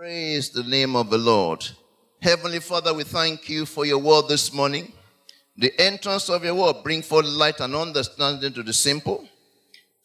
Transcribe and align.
Praise 0.00 0.48
the 0.48 0.62
name 0.62 0.96
of 0.96 1.10
the 1.10 1.18
Lord. 1.18 1.62
Heavenly 2.22 2.60
Father, 2.60 2.94
we 2.94 3.04
thank 3.04 3.50
you 3.50 3.66
for 3.66 3.84
your 3.84 3.98
word 3.98 4.28
this 4.28 4.50
morning. 4.50 4.94
The 5.58 5.78
entrance 5.78 6.30
of 6.30 6.42
your 6.42 6.54
word 6.54 6.76
bring 6.82 7.02
forth 7.02 7.26
light 7.26 7.60
and 7.60 7.74
understanding 7.74 8.54
to 8.54 8.62
the 8.62 8.72
simple. 8.72 9.28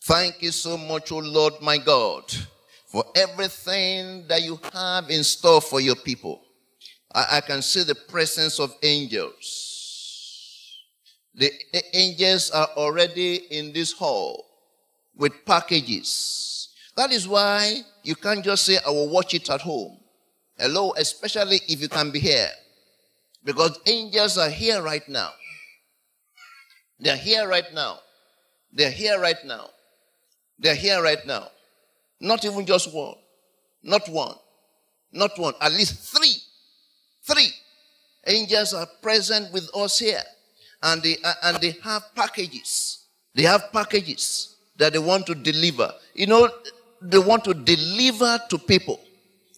Thank 0.03 0.41
you 0.41 0.51
so 0.51 0.77
much, 0.77 1.13
O 1.13 1.19
Lord 1.19 1.53
my 1.61 1.77
God, 1.77 2.25
for 2.87 3.05
everything 3.15 4.27
that 4.27 4.41
you 4.41 4.59
have 4.73 5.09
in 5.09 5.23
store 5.23 5.61
for 5.61 5.79
your 5.79 5.95
people. 5.95 6.41
I, 7.13 7.37
I 7.37 7.39
can 7.39 7.61
see 7.61 7.83
the 7.83 7.95
presence 7.95 8.59
of 8.59 8.75
angels. 8.83 10.75
The 11.35 11.53
angels 11.93 12.51
are 12.51 12.67
already 12.75 13.35
in 13.49 13.71
this 13.71 13.93
hall 13.93 14.45
with 15.15 15.45
packages. 15.45 16.67
That 16.97 17.13
is 17.13 17.29
why 17.29 17.83
you 18.05 18.15
can't 18.15 18.43
just 18.43 18.65
say, 18.65 18.77
I 18.85 18.89
will 18.89 19.09
watch 19.09 19.33
it 19.33 19.49
at 19.49 19.61
home. 19.61 19.97
Hello, 20.57 20.93
especially 20.97 21.59
if 21.67 21.81
you 21.81 21.89
can 21.89 22.11
be 22.11 22.19
here. 22.19 22.49
Because 23.43 23.79
angels 23.85 24.37
are 24.37 24.49
here 24.49 24.81
right 24.81 25.07
now. 25.09 25.31
They're 26.99 27.17
here 27.17 27.47
right 27.47 27.71
now. 27.73 27.99
They're 28.71 28.91
here 28.91 29.19
right 29.19 29.43
now. 29.45 29.69
They're 30.59 30.75
here 30.75 31.01
right 31.01 31.25
now. 31.25 31.49
Not 32.21 32.45
even 32.45 32.65
just 32.65 32.93
one. 32.93 33.15
Not 33.83 34.07
one. 34.07 34.35
Not 35.11 35.37
one. 35.37 35.53
At 35.59 35.73
least 35.73 36.15
three. 36.15 36.35
Three. 37.23 37.51
Angels 38.27 38.73
are 38.73 38.87
present 39.01 39.51
with 39.51 39.69
us 39.75 39.99
here. 39.99 40.23
And 40.81 41.01
they, 41.01 41.17
uh, 41.23 41.33
and 41.43 41.57
they 41.57 41.75
have 41.83 42.03
packages. 42.15 43.05
They 43.33 43.43
have 43.43 43.71
packages 43.71 44.55
that 44.77 44.93
they 44.93 44.99
want 44.99 45.25
to 45.27 45.35
deliver. 45.35 45.91
You 46.13 46.27
know, 46.27 46.49
they 47.11 47.19
want 47.19 47.43
to 47.45 47.53
deliver 47.53 48.39
to 48.49 48.57
people 48.57 48.99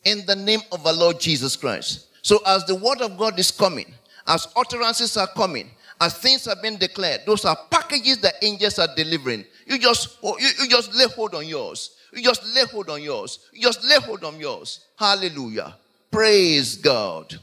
in 0.03 0.25
the 0.25 0.35
name 0.35 0.61
of 0.71 0.85
our 0.85 0.93
Lord 0.93 1.19
Jesus 1.19 1.55
Christ. 1.55 2.07
So 2.21 2.39
as 2.45 2.65
the 2.65 2.75
word 2.75 3.01
of 3.01 3.17
God 3.17 3.39
is 3.39 3.51
coming, 3.51 3.93
as 4.27 4.47
utterances 4.55 5.17
are 5.17 5.27
coming, 5.27 5.69
as 5.99 6.17
things 6.17 6.45
have 6.45 6.61
been 6.61 6.77
declared, 6.77 7.21
those 7.25 7.45
are 7.45 7.57
packages 7.71 8.19
that 8.19 8.35
angels 8.41 8.79
are 8.79 8.93
delivering. 8.95 9.45
You 9.65 9.79
just 9.79 10.17
oh, 10.23 10.37
you, 10.37 10.49
you 10.59 10.67
just 10.67 10.93
lay 10.93 11.07
hold 11.07 11.35
on 11.35 11.47
yours. 11.47 11.97
You 12.13 12.21
just 12.21 12.43
lay 12.55 12.65
hold 12.65 12.89
on 12.89 13.01
yours. 13.01 13.39
You 13.51 13.61
just 13.61 13.83
lay 13.83 13.99
hold 13.99 14.23
on 14.23 14.39
yours. 14.39 14.85
Hallelujah. 14.97 15.75
Praise 16.11 16.77
God. 16.77 17.35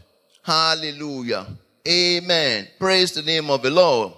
Hallelujah. 0.42 1.46
Amen. 1.86 2.68
Praise 2.78 3.12
the 3.12 3.22
name 3.22 3.50
of 3.50 3.62
the 3.62 3.70
Lord. 3.70 4.12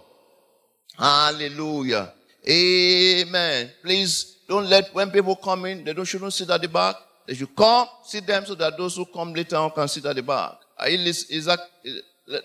Hallelujah. 0.98 2.12
Amen. 2.48 3.70
Please 3.82 4.38
don't 4.48 4.66
let 4.66 4.94
when 4.94 5.10
people 5.10 5.34
come 5.36 5.64
in, 5.64 5.84
they 5.84 5.92
don't 5.92 6.04
shouldn't 6.04 6.32
sit 6.32 6.50
at 6.50 6.62
the 6.62 6.68
back. 6.68 6.96
They 7.26 7.34
should 7.34 7.56
come, 7.56 7.88
sit 8.04 8.26
them 8.26 8.46
so 8.46 8.54
that 8.54 8.78
those 8.78 8.96
who 8.96 9.04
come 9.06 9.34
later 9.34 9.56
on 9.56 9.70
can 9.72 9.88
sit 9.88 10.06
at 10.06 10.14
the 10.14 10.22
back. 10.22 10.52
Is 10.88 11.46
that, 11.46 11.58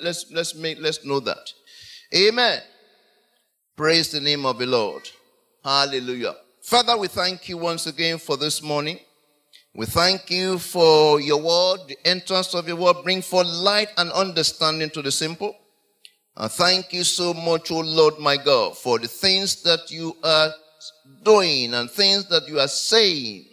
let's 0.01 0.25
let's 0.31 0.55
make 0.55 0.79
let's 0.79 1.05
know 1.05 1.19
that. 1.19 1.53
Amen. 2.15 2.59
Praise 3.75 4.11
the 4.11 4.19
name 4.19 4.45
of 4.45 4.57
the 4.57 4.65
Lord. 4.65 5.07
Hallelujah. 5.63 6.35
Father, 6.63 6.97
we 6.97 7.07
thank 7.07 7.47
you 7.49 7.57
once 7.57 7.85
again 7.87 8.17
for 8.17 8.37
this 8.37 8.61
morning. 8.61 8.99
We 9.73 9.85
thank 9.85 10.29
you 10.29 10.57
for 10.57 11.21
your 11.21 11.41
word, 11.41 11.87
the 11.87 11.97
entrance 12.05 12.53
of 12.53 12.67
your 12.67 12.77
word. 12.77 12.97
Bring 13.03 13.21
forth 13.21 13.47
light 13.47 13.89
and 13.97 14.11
understanding 14.11 14.89
to 14.91 15.01
the 15.01 15.11
simple. 15.11 15.55
And 16.37 16.51
thank 16.51 16.93
you 16.93 17.03
so 17.03 17.33
much, 17.33 17.71
O 17.71 17.79
Lord 17.79 18.19
my 18.19 18.37
God, 18.37 18.77
for 18.77 18.99
the 18.99 19.07
things 19.07 19.61
that 19.63 19.91
you 19.91 20.15
are 20.23 20.51
doing 21.23 21.73
and 21.73 21.89
things 21.89 22.25
that 22.29 22.47
you 22.47 22.59
are 22.59 22.67
saying. 22.67 23.45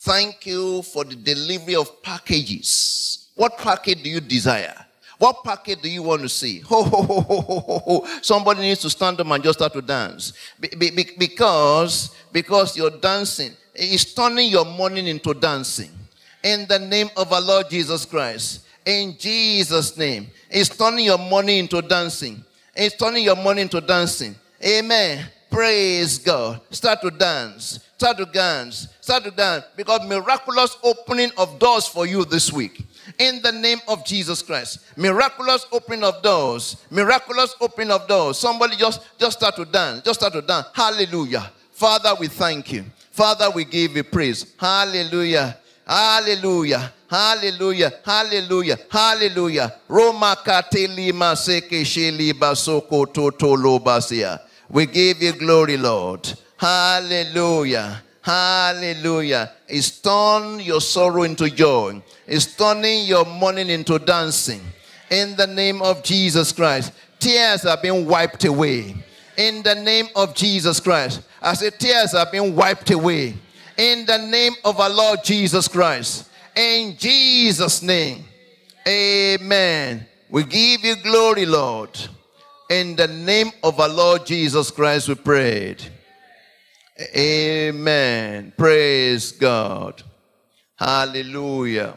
Thank 0.00 0.46
you 0.46 0.82
for 0.82 1.04
the 1.04 1.16
delivery 1.16 1.74
of 1.74 2.02
packages. 2.02 3.28
What 3.34 3.58
package 3.58 4.02
do 4.02 4.10
you 4.10 4.20
desire? 4.20 4.86
What 5.18 5.44
packet 5.44 5.82
do 5.82 5.88
you 5.88 6.02
want 6.02 6.22
to 6.22 6.28
see? 6.28 6.60
Ho, 6.60 6.82
ho, 6.82 7.02
ho, 7.02 7.20
ho, 7.20 7.40
ho, 7.40 7.78
ho. 7.78 8.06
Somebody 8.20 8.60
needs 8.60 8.80
to 8.82 8.90
stand 8.90 9.20
up 9.20 9.26
and 9.26 9.42
just 9.42 9.58
start 9.58 9.72
to 9.72 9.82
dance. 9.82 10.34
Be, 10.60 10.68
be, 10.90 11.06
because, 11.18 12.14
because 12.32 12.76
you're 12.76 12.90
dancing. 12.90 13.52
It's 13.74 14.12
turning 14.12 14.50
your 14.50 14.66
morning 14.66 15.06
into 15.06 15.32
dancing. 15.32 15.90
In 16.44 16.66
the 16.68 16.78
name 16.78 17.08
of 17.16 17.32
our 17.32 17.40
Lord 17.40 17.70
Jesus 17.70 18.04
Christ. 18.04 18.65
In 18.86 19.16
Jesus' 19.18 19.96
name. 19.98 20.28
It's 20.48 20.68
turning 20.70 21.04
your 21.04 21.18
money 21.18 21.58
into 21.58 21.82
dancing. 21.82 22.42
It's 22.74 22.96
turning 22.96 23.24
your 23.24 23.36
money 23.36 23.62
into 23.62 23.80
dancing. 23.80 24.36
Amen. 24.64 25.26
Praise 25.50 26.18
God. 26.18 26.60
Start 26.70 27.00
to 27.02 27.10
dance. 27.10 27.80
Start 27.96 28.18
to 28.18 28.26
dance. 28.26 28.88
Start 29.00 29.24
to 29.24 29.30
dance. 29.32 29.64
Because 29.76 30.06
miraculous 30.06 30.76
opening 30.84 31.30
of 31.36 31.58
doors 31.58 31.86
for 31.86 32.06
you 32.06 32.24
this 32.24 32.52
week 32.52 32.84
in 33.18 33.42
the 33.42 33.50
name 33.50 33.78
of 33.88 34.04
Jesus 34.04 34.40
Christ. 34.40 34.80
Miraculous 34.96 35.66
opening 35.72 36.04
of 36.04 36.22
doors. 36.22 36.76
Miraculous 36.90 37.56
opening 37.60 37.90
of 37.90 38.06
doors. 38.06 38.38
Somebody 38.38 38.76
just, 38.76 39.00
just 39.18 39.38
start 39.38 39.56
to 39.56 39.64
dance. 39.64 40.02
Just 40.02 40.20
start 40.20 40.32
to 40.34 40.42
dance. 40.42 40.66
Hallelujah. 40.74 41.50
Father, 41.72 42.14
we 42.20 42.28
thank 42.28 42.72
you. 42.72 42.84
Father, 43.10 43.50
we 43.50 43.64
give 43.64 43.96
you 43.96 44.04
praise. 44.04 44.54
Hallelujah. 44.58 45.58
Hallelujah. 45.86 46.92
Hallelujah. 47.08 47.92
Hallelujah. 48.04 48.78
Hallelujah. 48.90 49.72
Roma 49.88 50.36
katelima 50.44 51.36
seke 51.36 51.82
sheli 51.84 52.32
basoko 52.32 53.06
totolo 53.06 53.82
basia. 53.82 54.40
We 54.68 54.86
give 54.86 55.22
you 55.22 55.32
glory, 55.32 55.76
Lord. 55.76 56.32
Hallelujah. 56.56 58.02
Hallelujah. 58.20 59.52
It's 59.68 60.00
turned 60.00 60.62
your 60.62 60.80
sorrow 60.80 61.22
into 61.22 61.48
joy. 61.48 62.02
It's 62.26 62.56
turning 62.56 63.06
your 63.06 63.24
mourning 63.24 63.68
into 63.70 64.00
dancing. 64.00 64.60
In 65.08 65.36
the 65.36 65.46
name 65.46 65.80
of 65.82 66.02
Jesus 66.02 66.50
Christ. 66.50 66.92
Tears 67.20 67.64
are 67.64 67.76
being 67.80 68.04
wiped 68.04 68.44
away. 68.44 68.96
In 69.36 69.62
the 69.62 69.76
name 69.76 70.08
of 70.16 70.34
Jesus 70.34 70.80
Christ. 70.80 71.20
I 71.40 71.54
say 71.54 71.70
tears 71.70 72.14
are 72.14 72.28
being 72.28 72.56
wiped 72.56 72.90
away. 72.90 73.36
In 73.78 74.06
the 74.06 74.18
name 74.18 74.54
of 74.64 74.80
our 74.80 74.90
Lord 74.90 75.22
Jesus 75.22 75.68
Christ. 75.68 76.28
In 76.54 76.96
Jesus' 76.96 77.82
name. 77.82 78.24
Amen. 78.88 80.06
We 80.30 80.44
give 80.44 80.84
you 80.84 80.96
glory, 80.96 81.44
Lord. 81.44 81.90
In 82.70 82.96
the 82.96 83.06
name 83.06 83.52
of 83.62 83.78
our 83.78 83.88
Lord 83.88 84.26
Jesus 84.26 84.70
Christ, 84.70 85.08
we 85.08 85.14
prayed. 85.14 85.82
Amen. 87.14 88.52
Praise 88.56 89.32
God. 89.32 90.02
Hallelujah. 90.76 91.94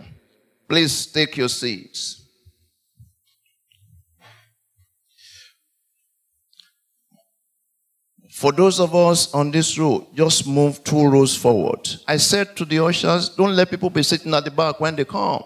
Please 0.68 1.06
take 1.08 1.38
your 1.38 1.50
seats. 1.50 2.19
For 8.40 8.54
those 8.54 8.80
of 8.80 8.96
us 8.96 9.34
on 9.34 9.52
this 9.52 9.78
road, 9.78 10.06
just 10.16 10.48
move 10.48 10.82
two 10.86 11.10
rows 11.10 11.36
forward. 11.36 11.90
I 12.08 12.16
said 12.16 12.56
to 12.56 12.64
the 12.64 12.80
ushers, 12.80 13.28
don't 13.28 13.54
let 13.54 13.70
people 13.70 13.90
be 13.90 14.02
sitting 14.02 14.34
at 14.34 14.46
the 14.46 14.50
back 14.50 14.80
when 14.80 14.96
they 14.96 15.04
come. 15.04 15.44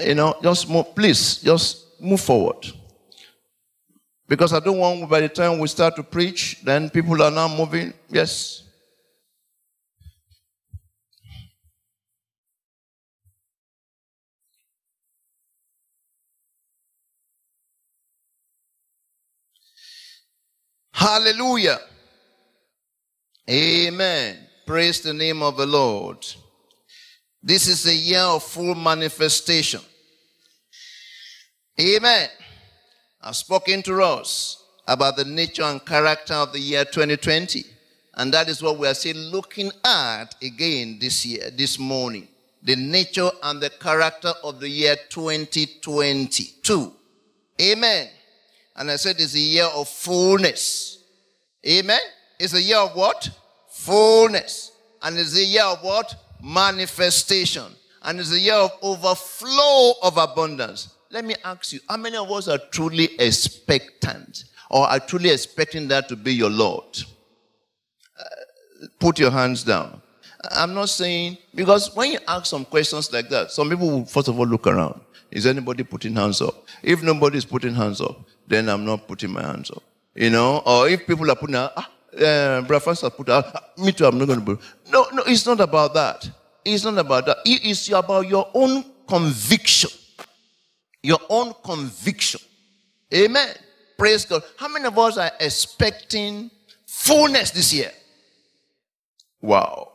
You 0.00 0.14
know, 0.14 0.36
just 0.40 0.70
move, 0.70 0.94
please, 0.94 1.38
just 1.38 2.00
move 2.00 2.20
forward. 2.20 2.68
Because 4.28 4.52
I 4.52 4.60
don't 4.60 4.78
want 4.78 5.10
by 5.10 5.22
the 5.22 5.28
time 5.28 5.58
we 5.58 5.66
start 5.66 5.96
to 5.96 6.04
preach, 6.04 6.62
then 6.62 6.88
people 6.88 7.20
are 7.20 7.32
now 7.32 7.48
moving. 7.48 7.92
Yes. 8.08 8.62
Hallelujah. 20.92 21.80
Amen. 23.48 24.38
Praise 24.66 25.00
the 25.00 25.12
name 25.12 25.42
of 25.42 25.58
the 25.58 25.66
Lord. 25.66 26.24
This 27.42 27.68
is 27.68 27.86
a 27.86 27.94
year 27.94 28.20
of 28.20 28.42
full 28.42 28.74
manifestation. 28.74 29.80
Amen. 31.78 32.30
I've 33.20 33.36
spoken 33.36 33.82
to 33.82 34.02
us 34.02 34.62
about 34.88 35.16
the 35.16 35.26
nature 35.26 35.64
and 35.64 35.84
character 35.84 36.34
of 36.34 36.52
the 36.52 36.58
year 36.58 36.86
2020. 36.86 37.64
And 38.14 38.32
that 38.32 38.48
is 38.48 38.62
what 38.62 38.78
we 38.78 38.86
are 38.86 38.94
still 38.94 39.16
looking 39.16 39.70
at 39.84 40.34
again 40.42 40.98
this 40.98 41.26
year, 41.26 41.50
this 41.50 41.78
morning. 41.78 42.28
The 42.62 42.76
nature 42.76 43.30
and 43.42 43.60
the 43.60 43.70
character 43.70 44.32
of 44.42 44.60
the 44.60 44.68
year 44.68 44.96
2022. 45.10 46.92
Amen. 47.60 48.08
And 48.76 48.90
I 48.90 48.96
said 48.96 49.16
it's 49.18 49.34
a 49.34 49.38
year 49.38 49.66
of 49.66 49.86
fullness. 49.86 51.02
Amen. 51.66 52.00
It's 52.44 52.52
a 52.52 52.60
year 52.60 52.76
of 52.76 52.94
what? 52.94 53.30
Fullness. 53.70 54.72
And 55.00 55.16
it's 55.16 55.34
a 55.34 55.42
year 55.42 55.64
of 55.64 55.82
what? 55.82 56.14
Manifestation. 56.42 57.64
And 58.02 58.20
it's 58.20 58.32
a 58.32 58.38
year 58.38 58.52
of 58.52 58.70
overflow 58.82 59.94
of 60.02 60.18
abundance. 60.18 60.94
Let 61.10 61.24
me 61.24 61.36
ask 61.42 61.72
you, 61.72 61.80
how 61.88 61.96
many 61.96 62.18
of 62.18 62.30
us 62.30 62.46
are 62.48 62.58
truly 62.70 63.08
expectant 63.18 64.44
or 64.68 64.86
are 64.86 65.00
truly 65.00 65.30
expecting 65.30 65.88
that 65.88 66.06
to 66.10 66.16
be 66.16 66.34
your 66.34 66.50
Lord? 66.50 67.02
Uh, 68.20 68.24
put 68.98 69.18
your 69.18 69.30
hands 69.30 69.64
down. 69.64 70.02
I'm 70.50 70.74
not 70.74 70.90
saying, 70.90 71.38
because 71.54 71.96
when 71.96 72.12
you 72.12 72.18
ask 72.28 72.44
some 72.44 72.66
questions 72.66 73.10
like 73.10 73.30
that, 73.30 73.52
some 73.52 73.70
people 73.70 73.88
will 73.88 74.04
first 74.04 74.28
of 74.28 74.38
all 74.38 74.46
look 74.46 74.66
around. 74.66 75.00
Is 75.30 75.46
anybody 75.46 75.82
putting 75.82 76.14
hands 76.14 76.42
up? 76.42 76.66
If 76.82 77.02
nobody 77.02 77.38
is 77.38 77.46
putting 77.46 77.74
hands 77.74 78.02
up, 78.02 78.20
then 78.46 78.68
I'm 78.68 78.84
not 78.84 79.08
putting 79.08 79.32
my 79.32 79.40
hands 79.40 79.70
up. 79.70 79.82
You 80.14 80.28
know, 80.28 80.58
or 80.66 80.90
if 80.90 81.06
people 81.06 81.30
are 81.30 81.36
putting, 81.36 81.56
ah, 81.56 81.90
uh, 82.20 82.62
Brother 82.62 83.10
put 83.10 83.28
out, 83.28 83.78
me 83.78 83.92
too, 83.92 84.06
I'm 84.06 84.18
not 84.18 84.26
going 84.26 84.38
to. 84.40 84.44
believe. 84.44 84.74
No, 84.90 85.06
no, 85.12 85.22
it's 85.26 85.46
not 85.46 85.60
about 85.60 85.94
that. 85.94 86.28
It's 86.64 86.84
not 86.84 86.98
about 86.98 87.26
that. 87.26 87.38
It's 87.44 87.90
about 87.90 88.26
your 88.28 88.48
own 88.54 88.84
conviction. 89.06 89.90
Your 91.02 91.20
own 91.28 91.54
conviction. 91.62 92.40
Amen. 93.12 93.54
Praise 93.98 94.24
God. 94.24 94.42
How 94.56 94.68
many 94.68 94.86
of 94.86 94.98
us 94.98 95.18
are 95.18 95.30
expecting 95.38 96.50
fullness 96.86 97.50
this 97.50 97.72
year? 97.72 97.92
Wow. 99.40 99.92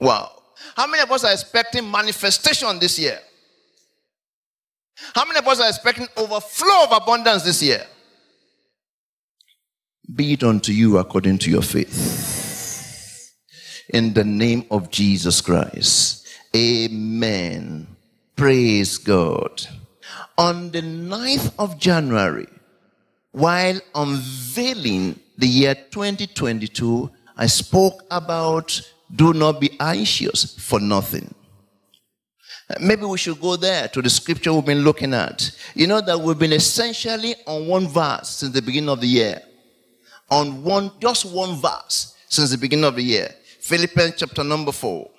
Wow. 0.00 0.32
How 0.76 0.86
many 0.86 1.02
of 1.02 1.10
us 1.12 1.24
are 1.24 1.32
expecting 1.32 1.88
manifestation 1.88 2.78
this 2.78 2.98
year? 2.98 3.18
How 5.14 5.24
many 5.24 5.38
of 5.38 5.46
us 5.46 5.60
are 5.60 5.68
expecting 5.68 6.08
overflow 6.16 6.84
of 6.84 7.02
abundance 7.02 7.42
this 7.42 7.62
year? 7.62 7.86
Be 10.14 10.34
it 10.34 10.44
unto 10.44 10.70
you 10.70 10.98
according 10.98 11.38
to 11.38 11.50
your 11.50 11.62
faith. 11.62 13.32
In 13.88 14.12
the 14.12 14.24
name 14.24 14.64
of 14.70 14.90
Jesus 14.90 15.40
Christ. 15.40 16.26
Amen. 16.54 17.86
Praise 18.36 18.98
God. 18.98 19.66
On 20.38 20.70
the 20.70 20.82
9th 20.82 21.52
of 21.58 21.78
January, 21.78 22.46
while 23.32 23.80
unveiling 23.94 25.18
the 25.36 25.48
year 25.48 25.74
2022, 25.74 27.10
I 27.36 27.46
spoke 27.46 28.04
about 28.10 28.80
do 29.14 29.32
not 29.32 29.60
be 29.60 29.76
anxious 29.80 30.54
for 30.58 30.78
nothing. 30.78 31.34
Maybe 32.80 33.04
we 33.04 33.18
should 33.18 33.40
go 33.40 33.56
there 33.56 33.88
to 33.88 34.00
the 34.00 34.10
scripture 34.10 34.52
we've 34.52 34.64
been 34.64 34.84
looking 34.84 35.12
at. 35.12 35.50
You 35.74 35.86
know 35.86 36.00
that 36.00 36.18
we've 36.18 36.38
been 36.38 36.52
essentially 36.52 37.34
on 37.46 37.66
one 37.66 37.88
verse 37.88 38.28
since 38.28 38.52
the 38.52 38.62
beginning 38.62 38.90
of 38.90 39.00
the 39.00 39.08
year. 39.08 39.42
On 40.30 40.62
one, 40.64 40.90
just 41.00 41.24
one 41.24 41.56
verse 41.56 42.16
since 42.28 42.50
the 42.50 42.58
beginning 42.58 42.84
of 42.84 42.96
the 42.96 43.02
year. 43.02 43.34
Philippians 43.60 44.14
chapter 44.16 44.44
number 44.44 44.72
four. 44.72 45.10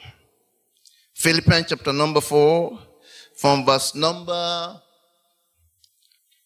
Philippians 1.13 1.67
chapter 1.69 1.93
number 1.93 2.21
four, 2.21 2.79
from 3.37 3.65
verse 3.65 3.95
number 3.95 4.81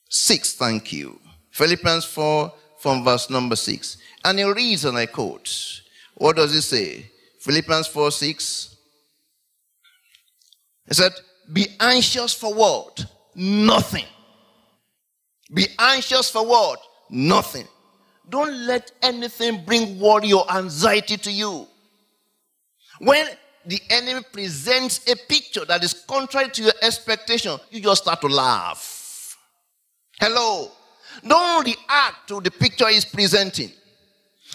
six. 0.10 0.54
Thank 0.54 0.94
you. 0.94 1.20
Philippians 1.52 2.06
4, 2.06 2.54
from 2.78 3.04
verse 3.04 3.30
number 3.30 3.56
6. 3.56 3.98
And 4.24 4.40
he 4.40 4.46
reads, 4.46 4.86
and 4.86 4.98
I 4.98 5.08
quote, 5.08 5.82
what 6.16 6.38
does 6.38 6.56
it 6.56 6.62
say? 6.62 7.12
Philippians 7.42 7.88
4 7.88 8.12
6. 8.12 8.76
He 10.88 10.94
said, 10.94 11.12
Be 11.52 11.68
anxious 11.80 12.34
for 12.34 12.54
what? 12.54 13.06
Nothing. 13.36 14.06
Be 15.54 15.68
anxious 15.78 16.30
for 16.30 16.46
what? 16.46 16.80
Nothing. 17.10 17.68
Don't 18.30 18.54
let 18.66 18.92
anything 19.02 19.64
bring 19.66 20.00
worry 20.00 20.31
or 20.31 20.50
anxiety 20.52 21.18
to 21.18 21.31
you. 21.31 21.68
When 23.00 23.28
the 23.66 23.81
enemy 23.90 24.22
presents 24.31 25.10
a 25.12 25.16
picture 25.16 25.66
that 25.66 25.84
is 25.84 26.06
contrary 26.08 26.50
to 26.52 26.64
your 26.64 26.74
expectation, 26.81 27.58
you 27.72 27.81
just 27.81 28.04
start 28.04 28.22
to 28.22 28.28
laugh. 28.28 29.38
Hello. 30.20 30.72
Don't 31.28 31.66
react 31.66 32.28
to 32.28 32.40
the 32.42 32.52
picture 32.52 32.88
he's 32.88 33.06
presenting. 33.06 33.72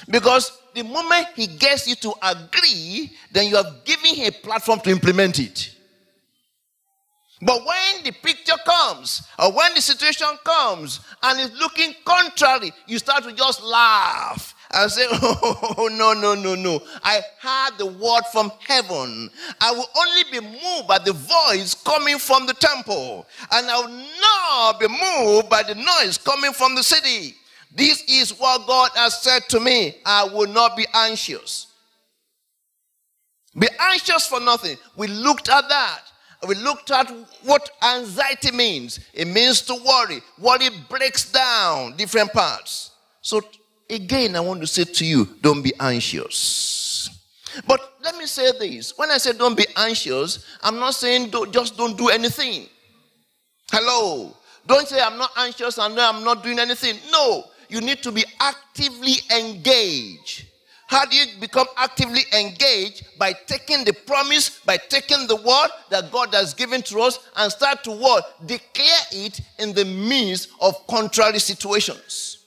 Because 0.09 0.53
the 0.75 0.83
moment 0.83 1.29
he 1.35 1.47
gets 1.47 1.87
you 1.87 1.95
to 1.97 2.13
agree, 2.23 3.13
then 3.33 3.49
you 3.49 3.57
have 3.57 3.85
given 3.85 4.15
him 4.15 4.29
a 4.29 4.33
platform 4.33 4.81
to 4.81 4.91
implement 4.91 5.39
it. 5.39 5.74
But 7.45 7.61
when 7.67 8.05
the 8.05 8.13
picture 8.13 8.57
comes, 8.65 9.29
or 9.39 9.53
when 9.53 9.75
the 9.75 9.83
situation 9.83 10.29
comes, 10.45 11.01
and 11.23 11.39
it's 11.39 11.59
looking 11.61 11.95
contrary, 12.05 12.73
you 12.87 12.99
start 12.99 13.25
to 13.25 13.33
just 13.33 13.63
laugh 13.63 14.55
and 14.73 14.91
say, 14.91 15.05
Oh, 15.13 15.91
no, 15.93 16.15
no, 16.15 16.35
no, 16.35 16.55
no. 16.55 16.81
I 17.03 17.21
heard 17.39 17.77
the 17.77 17.87
word 17.87 18.23
from 18.33 18.51
heaven. 18.67 19.31
I 19.61 19.73
will 19.73 19.87
only 19.95 20.23
be 20.33 20.41
moved 20.41 20.89
by 20.89 20.99
the 20.99 21.13
voice 21.13 21.75
coming 21.75 22.19
from 22.19 22.47
the 22.47 22.55
temple, 22.55 23.27
and 23.53 23.67
I 23.71 23.79
will 23.79 24.05
not 24.23 24.81
be 24.81 24.89
moved 24.89 25.51
by 25.51 25.65
the 25.65 25.75
noise 25.75 26.17
coming 26.17 26.53
from 26.53 26.75
the 26.75 26.83
city. 26.83 27.35
This 27.77 28.05
is 28.09 28.31
what 28.39 28.67
God 28.67 28.91
has 28.95 29.23
said 29.23 29.43
to 29.51 29.61
me. 29.61 29.97
I 30.07 30.25
will 30.25 30.49
not 30.49 30.79
be 30.79 30.87
anxious. 30.95 31.67
Be 33.59 33.69
anxious 33.79 34.27
for 34.27 34.41
nothing. 34.41 34.79
We 34.97 35.09
looked 35.09 35.51
at 35.51 35.69
that. 35.69 36.01
We 36.47 36.55
looked 36.57 36.91
at 36.91 37.11
what 37.43 37.69
anxiety 37.83 38.51
means. 38.53 39.01
It 39.13 39.27
means 39.29 39.63
to 39.63 39.75
worry. 39.75 40.21
Worry 40.39 40.69
breaks 40.89 41.31
down 41.31 41.97
different 41.97 42.33
parts. 42.33 42.91
So, 43.21 43.41
again, 43.89 44.37
I 44.37 44.41
want 44.41 44.61
to 44.61 44.67
say 44.67 44.85
to 44.85 45.05
you 45.05 45.27
don't 45.41 45.63
be 45.63 45.73
anxious. 45.81 47.11
But 47.67 47.81
let 48.03 48.17
me 48.17 48.27
say 48.27 48.53
this 48.59 48.93
when 48.97 49.11
I 49.11 49.19
say 49.19 49.33
don't 49.33 49.57
be 49.57 49.67
anxious, 49.77 50.45
I'm 50.63 50.77
not 50.77 50.95
saying 50.95 51.31
don't, 51.31 51.53
just 51.53 51.77
don't 51.77 51.97
do 51.97 52.09
anything. 52.09 52.67
Hello. 53.71 54.37
Don't 54.67 54.89
say 54.89 55.01
I'm 55.01 55.19
not 55.19 55.31
anxious 55.37 55.79
and 55.79 55.99
I'm 55.99 56.25
not 56.25 56.43
doing 56.43 56.59
anything. 56.59 56.97
No 57.13 57.45
you 57.69 57.81
need 57.81 58.03
to 58.03 58.13
be 58.13 58.25
actively 58.41 59.15
engaged. 59.37 60.47
How 60.87 61.07
do 61.07 61.17
you 61.17 61.27
become 61.41 61.67
actively 61.77 62.23
engaged? 62.39 63.07
By 63.19 63.33
taking 63.33 63.85
the 63.85 63.93
promise, 63.93 64.61
by 64.61 64.77
taking 64.77 65.27
the 65.27 65.37
word 65.37 65.69
that 65.91 66.13
God 66.13 66.35
has 66.35 66.55
given 66.55 66.83
to 66.83 67.01
us 67.01 67.19
and 67.37 67.51
start 67.51 67.83
to 67.85 67.91
what? 67.91 68.47
Declare 68.47 69.07
it 69.13 69.41
in 69.59 69.73
the 69.73 69.85
midst 69.85 70.51
of 70.61 70.87
contrary 70.87 71.39
situations. 71.39 72.47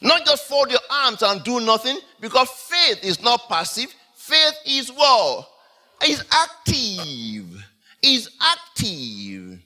Not 0.00 0.26
just 0.26 0.44
fold 0.44 0.70
your 0.70 0.80
arms 0.90 1.22
and 1.22 1.42
do 1.44 1.60
nothing, 1.60 1.98
because 2.20 2.50
faith 2.50 3.02
is 3.02 3.22
not 3.22 3.48
passive. 3.48 3.94
Faith 4.16 4.54
is 4.66 4.90
what? 4.90 5.48
Is 6.06 6.22
active. 6.30 7.64
Is 8.02 8.28
active. 8.42 9.60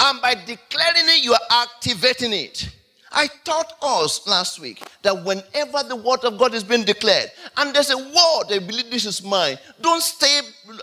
And 0.00 0.22
by 0.22 0.34
declaring 0.34 1.08
it, 1.08 1.24
you 1.24 1.32
are 1.32 1.40
activating 1.50 2.32
it. 2.32 2.68
I 3.12 3.28
taught 3.44 3.72
us 3.82 4.26
last 4.26 4.60
week 4.60 4.82
that 5.02 5.24
whenever 5.24 5.82
the 5.88 5.96
word 5.96 6.24
of 6.24 6.38
God 6.38 6.54
is 6.54 6.62
being 6.62 6.84
declared 6.84 7.30
and 7.56 7.74
there's 7.74 7.90
a 7.90 7.96
word, 7.96 8.44
they 8.48 8.58
believe 8.58 8.90
this 8.90 9.06
is 9.06 9.22
mine, 9.22 9.58
don't 9.80 10.02
stay, 10.02 10.40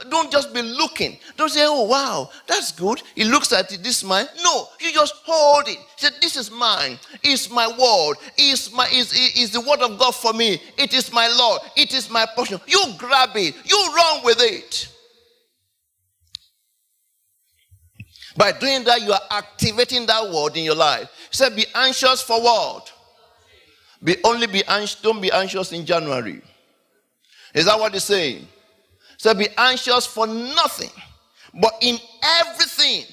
don't 0.10 0.32
just 0.32 0.54
be 0.54 0.62
looking. 0.62 1.18
Don't 1.38 1.50
say, 1.50 1.66
oh 1.66 1.84
wow, 1.84 2.30
that's 2.48 2.72
good. 2.72 3.02
He 3.14 3.24
looks 3.24 3.54
at 3.54 3.72
it, 3.72 3.84
this 3.84 3.98
is 3.98 4.04
mine. 4.04 4.26
No, 4.44 4.68
you 4.80 4.92
just 4.92 5.14
hold 5.26 5.68
it. 5.68 5.78
Say, 5.98 6.10
this 6.22 6.36
is 6.36 6.50
mine. 6.50 6.98
It's 7.24 7.50
my 7.50 7.68
word. 7.68 8.18
It's 8.38 8.72
my 8.72 8.88
is 8.92 9.14
is 9.14 9.52
the 9.52 9.62
word 9.62 9.80
of 9.80 10.00
God 10.00 10.16
for 10.16 10.34
me. 10.34 10.62
It 10.78 10.94
is 10.94 11.12
my 11.12 11.28
Lord. 11.38 11.62
It 11.76 11.94
is 11.94 12.10
my 12.10 12.26
portion. 12.36 12.60
You 12.66 12.94
grab 12.98 13.30
it. 13.36 13.56
You 13.66 13.94
run 13.96 14.24
with 14.24 14.42
it. 14.42 14.95
By 18.36 18.52
doing 18.52 18.84
that, 18.84 19.02
you 19.02 19.12
are 19.14 19.22
activating 19.32 20.06
that 20.08 20.30
word 20.30 20.58
in 20.58 20.66
your 20.66 20.76
life. 20.76 21.10
He 21.30 21.36
said, 21.36 21.56
Be 21.56 21.66
anxious 21.74 22.22
for 22.22 22.42
what? 22.42 22.92
Be 24.04 24.18
only 24.24 24.48
be 24.48 24.64
anxious, 24.66 25.02
don't 25.02 25.22
be 25.22 25.32
anxious 25.32 25.72
in 25.72 25.86
January. 25.86 26.42
Is 27.54 27.66
that 27.66 27.80
what 27.80 27.94
he's 27.94 28.04
saying? 28.04 28.48
So 29.18 29.34
be 29.34 29.48
anxious 29.58 30.06
for 30.06 30.28
nothing, 30.28 30.92
but 31.60 31.74
in 31.82 31.98
everything. 32.42 33.06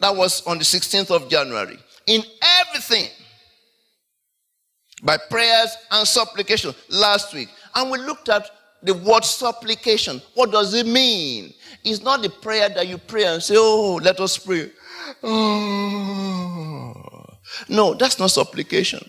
That 0.00 0.16
was 0.16 0.44
on 0.46 0.58
the 0.58 0.64
16th 0.64 1.10
of 1.10 1.28
January. 1.28 1.78
In 2.06 2.22
everything, 2.60 3.08
by 5.02 5.18
prayers 5.30 5.76
and 5.90 6.06
supplication 6.06 6.74
last 6.88 7.32
week. 7.34 7.48
And 7.74 7.90
we 7.90 7.98
looked 7.98 8.28
at 8.28 8.50
the 8.84 8.94
word 8.94 9.24
supplication. 9.24 10.22
What 10.34 10.52
does 10.52 10.74
it 10.74 10.86
mean? 10.86 11.54
It's 11.82 12.02
not 12.02 12.22
the 12.22 12.30
prayer 12.30 12.68
that 12.68 12.86
you 12.86 12.98
pray 12.98 13.24
and 13.24 13.42
say, 13.42 13.56
Oh, 13.58 13.98
let 14.02 14.20
us 14.20 14.38
pray. 14.38 14.70
No, 17.68 17.94
that's 17.94 18.18
not 18.18 18.30
supplication. 18.30 19.08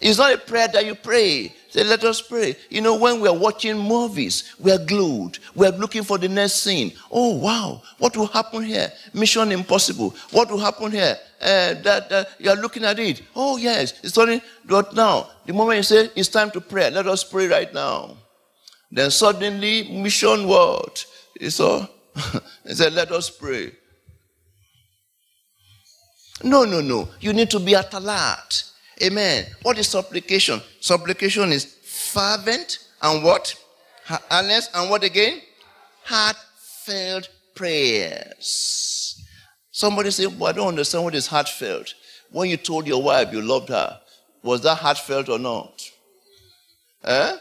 It's 0.00 0.18
not 0.18 0.32
a 0.32 0.38
prayer 0.38 0.68
that 0.68 0.84
you 0.84 0.94
pray. 0.94 1.54
Say, 1.68 1.84
let 1.84 2.04
us 2.04 2.20
pray. 2.20 2.56
You 2.68 2.80
know, 2.80 2.96
when 2.96 3.20
we're 3.20 3.32
watching 3.32 3.78
movies, 3.78 4.54
we're 4.58 4.84
glued. 4.84 5.38
We're 5.54 5.70
looking 5.70 6.02
for 6.02 6.18
the 6.18 6.28
next 6.28 6.62
scene. 6.62 6.92
Oh, 7.10 7.36
wow. 7.36 7.82
What 7.98 8.16
will 8.16 8.26
happen 8.26 8.64
here? 8.64 8.92
Mission 9.12 9.52
impossible. 9.52 10.14
What 10.30 10.50
will 10.50 10.58
happen 10.58 10.90
here? 10.92 11.16
Uh, 11.40 11.74
that, 11.74 12.08
that 12.08 12.28
you're 12.38 12.56
looking 12.56 12.84
at 12.84 12.98
it. 12.98 13.22
Oh, 13.34 13.56
yes. 13.56 13.94
It's 14.02 14.16
only, 14.18 14.42
but 14.64 14.94
now, 14.94 15.30
the 15.46 15.52
moment 15.52 15.78
you 15.78 15.82
say, 15.84 16.10
it's 16.16 16.28
time 16.28 16.50
to 16.52 16.60
pray, 16.60 16.90
let 16.90 17.06
us 17.06 17.24
pray 17.24 17.46
right 17.46 17.72
now. 17.72 18.16
Then 18.94 19.10
suddenly, 19.10 19.90
mission 19.90 20.46
what? 20.46 21.04
He 21.38 21.50
saw. 21.50 21.84
he 22.64 22.74
said, 22.74 22.92
Let 22.92 23.10
us 23.10 23.28
pray. 23.28 23.72
No, 26.44 26.64
no, 26.64 26.80
no. 26.80 27.08
You 27.20 27.32
need 27.32 27.50
to 27.50 27.58
be 27.58 27.74
at 27.74 27.92
alert. 27.92 28.70
Amen. 29.02 29.46
What 29.62 29.78
is 29.78 29.88
supplication? 29.88 30.60
Supplication 30.78 31.50
is 31.50 31.64
fervent 31.64 32.78
and 33.02 33.24
what? 33.24 33.56
Earnest 34.30 34.70
and 34.74 34.88
what 34.88 35.02
again? 35.02 35.40
Heartfelt 36.04 37.28
prayers. 37.56 39.20
Somebody 39.72 40.12
say, 40.12 40.26
well, 40.26 40.50
I 40.50 40.52
don't 40.52 40.68
understand 40.68 41.02
what 41.02 41.16
is 41.16 41.26
heartfelt. 41.26 41.94
When 42.30 42.48
you 42.48 42.56
told 42.56 42.86
your 42.86 43.02
wife 43.02 43.32
you 43.32 43.42
loved 43.42 43.70
her, 43.70 43.98
was 44.44 44.60
that 44.62 44.78
heartfelt 44.78 45.28
or 45.28 45.40
not? 45.40 45.82
Eh? 47.02 47.36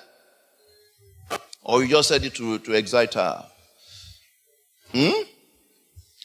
Or 1.63 1.81
you 1.83 1.89
just 1.89 2.09
said 2.09 2.23
it 2.23 2.35
to, 2.35 2.59
to 2.59 2.73
excite 2.73 3.13
her? 3.13 3.45
Hmm? 4.91 5.23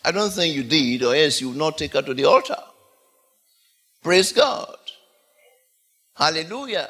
I 0.05 0.11
don't 0.11 0.33
think 0.33 0.55
you 0.55 0.63
did, 0.63 1.03
or 1.03 1.15
else 1.15 1.41
you 1.41 1.49
would 1.49 1.59
not 1.59 1.79
take 1.79 1.93
her 1.93 2.03
to 2.03 2.15
the 2.15 2.25
altar. 2.25 2.57
Praise 4.03 4.33
God. 4.33 4.77
Hallelujah. 6.15 6.89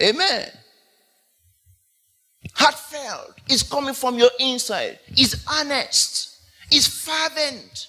Amen. 0.00 0.48
Heartfelt 2.54 3.34
is 3.48 3.62
coming 3.62 3.94
from 3.94 4.18
your 4.18 4.30
inside. 4.38 4.98
Is 5.16 5.44
honest. 5.48 6.38
Is 6.72 6.86
fervent. 6.86 7.88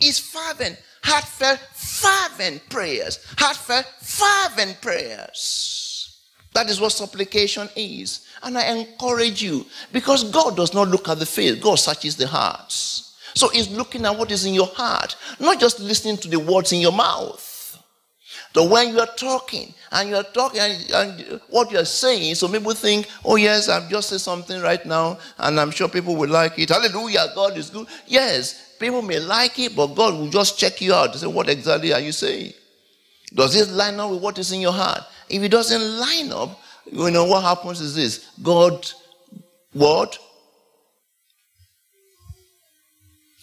Is 0.00 0.18
fervent. 0.18 0.80
Heartfelt, 1.02 1.60
fervent 1.74 2.68
prayers. 2.68 3.24
Heartfelt, 3.38 3.86
fervent 4.00 4.80
prayers. 4.80 6.18
That 6.54 6.68
is 6.70 6.80
what 6.80 6.92
supplication 6.92 7.68
is. 7.76 8.25
And 8.42 8.58
I 8.58 8.68
encourage 8.76 9.42
you 9.42 9.66
because 9.92 10.30
God 10.30 10.56
does 10.56 10.74
not 10.74 10.88
look 10.88 11.08
at 11.08 11.18
the 11.18 11.26
face, 11.26 11.56
God 11.56 11.76
searches 11.76 12.16
the 12.16 12.26
hearts. 12.26 13.16
So 13.34 13.48
He's 13.48 13.70
looking 13.70 14.04
at 14.04 14.16
what 14.16 14.30
is 14.30 14.46
in 14.46 14.54
your 14.54 14.66
heart, 14.66 15.16
not 15.38 15.60
just 15.60 15.80
listening 15.80 16.16
to 16.18 16.28
the 16.28 16.38
words 16.38 16.72
in 16.72 16.80
your 16.80 16.92
mouth. 16.92 17.52
So 18.56 18.64
when 18.64 18.88
you 18.88 19.00
are 19.00 19.14
talking 19.18 19.74
and 19.92 20.08
you 20.08 20.16
are 20.16 20.22
talking 20.22 20.60
and, 20.60 20.90
and, 20.90 21.40
what 21.50 21.70
you 21.70 21.76
are 21.76 21.84
saying, 21.84 22.36
so 22.36 22.48
people 22.48 22.72
think, 22.72 23.06
oh 23.22 23.36
yes, 23.36 23.68
I've 23.68 23.90
just 23.90 24.08
said 24.08 24.22
something 24.22 24.62
right 24.62 24.84
now 24.86 25.18
and 25.36 25.60
I'm 25.60 25.70
sure 25.70 25.90
people 25.90 26.16
will 26.16 26.30
like 26.30 26.58
it. 26.58 26.70
Hallelujah, 26.70 27.32
God 27.34 27.58
is 27.58 27.68
good. 27.68 27.86
Yes, 28.06 28.76
people 28.78 29.02
may 29.02 29.20
like 29.20 29.58
it, 29.58 29.76
but 29.76 29.88
God 29.88 30.14
will 30.14 30.30
just 30.30 30.58
check 30.58 30.80
you 30.80 30.94
out 30.94 31.12
to 31.12 31.18
say, 31.18 31.26
what 31.26 31.50
exactly 31.50 31.92
are 31.92 32.00
you 32.00 32.12
saying? 32.12 32.54
Does 33.34 33.52
this 33.52 33.70
line 33.70 34.00
up 34.00 34.10
with 34.10 34.22
what 34.22 34.38
is 34.38 34.50
in 34.50 34.62
your 34.62 34.72
heart? 34.72 35.02
If 35.28 35.42
it 35.42 35.50
doesn't 35.50 35.98
line 35.98 36.32
up, 36.32 36.58
you 36.90 37.10
know 37.10 37.24
what 37.24 37.42
happens 37.42 37.80
is 37.80 37.94
this 37.94 38.30
God, 38.42 38.86
what? 39.72 40.18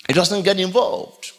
It 0.10 0.14
doesn't 0.14 0.44
get 0.44 0.60
involved. 0.60 1.32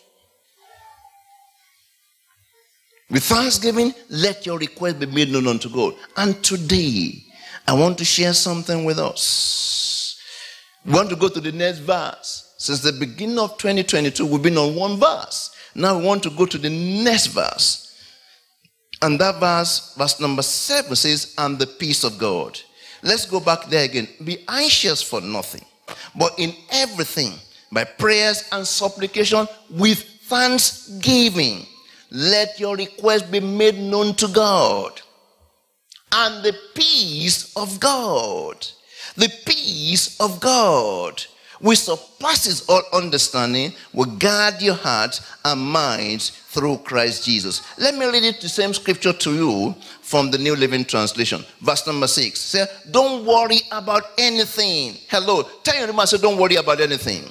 With 3.10 3.22
thanksgiving, 3.22 3.92
let 4.08 4.46
your 4.46 4.58
request 4.58 4.98
be 4.98 5.06
made 5.06 5.30
known 5.30 5.46
unto 5.46 5.68
God. 5.68 5.94
And 6.16 6.42
today, 6.42 7.22
I 7.66 7.74
want 7.74 7.98
to 7.98 8.04
share 8.04 8.32
something 8.32 8.84
with 8.84 8.98
us. 8.98 10.20
We 10.84 10.92
want 10.92 11.10
to 11.10 11.16
go 11.16 11.28
to 11.28 11.40
the 11.40 11.52
next 11.52 11.78
verse. 11.78 12.54
Since 12.58 12.80
the 12.80 12.92
beginning 12.92 13.38
of 13.38 13.58
2022, 13.58 14.26
we've 14.26 14.42
been 14.42 14.58
on 14.58 14.74
one 14.74 14.98
verse. 14.98 15.54
Now 15.74 15.98
we 15.98 16.04
want 16.04 16.22
to 16.24 16.30
go 16.30 16.46
to 16.46 16.58
the 16.58 16.70
next 16.70 17.28
verse. 17.28 17.83
And 19.04 19.20
that 19.20 19.38
verse, 19.38 19.94
verse 19.96 20.18
number 20.18 20.42
seven, 20.42 20.96
says, 20.96 21.34
And 21.36 21.58
the 21.58 21.66
peace 21.66 22.04
of 22.04 22.18
God. 22.18 22.58
Let's 23.02 23.26
go 23.26 23.38
back 23.38 23.66
there 23.66 23.84
again. 23.84 24.08
Be 24.24 24.38
anxious 24.48 25.02
for 25.02 25.20
nothing, 25.20 25.64
but 26.18 26.32
in 26.38 26.54
everything, 26.72 27.34
by 27.70 27.84
prayers 27.84 28.48
and 28.50 28.66
supplication 28.66 29.46
with 29.68 30.02
thanksgiving 30.22 31.66
let 32.14 32.60
your 32.60 32.76
request 32.76 33.30
be 33.32 33.40
made 33.40 33.76
known 33.76 34.14
to 34.14 34.28
God. 34.28 35.02
And 36.12 36.44
the 36.44 36.56
peace 36.74 37.52
of 37.56 37.80
God, 37.80 38.64
the 39.16 39.28
peace 39.44 40.18
of 40.20 40.38
God, 40.38 41.20
which 41.64 41.78
surpasses 41.78 42.68
all 42.68 42.82
understanding, 42.92 43.72
will 43.94 44.04
guard 44.04 44.60
your 44.60 44.74
heart 44.74 45.18
and 45.46 45.58
minds 45.58 46.28
through 46.28 46.76
Christ 46.84 47.24
Jesus. 47.24 47.62
Let 47.78 47.94
me 47.94 48.04
read 48.04 48.22
it 48.22 48.42
the 48.42 48.50
same 48.50 48.74
scripture 48.74 49.14
to 49.14 49.34
you 49.34 49.74
from 50.02 50.30
the 50.30 50.36
New 50.36 50.56
Living 50.56 50.84
Translation. 50.84 51.42
Verse 51.62 51.86
number 51.86 52.06
six. 52.06 52.38
Say, 52.38 52.66
don't 52.90 53.24
worry 53.24 53.60
about 53.72 54.02
anything. 54.18 54.98
Hello. 55.08 55.48
Tell 55.62 55.74
your 55.78 55.86
neighbor, 55.86 56.04
say, 56.04 56.18
don't 56.18 56.36
worry 56.36 56.56
about 56.56 56.82
anything. 56.82 57.24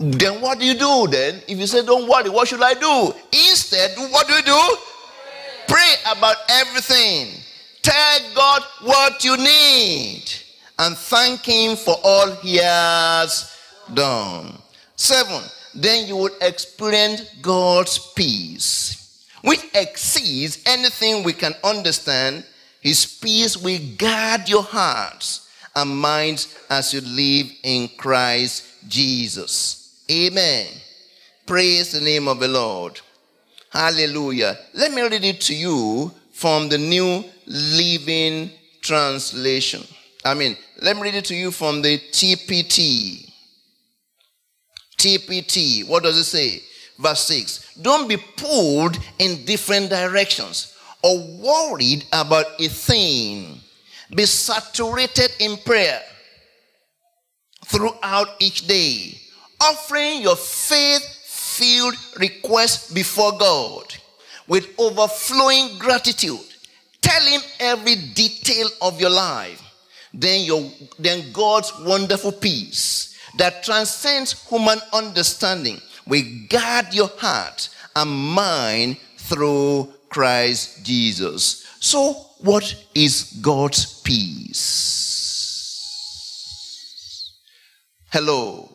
Then 0.00 0.40
what 0.40 0.58
do 0.58 0.66
you 0.66 0.74
do 0.74 1.06
then? 1.08 1.40
If 1.46 1.58
you 1.60 1.68
say, 1.68 1.86
don't 1.86 2.08
worry, 2.08 2.28
what 2.28 2.48
should 2.48 2.60
I 2.60 2.74
do? 2.74 3.14
Instead, 3.32 3.96
what 4.10 4.26
do 4.26 4.34
you 4.34 4.42
do? 4.42 4.76
Pray 5.68 5.94
about 6.10 6.38
everything. 6.48 7.28
Tell 7.82 8.18
God 8.34 8.62
what 8.82 9.22
you 9.22 9.36
need 9.36 10.24
and 10.78 10.96
thank 10.96 11.44
Him 11.44 11.76
for 11.76 11.96
all 12.02 12.30
He 12.36 12.56
has 12.56 13.56
done. 13.92 14.58
Seven, 14.96 15.42
then 15.74 16.06
you 16.06 16.16
will 16.16 16.36
experience 16.40 17.22
God's 17.40 17.98
peace, 18.14 19.26
which 19.42 19.64
exceeds 19.74 20.62
anything 20.66 21.22
we 21.22 21.32
can 21.32 21.54
understand. 21.62 22.44
His 22.80 23.06
peace 23.06 23.56
will 23.56 23.80
guard 23.96 24.48
your 24.48 24.62
hearts 24.62 25.48
and 25.74 25.90
minds 25.90 26.58
as 26.70 26.94
you 26.94 27.00
live 27.00 27.46
in 27.62 27.88
Christ 27.96 28.64
Jesus. 28.88 30.02
Amen. 30.10 30.66
Praise 31.46 31.92
the 31.92 32.00
name 32.00 32.28
of 32.28 32.40
the 32.40 32.48
Lord. 32.48 33.00
Hallelujah. 33.70 34.58
Let 34.74 34.92
me 34.92 35.02
read 35.02 35.24
it 35.24 35.40
to 35.42 35.54
you 35.54 36.12
from 36.32 36.68
the 36.68 36.78
New 36.78 37.24
Living 37.46 38.50
Translation. 38.80 39.82
I 40.24 40.34
mean, 40.34 40.56
let 40.82 40.96
me 40.96 41.02
read 41.02 41.14
it 41.14 41.24
to 41.26 41.34
you 41.34 41.50
from 41.50 41.82
the 41.82 41.98
TPT. 41.98 43.30
TPT. 44.96 45.88
What 45.88 46.02
does 46.02 46.18
it 46.18 46.24
say? 46.24 46.62
Verse 46.98 47.24
6. 47.24 47.74
Don't 47.82 48.08
be 48.08 48.16
pulled 48.36 48.98
in 49.18 49.44
different 49.44 49.90
directions 49.90 50.76
or 51.02 51.18
worried 51.18 52.04
about 52.12 52.46
a 52.60 52.68
thing. 52.68 53.60
Be 54.14 54.26
saturated 54.26 55.30
in 55.38 55.56
prayer 55.58 56.02
throughout 57.64 58.28
each 58.40 58.66
day 58.66 59.18
offering 59.60 60.22
your 60.22 60.36
faith 60.36 61.02
filled 61.24 61.94
requests 62.18 62.92
before 62.92 63.36
God 63.38 63.94
with 64.46 64.68
overflowing 64.78 65.78
gratitude. 65.78 66.38
Tell 67.00 67.22
him 67.22 67.40
every 67.60 67.96
detail 68.14 68.68
of 68.80 69.00
your 69.00 69.10
life. 69.10 69.62
Then 70.12 70.42
your 70.42 70.70
then 70.98 71.32
God's 71.32 71.72
wonderful 71.80 72.32
peace 72.32 73.18
that 73.36 73.62
transcends 73.62 74.32
human 74.48 74.78
understanding 74.92 75.80
will 76.06 76.24
guard 76.48 76.92
your 76.92 77.10
heart 77.18 77.68
and 77.94 78.10
mind 78.10 78.96
through 79.16 79.92
Christ 80.08 80.84
Jesus. 80.84 81.66
So, 81.80 82.14
what 82.38 82.74
is 82.94 83.38
God's 83.42 84.00
peace? 84.00 84.88
Hello. 88.10 88.74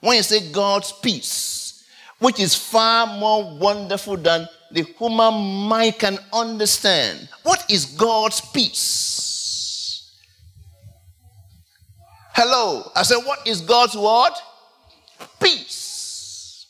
When 0.00 0.16
you 0.16 0.22
say 0.22 0.50
God's 0.50 0.92
peace, 0.92 1.84
which 2.18 2.40
is 2.40 2.54
far 2.54 3.06
more 3.06 3.58
wonderful 3.58 4.16
than 4.16 4.48
the 4.70 4.82
human 4.82 5.34
mind 5.68 5.98
can 5.98 6.18
understand. 6.32 7.28
What 7.42 7.64
is 7.70 7.84
God's 7.84 8.40
peace? 8.40 9.27
Hello. 12.40 12.88
I 12.94 13.02
said, 13.02 13.16
what 13.16 13.44
is 13.48 13.60
God's 13.60 13.96
word? 13.96 14.30
Peace. 15.42 16.68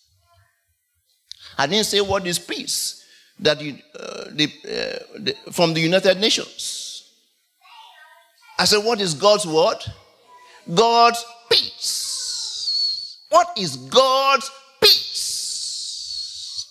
I 1.59 1.67
didn't 1.67 1.85
say 1.85 2.01
what 2.01 2.27
is 2.27 2.39
peace 2.39 3.05
that 3.41 3.61
you, 3.61 3.77
uh, 3.95 4.25
the, 4.33 4.45
uh, 4.47 5.19
the, 5.19 5.37
from 5.53 5.75
the 5.75 5.81
United 5.81 6.21
Nations. 6.21 7.13
I 8.59 8.65
said, 8.65 8.83
what 8.83 8.99
is 9.03 9.13
God's 9.13 9.47
word? 9.47 9.77
God's 10.75 11.23
peace. 11.51 13.19
What 13.29 13.49
is 13.59 13.77
God's 13.77 14.51
peace? 14.81 16.67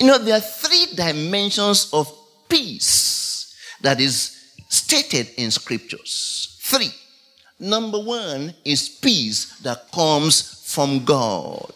You 0.00 0.08
know, 0.08 0.18
there 0.18 0.38
are 0.38 0.40
three 0.40 0.86
dimensions 0.96 1.88
of 1.92 2.12
peace 2.48 3.54
that 3.80 4.00
is 4.00 4.36
stated 4.68 5.30
in 5.36 5.52
scriptures. 5.52 6.58
Three. 6.62 6.90
Number 7.64 7.98
one 7.98 8.52
is 8.62 8.90
peace 8.90 9.58
that 9.60 9.90
comes 9.90 10.62
from 10.66 11.02
God. 11.02 11.72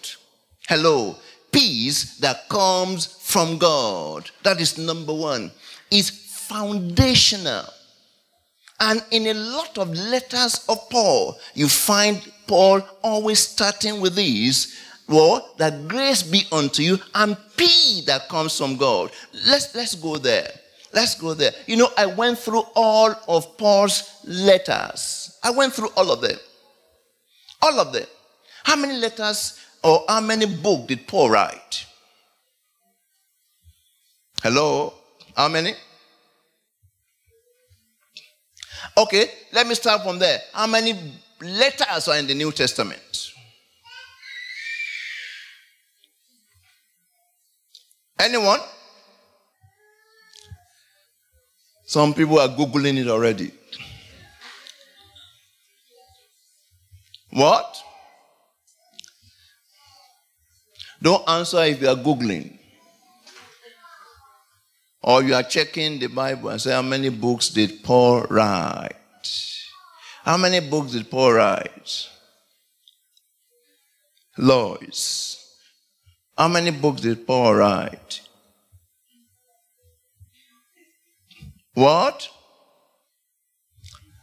Hello. 0.69 1.17
Peace 1.51 2.19
that 2.19 2.47
comes 2.51 3.07
from 3.07 3.57
God. 3.57 4.29
That 4.43 4.61
is 4.61 4.77
number 4.77 5.15
one. 5.15 5.51
Is 5.91 6.11
foundational. 6.11 7.65
And 8.79 9.03
in 9.13 9.29
a 9.29 9.33
lot 9.33 9.79
of 9.79 9.89
letters 9.89 10.63
of 10.69 10.91
Paul, 10.91 11.39
you 11.55 11.69
find 11.71 12.21
Paul 12.47 12.83
always 13.03 13.39
starting 13.39 14.03
with 14.03 14.15
this 14.15 14.77
Well, 15.09 15.55
that 15.57 15.89
grace 15.89 16.23
be 16.23 16.43
unto 16.53 16.83
you 16.83 16.99
and 17.15 17.35
peace 17.57 18.05
that 18.05 18.29
comes 18.29 18.59
from 18.59 18.77
God. 18.77 19.11
Let's, 19.47 19.75
let's 19.75 19.95
go 19.95 20.19
there. 20.19 20.51
Let's 20.93 21.15
go 21.15 21.35
there. 21.35 21.53
You 21.67 21.77
know, 21.77 21.91
I 21.97 22.07
went 22.07 22.39
through 22.39 22.63
all 22.75 23.15
of 23.29 23.57
Paul's 23.59 24.21
letters. 24.25 25.39
I 25.43 25.51
went 25.51 25.75
through 25.75 25.91
all 25.97 26.11
of 26.11 26.21
them. 26.21 26.39
All 27.63 27.79
of 27.79 27.93
them. 27.93 28.07
How 28.65 28.77
many 28.77 28.95
letters 28.95 29.59
or 29.83 30.05
how 30.09 30.21
many 30.21 30.47
books 30.47 30.87
did 30.87 31.07
Paul 31.07 31.31
write? 31.31 31.87
Hello? 34.43 34.95
How 35.37 35.49
many? 35.49 35.75
Okay, 38.97 39.31
let 39.53 39.67
me 39.67 39.75
start 39.75 40.03
from 40.03 40.19
there. 40.19 40.41
How 40.53 40.67
many 40.67 40.95
letters 41.41 42.09
are 42.09 42.17
in 42.17 42.27
the 42.27 42.35
New 42.35 42.53
Testament? 42.53 43.33
Anyone? 48.19 48.61
Some 51.89 52.13
people 52.13 52.39
are 52.39 52.49
Googling 52.49 52.99
it 52.99 53.09
already. 53.09 53.51
What? 57.31 57.83
Don't 61.01 61.27
answer 61.27 61.63
if 61.65 61.81
you 61.81 61.89
are 61.89 61.97
Googling. 61.97 62.59
Or 65.03 65.23
you 65.23 65.33
are 65.33 65.43
checking 65.43 65.99
the 65.99 66.09
Bible 66.09 66.51
and 66.51 66.61
say, 66.61 66.73
How 66.73 66.83
many 66.83 67.09
books 67.09 67.49
did 67.49 67.83
Paul 67.83 68.27
write? 68.29 68.93
How 70.25 70.37
many 70.37 70.61
books 70.61 70.93
did 70.93 71.11
Paul 71.11 71.33
write? 71.33 72.07
Lois. 74.37 75.43
How 76.37 76.49
many 76.49 76.71
books 76.71 77.01
did 77.01 77.27
Paul 77.27 77.55
write? 77.55 78.28
What? 81.79 82.29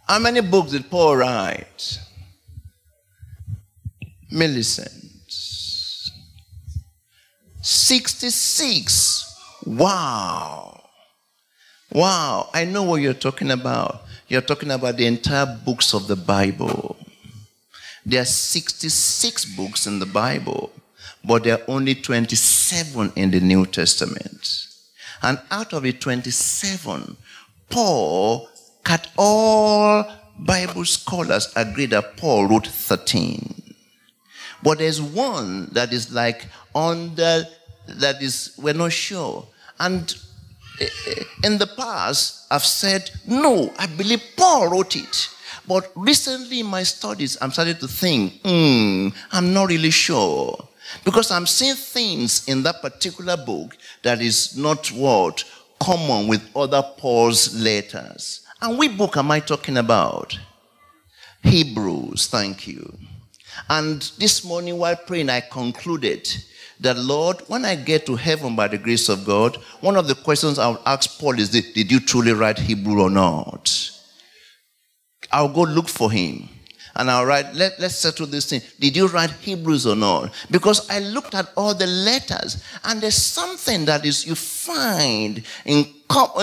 How 0.09 0.19
many 0.19 0.41
books 0.41 0.71
did 0.71 0.89
Paul 0.89 1.15
write? 1.15 1.99
Millicent. 4.29 4.91
66. 7.61 9.61
Wow. 9.65 10.83
Wow. 11.93 12.49
I 12.53 12.65
know 12.65 12.83
what 12.83 13.01
you're 13.01 13.13
talking 13.13 13.51
about. 13.51 14.03
You're 14.27 14.41
talking 14.41 14.71
about 14.71 14.97
the 14.97 15.05
entire 15.05 15.45
books 15.45 15.93
of 15.93 16.07
the 16.07 16.17
Bible. 16.17 16.97
There 18.05 18.21
are 18.21 18.25
66 18.25 19.45
books 19.55 19.87
in 19.87 19.99
the 19.99 20.05
Bible, 20.05 20.73
but 21.23 21.45
there 21.45 21.59
are 21.59 21.63
only 21.69 21.95
27 21.95 23.13
in 23.15 23.31
the 23.31 23.39
New 23.39 23.65
Testament. 23.65 24.67
And 25.21 25.39
out 25.49 25.71
of 25.71 25.83
the 25.83 25.93
27, 25.93 27.15
Paul, 27.69 28.49
cut 28.83 29.07
all 29.17 30.05
Bible 30.37 30.85
scholars 30.85 31.51
agree 31.55 31.85
that 31.87 32.17
Paul 32.17 32.47
wrote 32.47 32.67
13. 32.67 33.63
But 34.63 34.79
there's 34.79 35.01
one 35.01 35.67
that 35.73 35.93
is 35.93 36.11
like 36.11 36.47
under, 36.73 37.45
that 37.87 38.21
is, 38.21 38.57
we're 38.61 38.73
not 38.73 38.91
sure. 38.91 39.45
And 39.79 40.13
eh, 40.81 40.87
eh, 41.07 41.23
in 41.43 41.57
the 41.57 41.67
past, 41.67 42.47
I've 42.51 42.63
said, 42.63 43.11
no, 43.27 43.73
I 43.77 43.85
believe 43.85 44.21
Paul 44.35 44.69
wrote 44.69 44.95
it. 44.95 45.29
But 45.67 45.91
recently 45.95 46.59
in 46.59 46.67
my 46.67 46.83
studies, 46.83 47.37
I'm 47.41 47.51
starting 47.51 47.77
to 47.77 47.87
think, 47.87 48.41
hmm, 48.43 49.09
I'm 49.31 49.53
not 49.53 49.69
really 49.69 49.91
sure. 49.91 50.67
Because 51.03 51.31
I'm 51.31 51.47
seeing 51.47 51.75
things 51.75 52.47
in 52.47 52.63
that 52.63 52.81
particular 52.81 53.37
book 53.37 53.75
that 54.03 54.21
is 54.21 54.55
not 54.57 54.87
what 54.91 55.43
common 55.85 56.27
with 56.27 56.41
other 56.55 56.81
Paul's 56.97 57.55
letters. 57.55 58.41
And 58.59 58.79
which 58.79 58.97
book 58.97 59.17
am 59.17 59.29
I 59.29 59.39
talking 59.39 59.77
about? 59.77 60.37
Hebrews, 61.43 62.25
thank 62.25 62.67
you. 62.67 62.97
And 63.69 64.01
this 64.17 64.43
morning 64.43 64.79
while 64.79 64.95
praying, 64.95 65.29
I 65.29 65.41
concluded 65.41 66.27
that, 66.79 66.97
Lord, 66.97 67.41
when 67.47 67.65
I 67.65 67.75
get 67.75 68.07
to 68.07 68.15
heaven 68.15 68.55
by 68.55 68.67
the 68.67 68.79
grace 68.79 69.09
of 69.09 69.25
God, 69.25 69.57
one 69.81 69.95
of 69.95 70.07
the 70.07 70.15
questions 70.15 70.57
I'll 70.57 70.81
ask 70.87 71.19
Paul 71.19 71.39
is, 71.39 71.49
Did 71.49 71.91
you 71.91 71.99
truly 71.99 72.33
write 72.33 72.57
Hebrew 72.57 73.01
or 73.01 73.11
not? 73.11 73.91
I'll 75.31 75.53
go 75.53 75.61
look 75.61 75.87
for 75.87 76.11
him 76.11 76.49
and 76.95 77.11
I'll 77.11 77.25
write, 77.25 77.53
let, 77.53 77.79
let's 77.79 77.95
settle 77.95 78.25
this 78.25 78.49
thing. 78.49 78.61
Did 78.79 78.95
you 78.95 79.07
write 79.07 79.31
Hebrews 79.31 79.85
or 79.85 79.95
not? 79.95 80.33
Because 80.49 80.89
I 80.89 80.99
looked 80.99 81.35
at 81.35 81.49
all 81.57 81.73
the 81.73 81.87
letters, 81.87 82.63
and 82.83 83.01
there's 83.01 83.15
something 83.15 83.85
that 83.85 84.05
is 84.05 84.25
you 84.25 84.35
find 84.35 85.43
in, 85.65 85.85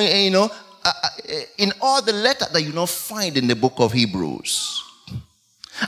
you 0.01 0.31
know, 0.31 0.51
uh, 0.85 0.93
uh, 1.05 1.09
in 1.59 1.73
all 1.81 2.03
the 2.03 2.13
letters 2.13 2.49
that 2.49 2.63
you 2.63 2.73
don't 2.73 2.89
find 2.89 3.37
in 3.37 3.47
the 3.47 3.57
book 3.57 3.75
of 3.79 3.93
Hebrews. 3.93 4.83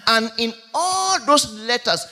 And 0.06 0.30
in 0.38 0.52
all 0.72 1.24
those 1.26 1.52
letters, 1.52 2.06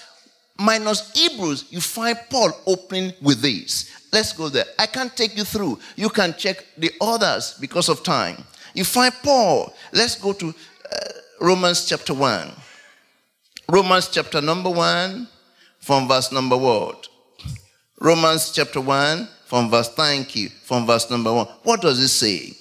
minus 0.59 1.13
Hebrews, 1.13 1.67
you 1.71 1.81
find 1.81 2.19
Paul 2.29 2.53
opening 2.67 3.13
with 3.23 3.41
this. 3.41 3.91
Let's 4.13 4.33
go 4.33 4.49
there. 4.49 4.67
I 4.79 4.87
can't 4.87 5.17
take 5.17 5.37
you 5.37 5.45
through. 5.45 5.79
You 5.97 6.11
can 6.11 6.35
check 6.35 6.65
the 6.77 6.91
others 7.01 7.57
because 7.61 7.89
of 7.89 8.03
time. 8.03 8.45
You 8.75 8.85
find 8.85 9.15
Paul. 9.23 9.75
Let's 9.93 10.17
go 10.17 10.33
to 10.35 10.49
uh, 10.49 10.95
Romans 11.43 11.85
chapter 11.89 12.15
1. 12.15 12.53
Romans 13.69 14.07
chapter 14.07 14.41
number 14.41 14.71
1 14.71 15.27
from 15.81 16.07
verse 16.07 16.31
number 16.31 16.57
what? 16.57 17.09
Romans 17.99 18.53
chapter 18.53 18.81
1 18.81 19.29
from 19.47 19.69
verse, 19.69 19.89
thank 19.89 20.37
you, 20.37 20.51
from 20.51 20.87
verse 20.87 21.11
number 21.11 21.33
1. 21.33 21.45
What 21.65 21.81
does 21.81 21.99
it 21.99 22.11
say? 22.11 22.53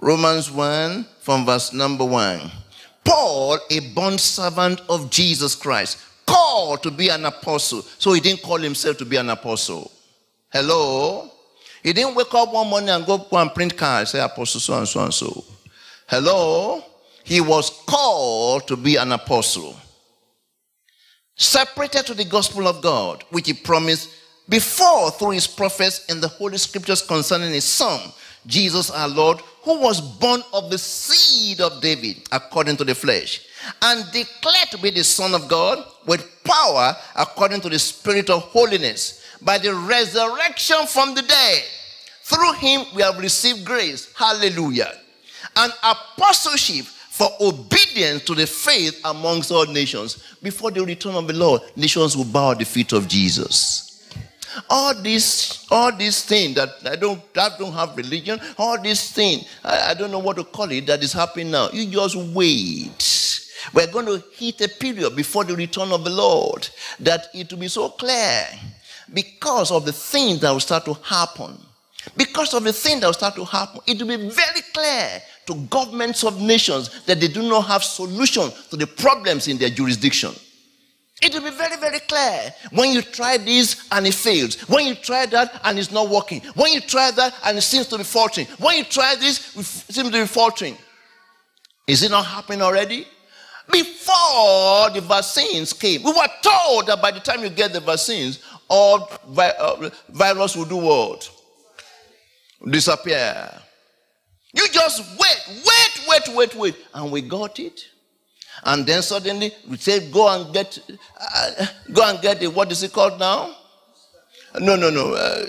Romans 0.00 0.50
1 0.50 1.06
from 1.20 1.46
verse 1.46 1.72
number 1.72 2.04
1. 2.04 2.50
Paul, 3.04 3.60
a 3.70 3.94
bond 3.94 4.20
servant 4.20 4.80
of 4.88 5.08
Jesus 5.08 5.54
Christ, 5.54 5.98
called 6.26 6.82
to 6.82 6.90
be 6.90 7.10
an 7.10 7.26
apostle. 7.26 7.82
So 7.82 8.12
he 8.12 8.20
didn't 8.20 8.42
call 8.42 8.58
himself 8.58 8.98
to 8.98 9.04
be 9.04 9.18
an 9.18 9.30
apostle. 9.30 9.92
Hello? 10.52 11.30
He 11.80 11.92
didn't 11.92 12.16
wake 12.16 12.34
up 12.34 12.52
one 12.52 12.66
morning 12.66 12.88
and 12.88 13.06
go, 13.06 13.18
go 13.18 13.36
and 13.36 13.54
print 13.54 13.76
cards, 13.76 14.10
say 14.10 14.20
apostle 14.20 14.60
so 14.60 14.78
and 14.78 14.88
so 14.88 15.04
and 15.04 15.14
so. 15.14 15.44
Hello? 16.08 16.82
He 17.26 17.40
was 17.40 17.70
called 17.86 18.68
to 18.68 18.76
be 18.76 18.94
an 18.94 19.10
apostle, 19.10 19.76
separated 21.34 22.06
to 22.06 22.14
the 22.14 22.24
gospel 22.24 22.68
of 22.68 22.80
God, 22.80 23.24
which 23.30 23.48
he 23.48 23.52
promised 23.52 24.10
before 24.48 25.10
through 25.10 25.32
his 25.32 25.48
prophets 25.48 26.06
in 26.06 26.20
the 26.20 26.28
Holy 26.28 26.56
Scriptures 26.56 27.02
concerning 27.02 27.52
his 27.52 27.64
son, 27.64 28.12
Jesus 28.46 28.92
our 28.92 29.08
Lord, 29.08 29.40
who 29.62 29.80
was 29.80 30.00
born 30.00 30.40
of 30.52 30.70
the 30.70 30.78
seed 30.78 31.60
of 31.60 31.82
David 31.82 32.28
according 32.30 32.76
to 32.76 32.84
the 32.84 32.94
flesh, 32.94 33.44
and 33.82 34.04
declared 34.12 34.70
to 34.70 34.78
be 34.78 34.90
the 34.90 35.02
Son 35.02 35.34
of 35.34 35.48
God 35.48 35.84
with 36.06 36.24
power 36.44 36.94
according 37.16 37.60
to 37.62 37.68
the 37.68 37.78
Spirit 37.80 38.30
of 38.30 38.42
holiness 38.42 39.24
by 39.42 39.58
the 39.58 39.74
resurrection 39.74 40.86
from 40.86 41.16
the 41.16 41.22
dead. 41.22 41.64
Through 42.22 42.52
him 42.52 42.86
we 42.94 43.02
have 43.02 43.18
received 43.18 43.64
grace. 43.64 44.12
Hallelujah. 44.14 44.92
And 45.56 45.72
apostleship 45.82 46.86
for 47.16 47.30
obedience 47.40 48.24
to 48.24 48.34
the 48.34 48.46
faith 48.46 49.00
amongst 49.06 49.50
all 49.50 49.64
nations. 49.64 50.36
Before 50.42 50.70
the 50.70 50.84
return 50.84 51.14
of 51.14 51.26
the 51.26 51.32
Lord, 51.32 51.62
nations 51.74 52.14
will 52.14 52.26
bow 52.26 52.50
at 52.50 52.58
the 52.58 52.66
feet 52.66 52.92
of 52.92 53.08
Jesus. 53.08 54.06
All 54.68 54.94
this, 54.94 55.66
all 55.70 55.96
these 55.96 56.22
things 56.24 56.56
that 56.56 56.68
I 56.84 56.94
don't, 56.96 57.22
that 57.32 57.58
don't 57.58 57.72
have 57.72 57.96
religion, 57.96 58.38
all 58.58 58.78
these 58.78 59.12
things, 59.12 59.48
I, 59.64 59.92
I 59.92 59.94
don't 59.94 60.10
know 60.10 60.18
what 60.18 60.36
to 60.36 60.44
call 60.44 60.70
it, 60.70 60.86
that 60.88 61.02
is 61.02 61.14
happening 61.14 61.50
now. 61.50 61.70
You 61.72 61.86
just 61.86 62.16
wait. 62.16 63.40
We're 63.72 63.90
going 63.90 64.06
to 64.06 64.22
hit 64.32 64.60
a 64.60 64.68
period 64.68 65.16
before 65.16 65.44
the 65.44 65.56
return 65.56 65.92
of 65.92 66.04
the 66.04 66.10
Lord 66.10 66.68
that 67.00 67.28
it 67.32 67.50
will 67.50 67.60
be 67.60 67.68
so 67.68 67.88
clear 67.88 68.46
because 69.14 69.70
of 69.70 69.86
the 69.86 69.92
things 69.92 70.40
that 70.40 70.50
will 70.50 70.60
start 70.60 70.84
to 70.84 70.92
happen. 70.92 71.56
Because 72.14 72.52
of 72.52 72.62
the 72.62 72.74
things 72.74 73.00
that 73.00 73.06
will 73.06 73.14
start 73.14 73.36
to 73.36 73.44
happen, 73.46 73.80
it 73.86 73.98
will 74.00 74.18
be 74.18 74.28
very 74.28 74.60
clear 74.74 75.22
to 75.46 75.54
governments 75.70 76.24
of 76.24 76.40
nations 76.40 77.02
that 77.04 77.20
they 77.20 77.28
do 77.28 77.42
not 77.42 77.62
have 77.62 77.82
solution 77.84 78.50
to 78.70 78.76
the 78.76 78.86
problems 78.86 79.48
in 79.48 79.58
their 79.58 79.70
jurisdiction. 79.70 80.32
It 81.22 81.32
will 81.32 81.42
be 81.42 81.56
very, 81.56 81.76
very 81.76 82.00
clear 82.00 82.52
when 82.72 82.90
you 82.90 83.00
try 83.00 83.38
this 83.38 83.88
and 83.90 84.06
it 84.06 84.12
fails. 84.14 84.60
When 84.68 84.86
you 84.86 84.94
try 84.94 85.24
that 85.26 85.60
and 85.64 85.78
it's 85.78 85.90
not 85.90 86.10
working. 86.10 86.42
When 86.54 86.72
you 86.72 86.80
try 86.80 87.10
that 87.12 87.34
and 87.44 87.56
it 87.56 87.62
seems 87.62 87.86
to 87.88 87.98
be 87.98 88.04
faltering. 88.04 88.46
When 88.58 88.76
you 88.76 88.84
try 88.84 89.14
this, 89.14 89.56
it 89.56 89.64
seems 89.64 90.10
to 90.10 90.20
be 90.20 90.26
faltering. 90.26 90.76
Is 91.86 92.02
it 92.02 92.10
not 92.10 92.26
happening 92.26 92.60
already? 92.60 93.06
Before 93.70 94.90
the 94.90 95.00
vaccines 95.00 95.72
came, 95.72 96.02
we 96.02 96.12
were 96.12 96.28
told 96.42 96.86
that 96.86 97.00
by 97.00 97.10
the 97.10 97.20
time 97.20 97.42
you 97.42 97.48
get 97.48 97.72
the 97.72 97.80
vaccines, 97.80 98.40
all 98.68 99.10
vi- 99.28 99.54
uh, 99.58 99.90
virus 100.10 100.54
will 100.54 100.66
do 100.66 100.76
what? 100.76 101.30
Disappear. 102.68 103.50
You 104.56 104.68
just 104.68 105.02
wait, 105.18 105.62
wait, 105.66 106.08
wait, 106.08 106.36
wait, 106.36 106.54
wait. 106.54 106.76
And 106.94 107.12
we 107.12 107.20
got 107.20 107.58
it. 107.58 107.84
And 108.64 108.86
then 108.86 109.02
suddenly 109.02 109.52
we 109.68 109.76
say, 109.76 110.10
go 110.10 110.28
and 110.28 110.52
get, 110.52 110.78
uh, 111.20 111.66
go 111.92 112.08
and 112.08 112.20
get 112.22 112.42
a, 112.42 112.48
what 112.48 112.72
is 112.72 112.82
it 112.82 112.92
called 112.92 113.20
now? 113.20 113.54
No, 114.58 114.74
no, 114.74 114.88
no. 114.88 115.12
Uh, 115.12 115.46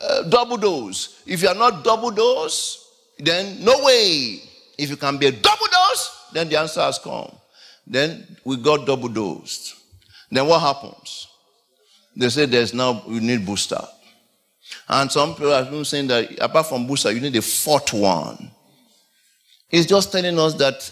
uh, 0.00 0.22
double 0.22 0.56
dose. 0.56 1.20
If 1.26 1.42
you 1.42 1.48
are 1.48 1.54
not 1.54 1.82
double 1.82 2.12
dose, 2.12 2.92
then 3.18 3.64
no 3.64 3.84
way. 3.84 4.40
If 4.78 4.90
you 4.90 4.96
can 4.96 5.18
be 5.18 5.26
a 5.26 5.32
double 5.32 5.66
dose, 5.66 6.28
then 6.32 6.48
the 6.48 6.58
answer 6.58 6.80
has 6.80 6.98
come. 6.98 7.32
Then 7.86 8.36
we 8.44 8.56
got 8.56 8.86
double 8.86 9.08
dosed. 9.08 9.74
Then 10.30 10.46
what 10.46 10.60
happens? 10.60 11.26
They 12.16 12.28
say 12.28 12.46
there's 12.46 12.72
now, 12.72 13.02
we 13.08 13.18
need 13.18 13.44
booster. 13.44 13.80
And 14.88 15.10
some 15.10 15.34
people 15.34 15.52
are 15.52 15.64
even 15.64 15.84
saying 15.84 16.08
that 16.08 16.38
apart 16.40 16.66
from 16.66 16.86
booster, 16.86 17.10
you 17.12 17.20
need 17.20 17.36
a 17.36 17.42
fourth 17.42 17.92
one. 17.92 18.50
It's 19.70 19.86
just 19.86 20.12
telling 20.12 20.38
us 20.38 20.54
that 20.54 20.90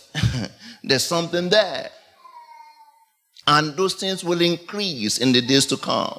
there's 0.82 1.04
something 1.04 1.48
there. 1.48 1.90
And 3.46 3.76
those 3.76 3.94
things 3.94 4.24
will 4.24 4.40
increase 4.40 5.18
in 5.18 5.32
the 5.32 5.42
days 5.42 5.66
to 5.66 5.76
come. 5.76 6.18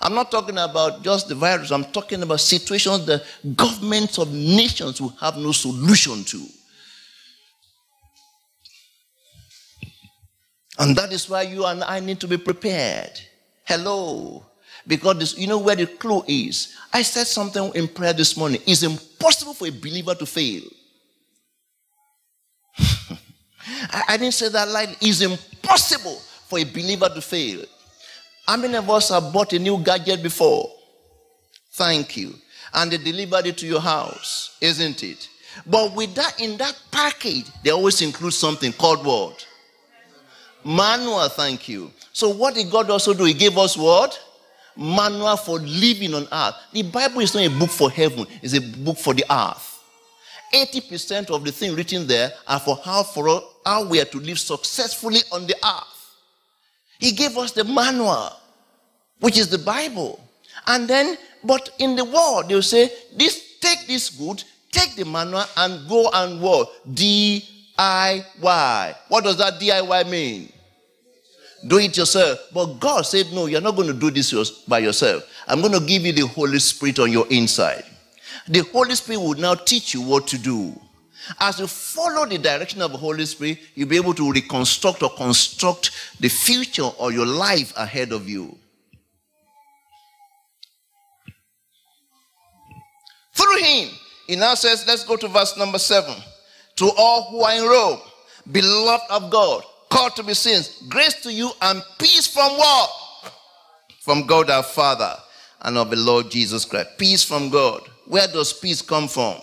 I'm 0.00 0.14
not 0.14 0.30
talking 0.30 0.56
about 0.56 1.02
just 1.02 1.28
the 1.28 1.34
virus, 1.34 1.70
I'm 1.70 1.84
talking 1.84 2.22
about 2.22 2.40
situations 2.40 3.04
that 3.06 3.22
governments 3.54 4.18
of 4.18 4.32
nations 4.32 5.00
will 5.00 5.14
have 5.20 5.36
no 5.36 5.52
solution 5.52 6.24
to. 6.24 6.46
And 10.78 10.96
that 10.96 11.12
is 11.12 11.28
why 11.28 11.42
you 11.42 11.66
and 11.66 11.84
I 11.84 12.00
need 12.00 12.20
to 12.20 12.28
be 12.28 12.38
prepared. 12.38 13.20
Hello. 13.66 14.46
Because 14.86 15.18
this, 15.18 15.38
you 15.38 15.46
know 15.46 15.58
where 15.58 15.76
the 15.76 15.86
clue 15.86 16.22
is. 16.26 16.76
I 16.92 17.02
said 17.02 17.26
something 17.26 17.72
in 17.74 17.88
prayer 17.88 18.12
this 18.12 18.36
morning. 18.36 18.60
It's 18.66 18.82
impossible 18.82 19.54
for 19.54 19.66
a 19.66 19.70
believer 19.70 20.14
to 20.14 20.26
fail. 20.26 20.62
I, 22.78 24.02
I, 24.08 24.16
didn't 24.16 24.34
say 24.34 24.48
that 24.48 24.68
lightly. 24.68 24.96
It's 25.00 25.20
impossible 25.20 26.16
for 26.48 26.58
a 26.58 26.64
believer 26.64 27.08
to 27.08 27.20
fail. 27.20 27.64
How 28.46 28.56
many 28.56 28.74
of 28.74 28.88
us 28.90 29.10
have 29.10 29.32
bought 29.32 29.52
a 29.52 29.58
new 29.58 29.78
gadget 29.82 30.22
before? 30.22 30.70
Thank 31.72 32.16
you. 32.16 32.34
And 32.72 32.90
they 32.90 32.98
delivered 32.98 33.46
it 33.46 33.58
to 33.58 33.66
your 33.66 33.80
house, 33.80 34.56
isn't 34.60 35.02
it? 35.02 35.28
But 35.66 35.94
with 35.94 36.14
that, 36.14 36.40
in 36.40 36.56
that 36.58 36.80
package, 36.90 37.46
they 37.62 37.70
always 37.70 38.00
include 38.02 38.32
something 38.32 38.72
called 38.72 39.04
what? 39.04 39.46
Manual, 40.64 41.28
thank 41.28 41.68
you. 41.68 41.90
So 42.12 42.28
what 42.30 42.54
did 42.54 42.70
God 42.70 42.90
also 42.90 43.14
do? 43.14 43.24
He 43.24 43.34
gave 43.34 43.56
us 43.58 43.76
what? 43.76 44.18
Manual 44.80 45.36
for 45.36 45.58
living 45.58 46.14
on 46.14 46.26
earth. 46.32 46.54
The 46.72 46.82
Bible 46.82 47.20
is 47.20 47.34
not 47.34 47.44
a 47.44 47.50
book 47.50 47.68
for 47.68 47.90
heaven, 47.90 48.26
it's 48.42 48.54
a 48.54 48.60
book 48.60 48.96
for 48.96 49.12
the 49.12 49.24
earth. 49.30 49.66
80% 50.54 51.30
of 51.30 51.44
the 51.44 51.52
things 51.52 51.76
written 51.76 52.06
there 52.06 52.32
are 52.48 52.58
for 52.58 52.76
how, 52.76 53.02
for 53.02 53.42
how 53.64 53.84
we 53.84 54.00
are 54.00 54.06
to 54.06 54.18
live 54.18 54.38
successfully 54.38 55.20
on 55.30 55.46
the 55.46 55.54
earth. 55.64 56.16
He 56.98 57.12
gave 57.12 57.36
us 57.36 57.52
the 57.52 57.64
manual, 57.64 58.32
which 59.20 59.38
is 59.38 59.48
the 59.48 59.58
Bible. 59.58 60.18
And 60.66 60.88
then, 60.88 61.16
but 61.44 61.70
in 61.78 61.94
the 61.94 62.04
world, 62.04 62.48
they'll 62.48 62.62
say, 62.62 62.90
this, 63.16 63.58
take 63.60 63.86
this 63.86 64.10
good, 64.10 64.42
take 64.72 64.96
the 64.96 65.04
manual 65.04 65.44
and 65.56 65.88
go 65.88 66.10
and 66.12 66.40
what? 66.40 66.68
DIY. 66.94 68.96
What 69.08 69.24
does 69.24 69.38
that 69.38 69.60
DIY 69.60 70.10
mean? 70.10 70.52
Do 71.66 71.78
it 71.78 71.96
yourself. 71.96 72.38
But 72.52 72.80
God 72.80 73.02
said, 73.02 73.26
No, 73.32 73.46
you're 73.46 73.60
not 73.60 73.76
going 73.76 73.88
to 73.88 73.94
do 73.94 74.10
this 74.10 74.32
by 74.66 74.78
yourself. 74.78 75.24
I'm 75.46 75.60
going 75.60 75.74
to 75.74 75.80
give 75.80 76.06
you 76.06 76.12
the 76.12 76.26
Holy 76.26 76.58
Spirit 76.58 76.98
on 76.98 77.12
your 77.12 77.26
inside. 77.28 77.84
The 78.48 78.60
Holy 78.72 78.94
Spirit 78.94 79.20
will 79.20 79.34
now 79.34 79.54
teach 79.54 79.94
you 79.94 80.00
what 80.02 80.26
to 80.28 80.38
do. 80.38 80.78
As 81.38 81.60
you 81.60 81.66
follow 81.66 82.26
the 82.26 82.38
direction 82.38 82.82
of 82.82 82.92
the 82.92 82.98
Holy 82.98 83.26
Spirit, 83.26 83.58
you'll 83.74 83.88
be 83.88 83.96
able 83.96 84.14
to 84.14 84.32
reconstruct 84.32 85.02
or 85.02 85.10
construct 85.10 85.90
the 86.18 86.28
future 86.28 86.90
or 86.98 87.12
your 87.12 87.26
life 87.26 87.72
ahead 87.76 88.12
of 88.12 88.28
you. 88.28 88.56
Through 93.34 93.58
him, 93.62 93.88
he 94.26 94.36
now 94.36 94.54
says, 94.54 94.84
let's 94.86 95.04
go 95.04 95.16
to 95.16 95.28
verse 95.28 95.56
number 95.56 95.78
seven 95.78 96.14
to 96.76 96.90
all 96.96 97.30
who 97.30 97.42
are 97.42 97.54
in 97.54 97.64
Rome, 97.64 98.00
beloved 98.50 99.04
of 99.10 99.30
God, 99.30 99.62
called 99.90 100.16
to 100.16 100.22
be 100.22 100.34
saints, 100.34 100.82
grace 100.88 101.20
to 101.22 101.32
you 101.32 101.50
and 101.60 101.82
peace 101.98 102.26
from 102.26 102.56
what? 102.56 102.90
From 104.00 104.26
God 104.26 104.48
our 104.48 104.62
Father 104.62 105.14
and 105.62 105.76
of 105.76 105.90
the 105.90 105.96
Lord 105.96 106.30
Jesus 106.30 106.64
Christ. 106.64 106.90
Peace 106.98 107.22
from 107.22 107.50
God. 107.50 107.82
Where 108.06 108.26
does 108.26 108.52
peace 108.52 108.80
come 108.80 109.08
from? 109.08 109.36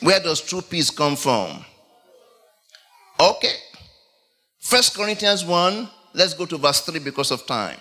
Where 0.00 0.20
does 0.20 0.40
true 0.40 0.62
peace 0.62 0.90
come 0.90 1.14
from? 1.16 1.64
Okay. 3.20 3.54
First 4.58 4.96
Corinthians 4.96 5.44
1, 5.44 5.88
let's 6.14 6.34
go 6.34 6.46
to 6.46 6.56
verse 6.56 6.80
3 6.80 6.98
because 7.00 7.30
of 7.30 7.46
time. 7.46 7.78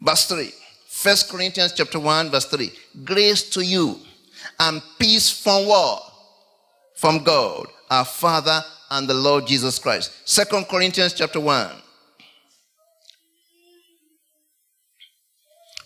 Verse 0.00 0.26
3. 0.26 0.50
First 0.88 1.30
Corinthians 1.30 1.72
chapter 1.72 2.00
1, 2.00 2.30
verse 2.30 2.46
3. 2.46 2.70
Grace 3.04 3.48
to 3.50 3.64
you 3.64 3.98
and 4.58 4.82
peace 4.98 5.30
from 5.30 5.66
what? 5.66 6.02
from 6.96 7.22
God, 7.22 7.66
our 7.90 8.04
Father 8.04 8.62
and 8.90 9.08
the 9.08 9.14
Lord 9.14 9.46
Jesus 9.46 9.78
Christ. 9.78 10.12
Second 10.28 10.66
Corinthians 10.68 11.12
chapter 11.12 11.40
1. 11.40 11.70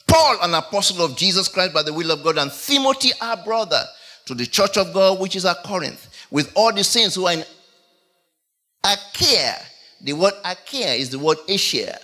Paul, 0.06 0.38
an 0.42 0.54
apostle 0.54 1.04
of 1.04 1.16
Jesus 1.16 1.48
Christ 1.48 1.72
by 1.72 1.82
the 1.82 1.92
will 1.92 2.10
of 2.10 2.24
God, 2.24 2.38
and 2.38 2.50
Timothy, 2.50 3.10
our 3.20 3.36
brother, 3.36 3.82
to 4.26 4.34
the 4.34 4.46
church 4.46 4.76
of 4.76 4.92
God 4.92 5.20
which 5.20 5.36
is 5.36 5.44
at 5.44 5.62
Corinth, 5.62 6.08
with 6.30 6.50
all 6.54 6.72
the 6.72 6.82
saints 6.82 7.14
who 7.14 7.26
are 7.26 7.34
in 7.34 7.44
Achaia. 8.84 9.54
The 10.02 10.12
word 10.14 10.34
Achaia 10.44 10.94
is 10.94 11.10
the 11.10 11.18
word 11.18 11.38
Asia. 11.48 11.98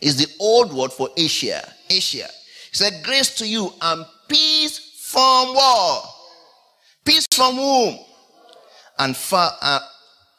Is 0.00 0.16
the 0.16 0.26
old 0.40 0.72
word 0.72 0.92
for 0.92 1.10
Asia. 1.16 1.62
Asia. 1.88 2.26
He 2.70 2.76
said, 2.76 3.04
Grace 3.04 3.36
to 3.36 3.46
you 3.46 3.72
and 3.80 4.04
peace 4.26 5.00
from 5.00 5.54
war. 5.54 6.02
Peace 7.04 7.26
from 7.32 7.54
whom? 7.54 7.98
and 8.98 9.16
fa- 9.16 9.56
uh, 9.60 9.80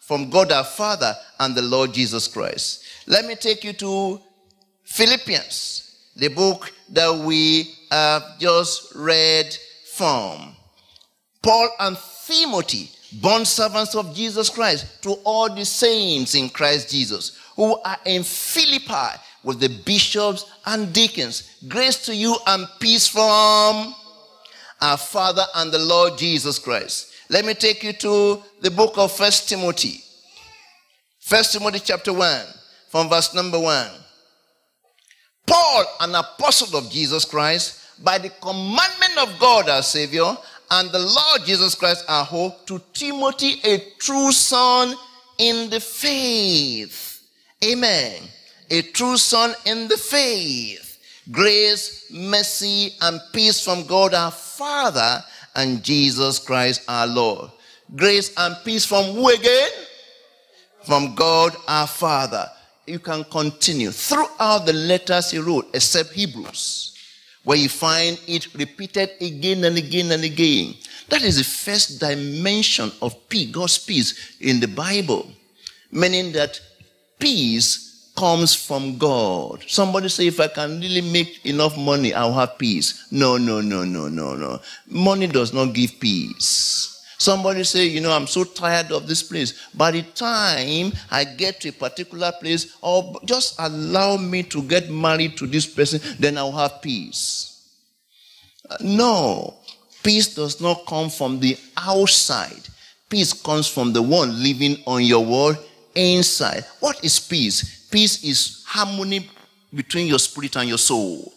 from 0.05 0.29
God 0.29 0.51
our 0.51 0.65
Father 0.65 1.15
and 1.39 1.55
the 1.55 1.61
Lord 1.61 1.93
Jesus 1.93 2.27
Christ. 2.27 2.83
Let 3.07 3.25
me 3.25 3.35
take 3.35 3.63
you 3.63 3.73
to 3.73 4.19
Philippians, 4.83 6.11
the 6.15 6.27
book 6.27 6.71
that 6.89 7.13
we 7.15 7.73
have 7.89 8.37
just 8.37 8.93
read 8.95 9.57
from. 9.93 10.55
Paul 11.41 11.69
and 11.79 11.97
Timothy, 12.27 12.89
bond 13.21 13.47
servants 13.47 13.95
of 13.95 14.13
Jesus 14.13 14.49
Christ, 14.49 15.01
to 15.03 15.11
all 15.23 15.53
the 15.53 15.65
saints 15.65 16.35
in 16.35 16.49
Christ 16.49 16.89
Jesus 16.89 17.39
who 17.55 17.79
are 17.85 17.99
in 18.05 18.23
Philippi 18.23 19.19
with 19.43 19.59
the 19.59 19.69
bishops 19.85 20.45
and 20.65 20.91
deacons. 20.91 21.57
Grace 21.67 22.05
to 22.05 22.15
you 22.15 22.35
and 22.47 22.67
peace 22.79 23.07
from 23.07 23.95
our 24.81 24.97
Father 24.97 25.45
and 25.55 25.71
the 25.71 25.79
Lord 25.79 26.17
Jesus 26.17 26.59
Christ. 26.59 27.12
Let 27.33 27.45
me 27.45 27.55
take 27.55 27.81
you 27.81 27.93
to 27.93 28.43
the 28.61 28.69
book 28.69 28.93
of 28.95 29.11
First 29.11 29.49
Timothy. 29.49 30.03
First 31.19 31.53
Timothy 31.53 31.79
chapter 31.79 32.13
1, 32.13 32.41
from 32.89 33.09
verse 33.09 33.33
number 33.33 33.59
1. 33.59 33.87
Paul, 35.47 35.83
an 36.01 36.13
apostle 36.13 36.77
of 36.77 36.91
Jesus 36.91 37.25
Christ, 37.25 38.03
by 38.03 38.19
the 38.19 38.29
commandment 38.29 39.17
of 39.17 39.39
God 39.39 39.67
our 39.67 39.81
Savior, 39.81 40.37
and 40.69 40.91
the 40.91 40.99
Lord 40.99 41.41
Jesus 41.43 41.73
Christ 41.73 42.05
our 42.07 42.23
hope, 42.23 42.67
to 42.67 42.79
Timothy, 42.93 43.59
a 43.63 43.79
true 43.97 44.31
son 44.31 44.93
in 45.39 45.71
the 45.71 45.79
faith. 45.79 47.27
Amen. 47.65 48.21
A 48.69 48.83
true 48.83 49.17
son 49.17 49.55
in 49.65 49.87
the 49.87 49.97
faith. 49.97 50.99
Grace, 51.31 52.11
mercy, 52.11 52.93
and 53.01 53.19
peace 53.33 53.63
from 53.65 53.87
God 53.87 54.13
our 54.13 54.29
Father 54.29 55.23
and 55.55 55.83
Jesus 55.83 56.39
Christ 56.39 56.83
our 56.87 57.07
Lord. 57.07 57.51
Grace 57.95 58.33
and 58.37 58.55
peace 58.63 58.85
from 58.85 59.05
who 59.13 59.29
again? 59.29 59.69
From 60.83 61.15
God 61.15 61.55
our 61.67 61.87
Father. 61.87 62.49
You 62.85 62.99
can 62.99 63.23
continue 63.25 63.91
throughout 63.91 64.65
the 64.65 64.73
letters 64.73 65.31
he 65.31 65.37
wrote, 65.37 65.69
except 65.73 66.11
Hebrews, 66.11 66.97
where 67.43 67.57
you 67.57 67.69
find 67.69 68.19
it 68.27 68.53
repeated 68.55 69.11
again 69.21 69.63
and 69.63 69.77
again 69.77 70.11
and 70.11 70.23
again. 70.23 70.75
That 71.09 71.21
is 71.21 71.37
the 71.37 71.43
first 71.43 71.99
dimension 71.99 72.91
of 73.01 73.29
peace, 73.29 73.51
God's 73.51 73.77
peace 73.77 74.37
in 74.41 74.59
the 74.59 74.67
Bible, 74.67 75.31
meaning 75.91 76.31
that 76.33 76.59
peace 77.19 77.92
comes 78.15 78.53
from 78.53 78.97
God. 78.97 79.63
Somebody 79.67 80.09
say, 80.09 80.27
if 80.27 80.39
I 80.39 80.47
can 80.47 80.79
really 80.79 81.01
make 81.01 81.45
enough 81.45 81.77
money, 81.77 82.13
I'll 82.13 82.33
have 82.33 82.57
peace. 82.57 83.07
No, 83.11 83.37
no, 83.37 83.61
no, 83.61 83.83
no, 83.83 84.07
no, 84.07 84.35
no. 84.35 84.59
Money 84.87 85.27
does 85.27 85.53
not 85.53 85.73
give 85.73 85.99
peace. 85.99 86.89
Somebody 87.17 87.63
say, 87.63 87.85
you 87.85 88.01
know, 88.01 88.11
I'm 88.11 88.27
so 88.27 88.43
tired 88.43 88.91
of 88.91 89.07
this 89.07 89.23
place. 89.23 89.67
By 89.73 89.91
the 89.91 90.01
time 90.01 90.91
I 91.09 91.23
get 91.23 91.61
to 91.61 91.69
a 91.69 91.71
particular 91.71 92.33
place, 92.33 92.75
or 92.81 93.19
just 93.23 93.55
allow 93.59 94.17
me 94.17 94.43
to 94.43 94.61
get 94.61 94.89
married 94.89 95.37
to 95.37 95.47
this 95.47 95.65
person, 95.65 96.01
then 96.19 96.37
I'll 96.37 96.51
have 96.51 96.81
peace. 96.81 97.49
No, 98.81 99.55
peace 100.03 100.35
does 100.35 100.59
not 100.59 100.85
come 100.85 101.09
from 101.09 101.39
the 101.39 101.57
outside. 101.77 102.67
Peace 103.09 103.33
comes 103.33 103.67
from 103.67 103.93
the 103.93 104.01
one 104.01 104.43
living 104.43 104.77
on 104.85 105.03
your 105.03 105.23
word 105.23 105.57
inside. 105.95 106.65
What 106.79 107.03
is 107.03 107.19
peace? 107.19 107.82
Peace 107.93 108.23
is 108.23 108.63
harmony 108.65 109.29
between 109.71 110.07
your 110.07 110.17
spirit 110.17 110.55
and 110.55 110.67
your 110.67 110.79
soul. 110.79 111.31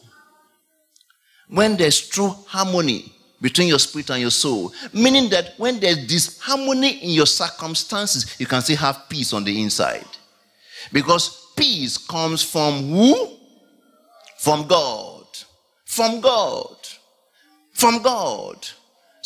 When 1.50 1.76
there's 1.76 2.08
true 2.08 2.30
harmony 2.46 3.12
between 3.42 3.68
your 3.68 3.78
spirit 3.78 4.08
and 4.08 4.22
your 4.22 4.30
soul, 4.30 4.72
meaning 4.90 5.28
that 5.28 5.52
when 5.58 5.78
there's 5.78 6.06
disharmony 6.06 7.04
in 7.04 7.10
your 7.10 7.26
circumstances, 7.26 8.40
you 8.40 8.46
can 8.46 8.62
still 8.62 8.78
have 8.78 9.06
peace 9.06 9.34
on 9.34 9.44
the 9.44 9.60
inside. 9.60 10.06
Because 10.94 11.52
peace 11.58 11.98
comes 11.98 12.42
from 12.42 12.88
who? 12.88 13.36
From 14.38 14.66
God. 14.66 15.26
From 15.84 16.22
God. 16.22 16.74
From 17.74 18.00
God. 18.00 18.66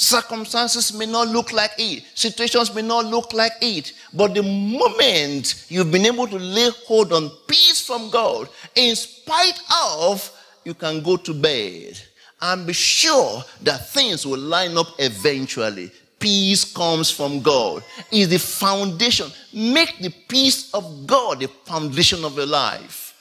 Circumstances 0.01 0.95
may 0.95 1.05
not 1.05 1.29
look 1.29 1.53
like 1.53 1.73
it, 1.77 2.05
situations 2.15 2.75
may 2.75 2.81
not 2.81 3.05
look 3.05 3.35
like 3.35 3.53
it, 3.61 3.93
but 4.15 4.33
the 4.33 4.43
moment 4.43 5.67
you've 5.69 5.93
been 5.93 6.07
able 6.07 6.27
to 6.27 6.39
lay 6.39 6.71
hold 6.87 7.13
on 7.13 7.31
peace 7.47 7.83
from 7.87 8.09
God, 8.09 8.49
in 8.75 8.97
spite 8.97 9.61
of, 9.85 10.33
you 10.65 10.73
can 10.73 11.03
go 11.03 11.19
to 11.19 11.35
bed 11.35 12.01
and 12.41 12.67
be 12.67 12.73
sure 12.73 13.45
that 13.61 13.91
things 13.91 14.25
will 14.25 14.39
line 14.39 14.79
up 14.79 14.87
eventually. 14.99 15.93
Peace 16.19 16.65
comes 16.73 17.11
from 17.11 17.43
God. 17.43 17.85
Is 18.11 18.31
the 18.31 18.39
foundation. 18.39 19.31
Make 19.53 19.99
the 19.99 20.15
peace 20.29 20.73
of 20.73 21.07
God 21.07 21.41
the 21.41 21.49
foundation 21.67 22.25
of 22.25 22.37
your 22.39 22.47
life. 22.47 23.13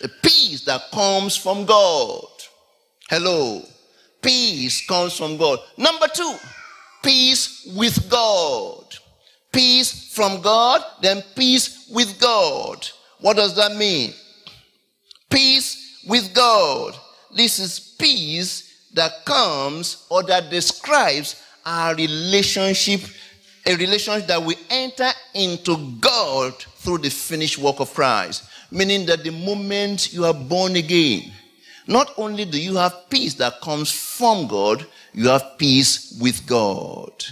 The 0.00 0.08
peace 0.08 0.64
that 0.64 0.90
comes 0.90 1.36
from 1.36 1.66
God. 1.66 2.24
Hello. 3.10 3.62
Peace 4.26 4.84
comes 4.84 5.16
from 5.16 5.36
God. 5.36 5.60
Number 5.76 6.08
two, 6.08 6.34
peace 7.00 7.64
with 7.76 8.10
God. 8.10 8.84
Peace 9.52 10.12
from 10.12 10.40
God, 10.40 10.82
then 11.00 11.22
peace 11.36 11.88
with 11.92 12.18
God. 12.20 12.88
What 13.20 13.36
does 13.36 13.54
that 13.54 13.76
mean? 13.76 14.12
Peace 15.30 16.02
with 16.08 16.34
God. 16.34 16.96
This 17.36 17.60
is 17.60 17.78
peace 17.78 18.88
that 18.94 19.24
comes 19.24 20.04
or 20.10 20.24
that 20.24 20.50
describes 20.50 21.40
our 21.64 21.94
relationship, 21.94 23.02
a 23.64 23.76
relationship 23.76 24.26
that 24.26 24.42
we 24.42 24.56
enter 24.70 25.10
into 25.34 25.92
God 26.00 26.52
through 26.54 26.98
the 26.98 27.10
finished 27.10 27.58
work 27.58 27.78
of 27.78 27.94
Christ. 27.94 28.42
Meaning 28.72 29.06
that 29.06 29.22
the 29.22 29.30
moment 29.30 30.12
you 30.12 30.24
are 30.24 30.34
born 30.34 30.74
again, 30.74 31.30
not 31.86 32.12
only 32.16 32.44
do 32.44 32.60
you 32.60 32.76
have 32.76 33.08
peace 33.08 33.34
that 33.34 33.60
comes 33.60 33.90
from 33.92 34.48
God, 34.48 34.86
you 35.12 35.28
have 35.28 35.56
peace 35.56 36.18
with 36.20 36.46
God. 36.46 37.24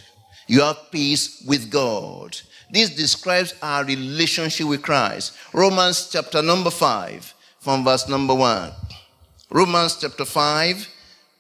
You 0.47 0.61
have 0.61 0.91
peace 0.93 1.43
with 1.47 1.71
God. 1.71 2.39
This 2.71 2.91
describes 2.91 3.55
our 3.63 3.85
relationship 3.85 4.67
with 4.67 4.83
Christ. 4.83 5.37
Romans 5.53 6.09
chapter 6.11 6.41
number 6.41 6.71
5, 6.71 7.35
from 7.59 7.85
verse 7.85 8.09
number 8.09 8.35
1. 8.35 8.71
Romans 9.51 9.99
chapter 10.01 10.25
5, 10.25 10.89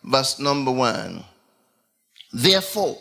verse 0.03 0.38
number 0.40 0.70
1. 0.70 1.24
Therefore, 2.33 2.98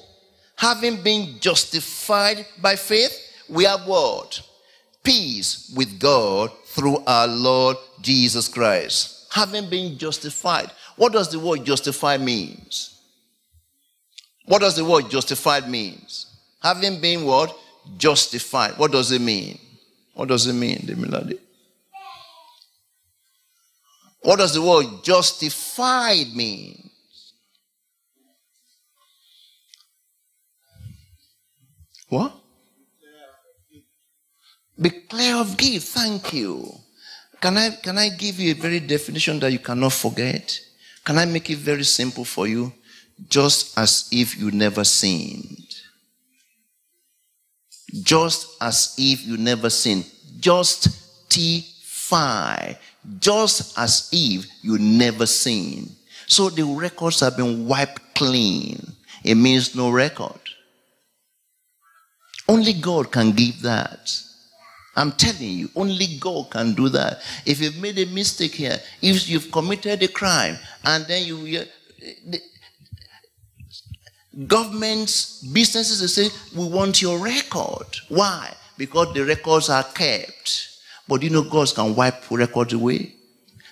having 0.55 1.01
been 1.01 1.39
justified 1.39 2.45
by 2.61 2.75
faith, 2.75 3.19
we 3.49 3.63
have 3.63 3.87
what? 3.87 4.41
Peace 5.03 5.73
with 5.75 5.99
God 5.99 6.51
through 6.67 7.03
our 7.07 7.27
Lord 7.27 7.77
Jesus 8.01 8.47
Christ 8.47 9.22
having 9.33 9.67
been 9.67 9.97
justified. 9.97 10.69
What 10.95 11.11
does 11.11 11.31
the 11.31 11.39
word 11.39 11.65
justified 11.65 12.21
means? 12.21 13.01
What 14.45 14.61
does 14.61 14.75
the 14.75 14.85
word 14.85 15.09
justified 15.09 15.67
means? 15.67 16.27
Having 16.61 17.01
been 17.01 17.25
what? 17.25 17.57
Justified. 17.97 18.77
What 18.77 18.91
does 18.91 19.11
it 19.11 19.21
mean? 19.21 19.57
What 20.13 20.27
does 20.27 20.45
it 20.45 20.53
mean, 20.53 20.85
melody? 20.97 21.39
What 24.21 24.37
does 24.37 24.53
the 24.53 24.61
word 24.61 25.03
justified 25.03 26.35
mean? 26.35 26.91
What? 32.07 32.33
Be 34.79 34.91
clear 34.91 35.37
of 35.37 35.57
gift. 35.57 35.87
Thank 35.87 36.33
you. 36.33 36.82
Can 37.43 37.57
I, 37.57 37.71
can 37.71 37.97
I 37.97 38.07
give 38.07 38.39
you 38.39 38.51
a 38.51 38.55
very 38.55 38.79
definition 38.79 39.37
that 39.41 39.51
you 39.51 39.59
cannot 39.59 39.91
forget? 39.91 40.57
Can 41.03 41.17
I 41.17 41.25
make 41.25 41.49
it 41.49 41.57
very 41.57 41.83
simple 41.83 42.23
for 42.23 42.47
you? 42.47 42.71
Just 43.27 43.77
as 43.77 44.07
if 44.13 44.39
you 44.39 44.49
never 44.51 44.85
sinned. 44.85 45.67
Just 48.01 48.47
as 48.61 48.95
if 48.97 49.25
you 49.25 49.35
never 49.35 49.69
sinned. 49.69 50.09
Just 50.39 50.87
T5. 51.27 52.77
Just 53.19 53.77
as 53.77 54.07
if 54.13 54.45
you 54.61 54.77
never 54.77 55.25
sinned. 55.25 55.93
So 56.27 56.49
the 56.49 56.63
records 56.63 57.19
have 57.19 57.35
been 57.35 57.67
wiped 57.67 58.15
clean. 58.15 58.89
It 59.21 59.35
means 59.35 59.75
no 59.75 59.89
record. 59.89 60.39
Only 62.47 62.71
God 62.71 63.11
can 63.11 63.33
give 63.33 63.61
that. 63.63 64.17
I'm 64.95 65.11
telling 65.11 65.49
you, 65.49 65.69
only 65.75 66.17
God 66.19 66.51
can 66.51 66.73
do 66.73 66.87
that. 66.89 67.21
If 67.45 67.59
you've 67.61 67.77
made 67.77 67.97
a 67.97 68.05
mistake 68.05 68.53
here, 68.53 68.79
if 69.01 69.27
you've 69.27 69.51
committed 69.51 70.03
a 70.03 70.07
crime, 70.07 70.57
and 70.85 71.05
then 71.07 71.25
you, 71.25 71.37
you 71.39 71.63
the, 72.27 72.39
governments, 74.47 75.41
businesses, 75.41 75.99
they 76.01 76.07
say, 76.07 76.35
we 76.55 76.67
want 76.67 77.01
your 77.01 77.17
record. 77.19 77.87
Why? 78.09 78.53
Because 78.77 79.13
the 79.13 79.23
records 79.25 79.69
are 79.69 79.83
kept. 79.83 80.69
But 81.07 81.23
you 81.23 81.29
know, 81.29 81.43
God 81.43 81.73
can 81.73 81.95
wipe 81.95 82.29
records 82.31 82.73
away. 82.73 83.13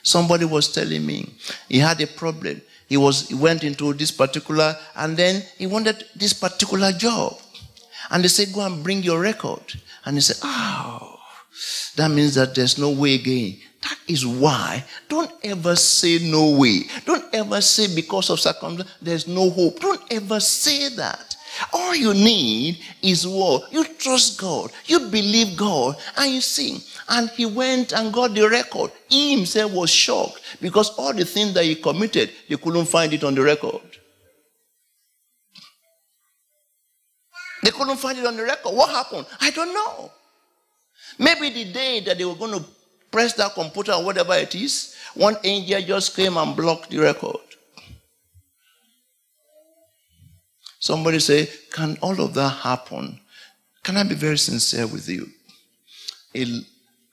Somebody 0.03 0.45
was 0.45 0.71
telling 0.73 1.05
me 1.05 1.31
he 1.69 1.77
had 1.77 2.01
a 2.01 2.07
problem. 2.07 2.61
He 2.87 2.97
was 2.97 3.29
he 3.29 3.35
went 3.35 3.63
into 3.63 3.93
this 3.93 4.11
particular, 4.11 4.75
and 4.95 5.15
then 5.15 5.43
he 5.57 5.67
wanted 5.67 6.03
this 6.15 6.33
particular 6.33 6.91
job. 6.91 7.37
And 8.11 8.23
they 8.23 8.27
said, 8.27 8.53
Go 8.53 8.61
and 8.61 8.83
bring 8.83 9.01
your 9.01 9.19
record. 9.19 9.81
And 10.05 10.17
he 10.17 10.21
said, 10.21 10.37
Oh, 10.43 11.19
that 11.95 12.09
means 12.09 12.35
that 12.35 12.53
there's 12.53 12.77
no 12.77 12.91
way 12.91 13.15
again. 13.15 13.57
That 13.81 13.97
is 14.07 14.25
why 14.25 14.85
don't 15.09 15.31
ever 15.43 15.75
say 15.75 16.19
no 16.21 16.57
way. 16.57 16.83
Don't 17.05 17.25
ever 17.33 17.61
say 17.61 17.93
because 17.95 18.29
of 18.29 18.39
circumstance 18.39 18.89
there's 19.01 19.27
no 19.27 19.49
hope. 19.49 19.79
Don't 19.79 20.01
ever 20.11 20.39
say 20.39 20.89
that. 20.89 21.35
All 21.73 21.95
you 21.95 22.13
need 22.13 22.79
is 23.01 23.27
what? 23.27 23.71
You 23.73 23.83
trust 23.83 24.39
God. 24.39 24.71
You 24.85 24.99
believe 25.09 25.57
God. 25.57 25.97
And 26.17 26.33
you 26.33 26.41
see. 26.41 26.83
And 27.09 27.29
he 27.31 27.45
went 27.45 27.91
and 27.91 28.13
got 28.13 28.33
the 28.33 28.47
record. 28.47 28.91
He 29.09 29.35
himself 29.35 29.71
was 29.73 29.89
shocked 29.89 30.41
because 30.61 30.89
all 30.91 31.13
the 31.13 31.25
things 31.25 31.53
that 31.53 31.65
he 31.65 31.75
committed, 31.75 32.31
they 32.47 32.55
couldn't 32.55 32.85
find 32.85 33.13
it 33.13 33.23
on 33.23 33.35
the 33.35 33.41
record. 33.41 33.81
They 37.63 37.71
couldn't 37.71 37.97
find 37.97 38.17
it 38.17 38.25
on 38.25 38.35
the 38.35 38.43
record. 38.43 38.71
What 38.71 38.89
happened? 38.89 39.27
I 39.39 39.51
don't 39.51 39.73
know. 39.73 40.11
Maybe 41.19 41.49
the 41.49 41.71
day 41.71 41.99
that 42.01 42.17
they 42.17 42.25
were 42.25 42.35
going 42.35 42.59
to 42.59 42.65
press 43.11 43.33
that 43.33 43.53
computer 43.53 43.91
or 43.93 44.03
whatever 44.03 44.33
it 44.33 44.55
is, 44.55 44.95
one 45.13 45.37
angel 45.43 45.81
just 45.81 46.15
came 46.15 46.37
and 46.37 46.55
blocked 46.55 46.89
the 46.89 46.99
record. 46.99 47.37
Somebody 50.79 51.19
say, 51.19 51.47
Can 51.71 51.97
all 52.01 52.19
of 52.19 52.33
that 52.33 52.49
happen? 52.49 53.19
Can 53.83 53.97
I 53.97 54.03
be 54.03 54.15
very 54.15 54.37
sincere 54.37 54.87
with 54.87 55.07
you? 55.07 55.29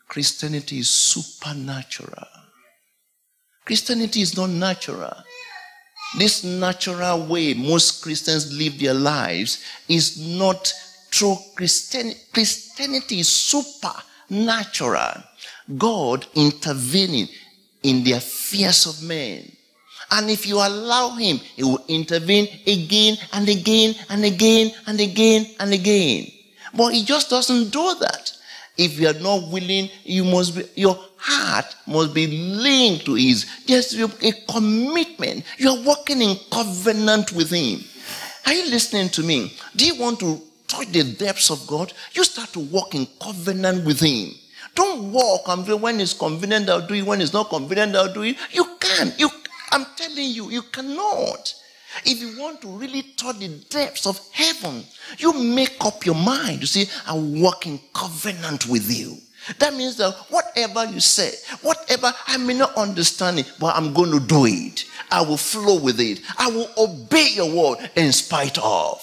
Christianity 0.08 0.78
is 0.78 0.90
supernatural. 0.90 2.26
Christianity 3.66 4.22
is 4.22 4.36
not 4.36 4.48
natural. 4.48 5.12
This 6.16 6.42
natural 6.42 7.26
way 7.26 7.52
most 7.54 8.02
Christians 8.02 8.56
live 8.56 8.78
their 8.78 8.94
lives 8.94 9.62
is 9.88 10.18
not 10.18 10.72
true 11.10 11.36
Christianity. 11.54 12.18
Christianity 12.32 13.20
is 13.20 13.28
supernatural. 13.28 15.22
God 15.76 16.26
intervening 16.34 17.28
in 17.82 18.04
the 18.04 18.12
affairs 18.12 18.86
of 18.86 19.02
men. 19.02 19.52
And 20.10 20.30
if 20.30 20.46
you 20.46 20.56
allow 20.56 21.10
Him, 21.16 21.38
He 21.38 21.62
will 21.62 21.84
intervene 21.88 22.48
again 22.66 23.18
and 23.32 23.46
again 23.48 23.94
and 24.08 24.24
again 24.24 24.72
and 24.86 24.98
again 25.00 25.46
and 25.60 25.72
again. 25.72 26.26
But 26.74 26.94
He 26.94 27.04
just 27.04 27.28
doesn't 27.28 27.70
do 27.70 27.94
that. 28.00 28.32
If 28.78 29.00
you 29.00 29.08
are 29.08 29.20
not 29.20 29.50
willing, 29.50 29.90
you 30.04 30.24
must 30.24 30.54
be, 30.54 30.62
your 30.80 30.96
heart 31.16 31.74
must 31.86 32.14
be 32.14 32.28
linked 32.28 33.06
to 33.06 33.14
His. 33.14 33.44
There's 33.66 33.92
a 34.00 34.32
commitment. 34.48 35.44
You 35.58 35.70
are 35.70 35.82
walking 35.82 36.22
in 36.22 36.36
covenant 36.50 37.32
with 37.32 37.50
Him. 37.50 37.80
Are 38.46 38.54
you 38.54 38.70
listening 38.70 39.08
to 39.10 39.22
me? 39.22 39.52
Do 39.74 39.84
you 39.84 40.00
want 40.00 40.20
to 40.20 40.40
touch 40.68 40.86
the 40.92 41.02
depths 41.02 41.50
of 41.50 41.66
God? 41.66 41.92
You 42.12 42.22
start 42.22 42.52
to 42.52 42.60
walk 42.60 42.94
in 42.94 43.08
covenant 43.20 43.84
with 43.84 43.98
Him. 44.00 44.30
Don't 44.76 45.10
walk 45.10 45.48
and 45.48 45.66
when 45.82 46.00
it's 46.00 46.14
convenient, 46.14 46.68
I'll 46.70 46.86
do 46.86 46.94
it. 46.94 47.04
When 47.04 47.20
it's 47.20 47.32
not 47.32 47.50
convenient, 47.50 47.96
I'll 47.96 48.12
do 48.12 48.22
it. 48.22 48.36
You 48.52 48.64
can't. 48.78 49.18
You, 49.18 49.28
I'm 49.72 49.86
telling 49.96 50.30
you, 50.30 50.50
you 50.50 50.62
cannot. 50.62 51.52
If 52.04 52.20
you 52.20 52.38
want 52.40 52.60
to 52.62 52.68
really 52.68 53.02
touch 53.16 53.38
the 53.38 53.48
depths 53.70 54.06
of 54.06 54.20
heaven, 54.32 54.84
you 55.18 55.32
make 55.32 55.76
up 55.84 56.04
your 56.04 56.14
mind. 56.14 56.60
You 56.60 56.66
see, 56.66 56.86
I 57.06 57.14
walk 57.14 57.66
in 57.66 57.80
covenant 57.94 58.66
with 58.66 58.90
you. 58.90 59.16
That 59.58 59.74
means 59.74 59.96
that 59.96 60.14
whatever 60.28 60.84
you 60.84 61.00
say, 61.00 61.32
whatever 61.62 62.12
I 62.26 62.36
may 62.36 62.54
not 62.54 62.74
understand 62.76 63.38
it, 63.38 63.50
but 63.58 63.74
I'm 63.74 63.94
going 63.94 64.10
to 64.10 64.20
do 64.20 64.44
it. 64.46 64.84
I 65.10 65.22
will 65.22 65.36
flow 65.38 65.80
with 65.80 66.00
it. 66.00 66.20
I 66.38 66.50
will 66.50 66.68
obey 66.76 67.28
your 67.34 67.50
word 67.50 67.90
in 67.96 68.12
spite 68.12 68.58
of. 68.58 69.02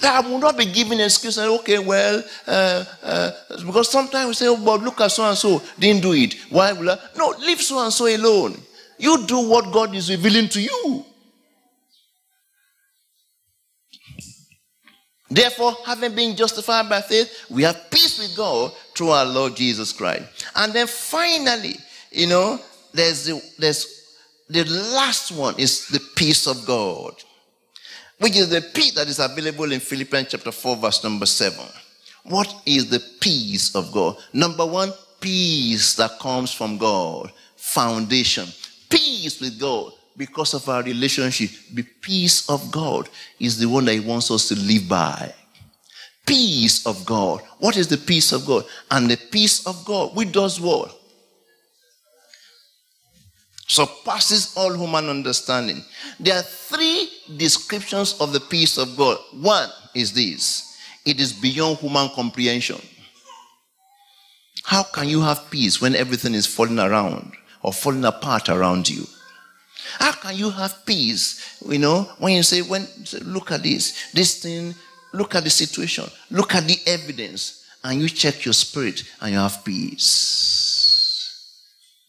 That 0.00 0.24
I 0.24 0.28
will 0.28 0.38
not 0.38 0.56
be 0.56 0.66
giving 0.66 1.00
excuse 1.00 1.38
okay, 1.38 1.78
well, 1.78 2.22
uh, 2.46 2.84
uh, 3.02 3.30
because 3.64 3.90
sometimes 3.90 4.28
we 4.28 4.34
say, 4.34 4.48
oh, 4.48 4.56
but 4.62 4.82
look 4.82 5.00
at 5.00 5.12
so 5.12 5.24
and 5.24 5.36
so 5.36 5.62
didn't 5.78 6.02
do 6.02 6.12
it. 6.12 6.34
Why 6.50 6.72
will 6.72 6.90
I? 6.90 6.98
No, 7.16 7.34
leave 7.40 7.60
so 7.60 7.82
and 7.82 7.92
so 7.92 8.06
alone. 8.06 8.56
You 8.98 9.26
do 9.26 9.48
what 9.48 9.72
God 9.72 9.94
is 9.94 10.10
revealing 10.10 10.48
to 10.50 10.60
you. 10.62 11.04
Therefore, 15.32 15.74
having 15.86 16.14
been 16.14 16.36
justified 16.36 16.90
by 16.90 17.00
faith, 17.00 17.46
we 17.48 17.62
have 17.62 17.90
peace 17.90 18.18
with 18.18 18.36
God 18.36 18.70
through 18.94 19.10
our 19.10 19.24
Lord 19.24 19.56
Jesus 19.56 19.90
Christ. 19.90 20.24
And 20.54 20.74
then 20.74 20.86
finally, 20.86 21.76
you 22.10 22.26
know, 22.26 22.58
there's 22.92 23.24
the, 23.24 23.42
there's 23.58 24.20
the 24.50 24.64
last 24.64 25.32
one 25.32 25.58
is 25.58 25.88
the 25.88 26.00
peace 26.16 26.46
of 26.46 26.66
God, 26.66 27.14
which 28.18 28.36
is 28.36 28.50
the 28.50 28.60
peace 28.60 28.94
that 28.94 29.08
is 29.08 29.20
available 29.20 29.72
in 29.72 29.80
Philippians 29.80 30.28
chapter 30.28 30.52
4, 30.52 30.76
verse 30.76 31.02
number 31.02 31.24
7. 31.24 31.58
What 32.24 32.54
is 32.66 32.90
the 32.90 33.02
peace 33.18 33.74
of 33.74 33.90
God? 33.90 34.16
Number 34.34 34.66
one, 34.66 34.92
peace 35.18 35.94
that 35.94 36.18
comes 36.20 36.52
from 36.52 36.76
God, 36.76 37.32
foundation, 37.56 38.48
peace 38.90 39.40
with 39.40 39.58
God 39.58 39.92
because 40.16 40.54
of 40.54 40.68
our 40.68 40.82
relationship. 40.82 41.50
The 41.72 41.82
peace 42.00 42.48
of 42.48 42.70
God 42.70 43.08
is 43.38 43.58
the 43.58 43.68
one 43.68 43.84
that 43.86 43.94
He 43.94 44.00
wants 44.00 44.30
us 44.30 44.48
to 44.48 44.54
live 44.54 44.88
by. 44.88 45.34
Peace 46.26 46.86
of 46.86 47.04
God. 47.04 47.42
What 47.58 47.76
is 47.76 47.88
the 47.88 47.96
peace 47.96 48.32
of 48.32 48.46
God? 48.46 48.64
And 48.90 49.10
the 49.10 49.16
peace 49.16 49.66
of 49.66 49.84
God, 49.84 50.14
which 50.14 50.32
does 50.32 50.60
what? 50.60 50.96
Surpasses 53.66 54.52
all 54.56 54.74
human 54.74 55.08
understanding. 55.08 55.82
There 56.20 56.36
are 56.36 56.42
three 56.42 57.08
descriptions 57.36 58.20
of 58.20 58.32
the 58.32 58.40
peace 58.40 58.76
of 58.76 58.96
God. 58.96 59.18
One 59.32 59.68
is 59.94 60.12
this 60.12 60.76
it 61.04 61.20
is 61.20 61.32
beyond 61.32 61.78
human 61.78 62.10
comprehension. 62.10 62.80
How 64.64 64.82
can 64.82 65.08
you 65.08 65.20
have 65.22 65.50
peace 65.50 65.80
when 65.80 65.94
everything 65.94 66.34
is 66.34 66.46
falling 66.46 66.78
around 66.78 67.32
or 67.62 67.72
falling 67.72 68.04
apart 68.04 68.48
around 68.48 68.88
you? 68.88 69.06
How 69.98 70.12
can 70.12 70.36
you 70.36 70.50
have 70.50 70.84
peace? 70.86 71.58
You 71.66 71.78
know, 71.78 72.02
when 72.18 72.34
you 72.34 72.42
say, 72.42 72.62
when 72.62 72.86
look 73.22 73.50
at 73.50 73.62
this, 73.62 74.10
this 74.12 74.42
thing, 74.42 74.74
look 75.12 75.34
at 75.34 75.44
the 75.44 75.50
situation, 75.50 76.04
look 76.30 76.54
at 76.54 76.64
the 76.66 76.78
evidence, 76.86 77.64
and 77.84 78.00
you 78.00 78.08
check 78.08 78.44
your 78.44 78.54
spirit 78.54 79.02
and 79.20 79.32
you 79.32 79.38
have 79.38 79.64
peace. 79.64 81.28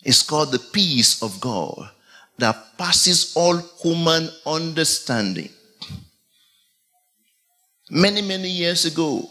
It's 0.03 0.21
called 0.21 0.51
the 0.51 0.59
peace 0.59 1.23
of 1.23 1.39
God 1.39 1.89
that 2.37 2.77
passes 2.77 3.33
all 3.35 3.57
human 3.81 4.29
understanding. 4.45 5.49
Many, 7.89 8.21
many 8.21 8.49
years 8.49 8.85
ago, 8.85 9.29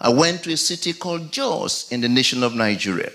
I 0.00 0.08
went 0.08 0.42
to 0.44 0.52
a 0.52 0.56
city 0.56 0.92
called 0.92 1.30
Jos 1.32 1.90
in 1.92 2.00
the 2.00 2.08
nation 2.08 2.42
of 2.42 2.54
Nigeria. 2.54 3.12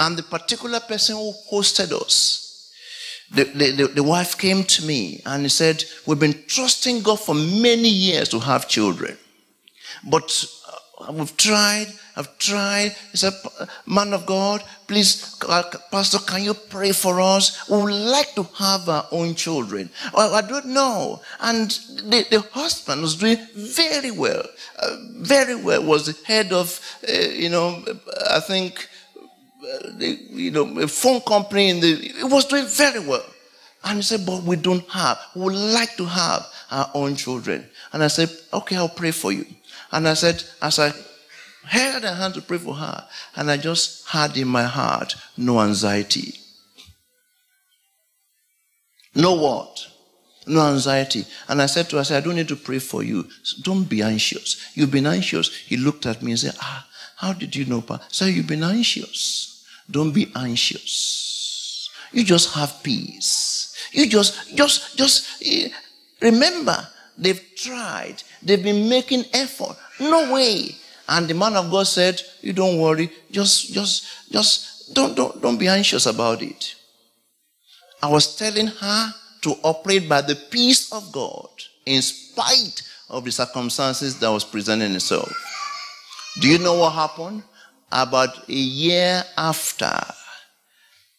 And 0.00 0.16
the 0.16 0.24
particular 0.24 0.80
person 0.80 1.16
who 1.16 1.32
hosted 1.52 1.92
us 1.92 2.47
the, 3.30 3.44
the, 3.44 3.86
the, 3.94 4.02
wife 4.02 4.38
came 4.38 4.64
to 4.64 4.86
me 4.86 5.20
and 5.26 5.50
said, 5.52 5.84
We've 6.06 6.18
been 6.18 6.44
trusting 6.46 7.02
God 7.02 7.20
for 7.20 7.34
many 7.34 7.88
years 7.88 8.28
to 8.30 8.38
have 8.38 8.68
children. 8.68 9.18
But 10.02 10.46
uh, 11.00 11.12
we've 11.12 11.36
tried, 11.36 11.88
I've 12.16 12.38
tried. 12.38 12.96
He 13.12 13.16
said, 13.18 13.34
Man 13.86 14.14
of 14.14 14.24
God, 14.24 14.64
please, 14.86 15.36
Pastor, 15.90 16.18
can 16.18 16.42
you 16.42 16.54
pray 16.54 16.92
for 16.92 17.20
us? 17.20 17.68
We 17.68 17.76
would 17.76 17.92
like 17.92 18.34
to 18.34 18.42
have 18.42 18.88
our 18.88 19.06
own 19.12 19.34
children. 19.34 19.90
Well, 20.14 20.34
I 20.34 20.40
don't 20.40 20.66
know. 20.66 21.20
And 21.40 21.70
the, 21.70 22.26
the 22.30 22.40
husband 22.52 23.02
was 23.02 23.16
doing 23.16 23.38
very 23.54 24.10
well. 24.10 24.42
Uh, 24.78 24.96
very 25.18 25.54
well, 25.54 25.84
was 25.84 26.06
the 26.06 26.26
head 26.26 26.52
of, 26.52 26.80
uh, 27.08 27.12
you 27.12 27.50
know, 27.50 27.84
I 28.30 28.40
think 28.40 28.88
the, 29.60 30.18
you 30.30 30.50
know, 30.50 30.78
a 30.80 30.88
phone 30.88 31.20
company 31.20 31.70
in 31.70 31.80
the, 31.80 31.92
it 32.20 32.30
was 32.30 32.44
doing 32.46 32.66
very 32.66 33.00
well. 33.00 33.24
And 33.84 33.96
he 33.96 34.02
said, 34.02 34.26
but 34.26 34.42
we 34.42 34.56
don't 34.56 34.88
have, 34.90 35.18
we 35.34 35.42
would 35.42 35.54
like 35.54 35.96
to 35.96 36.04
have 36.04 36.46
our 36.70 36.90
own 36.94 37.16
children. 37.16 37.68
And 37.92 38.02
I 38.02 38.08
said, 38.08 38.30
okay, 38.52 38.76
I'll 38.76 38.88
pray 38.88 39.12
for 39.12 39.32
you. 39.32 39.46
And 39.92 40.08
I 40.08 40.14
said, 40.14 40.42
as 40.60 40.78
I 40.78 40.92
held 41.64 42.02
her 42.02 42.14
hand 42.14 42.34
to 42.34 42.42
pray 42.42 42.58
for 42.58 42.74
her, 42.74 43.06
and 43.36 43.50
I 43.50 43.56
just 43.56 44.08
had 44.08 44.36
in 44.36 44.48
my 44.48 44.64
heart, 44.64 45.14
no 45.36 45.60
anxiety. 45.60 46.34
No 49.14 49.34
what? 49.34 49.86
No 50.46 50.66
anxiety. 50.66 51.24
And 51.48 51.60
I 51.60 51.66
said 51.66 51.88
to 51.90 51.96
her, 51.96 52.00
I 52.00 52.02
said, 52.04 52.22
I 52.22 52.26
don't 52.26 52.36
need 52.36 52.48
to 52.48 52.56
pray 52.56 52.78
for 52.78 53.02
you. 53.02 53.28
So 53.42 53.62
don't 53.62 53.84
be 53.84 54.02
anxious. 54.02 54.70
You've 54.74 54.90
been 54.90 55.06
anxious. 55.06 55.54
He 55.54 55.76
looked 55.76 56.06
at 56.06 56.22
me 56.22 56.32
and 56.32 56.40
said, 56.40 56.54
Ah, 56.60 56.87
how 57.18 57.32
did 57.32 57.56
you 57.56 57.64
know, 57.64 57.80
Pa? 57.80 58.00
So 58.08 58.26
you've 58.26 58.46
been 58.46 58.62
anxious. 58.62 59.66
Don't 59.90 60.12
be 60.12 60.30
anxious. 60.36 61.90
You 62.12 62.22
just 62.22 62.54
have 62.54 62.80
peace. 62.84 63.74
You 63.90 64.08
just, 64.08 64.56
just, 64.56 64.96
just 64.96 65.42
eh, 65.44 65.68
remember, 66.22 66.76
they've 67.16 67.42
tried. 67.56 68.22
They've 68.40 68.62
been 68.62 68.88
making 68.88 69.24
effort. 69.34 69.76
No 69.98 70.32
way. 70.32 70.76
And 71.08 71.26
the 71.26 71.34
man 71.34 71.56
of 71.56 71.72
God 71.72 71.88
said, 71.88 72.22
You 72.40 72.52
don't 72.52 72.78
worry. 72.78 73.10
Just, 73.32 73.72
just, 73.72 74.30
just 74.30 74.94
don't, 74.94 75.16
don't, 75.16 75.42
don't 75.42 75.58
be 75.58 75.66
anxious 75.66 76.06
about 76.06 76.40
it. 76.40 76.76
I 78.00 78.08
was 78.08 78.36
telling 78.36 78.68
her 78.68 79.12
to 79.42 79.56
operate 79.64 80.08
by 80.08 80.20
the 80.20 80.36
peace 80.36 80.92
of 80.92 81.10
God 81.10 81.48
in 81.84 82.00
spite 82.00 82.82
of 83.10 83.24
the 83.24 83.32
circumstances 83.32 84.20
that 84.20 84.28
was 84.30 84.44
presenting 84.44 84.94
itself. 84.94 85.32
Do 86.40 86.48
you 86.48 86.58
know 86.58 86.74
what 86.74 86.92
happened? 86.92 87.42
About 87.90 88.48
a 88.48 88.52
year 88.52 89.24
after, 89.36 89.90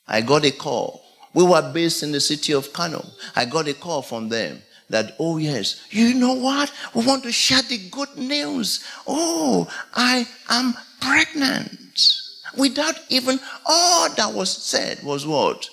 I 0.07 0.21
got 0.21 0.45
a 0.45 0.51
call. 0.51 1.03
We 1.33 1.43
were 1.43 1.71
based 1.73 2.03
in 2.03 2.11
the 2.11 2.19
city 2.19 2.53
of 2.53 2.71
Kano. 2.73 3.05
I 3.35 3.45
got 3.45 3.67
a 3.67 3.73
call 3.73 4.01
from 4.01 4.29
them 4.29 4.61
that, 4.89 5.15
oh, 5.19 5.37
yes, 5.37 5.81
you 5.89 6.13
know 6.13 6.33
what? 6.33 6.71
We 6.93 7.05
want 7.05 7.23
to 7.23 7.31
share 7.31 7.61
the 7.63 7.77
good 7.89 8.15
news. 8.17 8.83
Oh, 9.07 9.67
I 9.95 10.27
am 10.49 10.75
pregnant. 11.01 12.15
Without 12.57 12.95
even 13.09 13.39
all 13.65 14.13
that 14.15 14.33
was 14.33 14.51
said 14.51 15.01
was 15.03 15.25
what? 15.25 15.69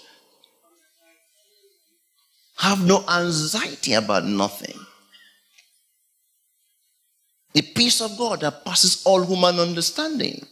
Have 2.59 2.87
no 2.87 3.05
anxiety 3.09 3.94
about 3.94 4.25
nothing. 4.25 4.86
The 7.56 7.62
peace 7.62 8.02
of 8.02 8.18
God 8.18 8.42
that 8.42 8.66
passes 8.66 9.02
all 9.06 9.24
human 9.24 9.58
understanding. 9.58 10.44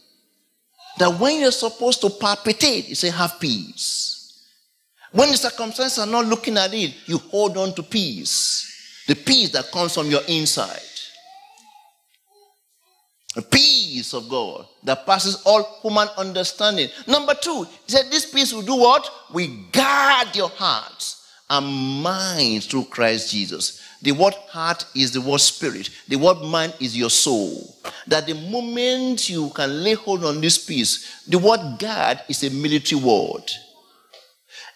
That 0.97 1.19
when 1.19 1.39
you're 1.39 1.51
supposed 1.51 2.01
to 2.01 2.09
palpitate, 2.09 2.89
you 2.89 2.95
say, 2.95 3.11
have 3.11 3.39
peace. 3.39 4.43
When 5.11 5.29
the 5.29 5.37
circumstances 5.37 5.99
are 5.99 6.07
not 6.07 6.25
looking 6.25 6.57
at 6.57 6.73
it, 6.73 6.95
you 7.05 7.19
hold 7.19 7.57
on 7.57 7.75
to 7.75 7.83
peace. 7.83 9.03
The 9.07 9.13
peace 9.13 9.51
that 9.51 9.71
comes 9.71 9.93
from 9.93 10.07
your 10.07 10.23
inside. 10.27 10.79
The 13.35 13.43
peace 13.43 14.15
of 14.15 14.27
God 14.27 14.65
that 14.83 15.05
passes 15.05 15.43
all 15.45 15.79
human 15.83 16.07
understanding. 16.17 16.89
Number 17.07 17.35
two, 17.35 17.65
he 17.85 17.91
said, 17.91 18.09
This 18.09 18.33
peace 18.33 18.51
will 18.51 18.63
do 18.63 18.77
what? 18.77 19.07
We 19.31 19.67
guard 19.71 20.35
your 20.35 20.49
hearts 20.49 21.23
and 21.51 21.67
minds 22.01 22.65
through 22.65 22.85
Christ 22.85 23.31
Jesus. 23.31 23.84
The 24.01 24.11
word 24.11 24.33
heart 24.49 24.85
is 24.95 25.11
the 25.11 25.21
word 25.21 25.39
spirit. 25.39 25.89
The 26.07 26.15
word 26.15 26.41
mind 26.41 26.75
is 26.79 26.97
your 26.97 27.09
soul. 27.09 27.75
That 28.07 28.27
the 28.27 28.33
moment 28.33 29.29
you 29.29 29.49
can 29.51 29.83
lay 29.83 29.93
hold 29.93 30.25
on 30.25 30.41
this 30.41 30.63
peace, 30.63 31.23
the 31.27 31.39
word 31.39 31.77
God 31.79 32.21
is 32.27 32.43
a 32.43 32.49
military 32.49 33.01
word. 33.01 33.43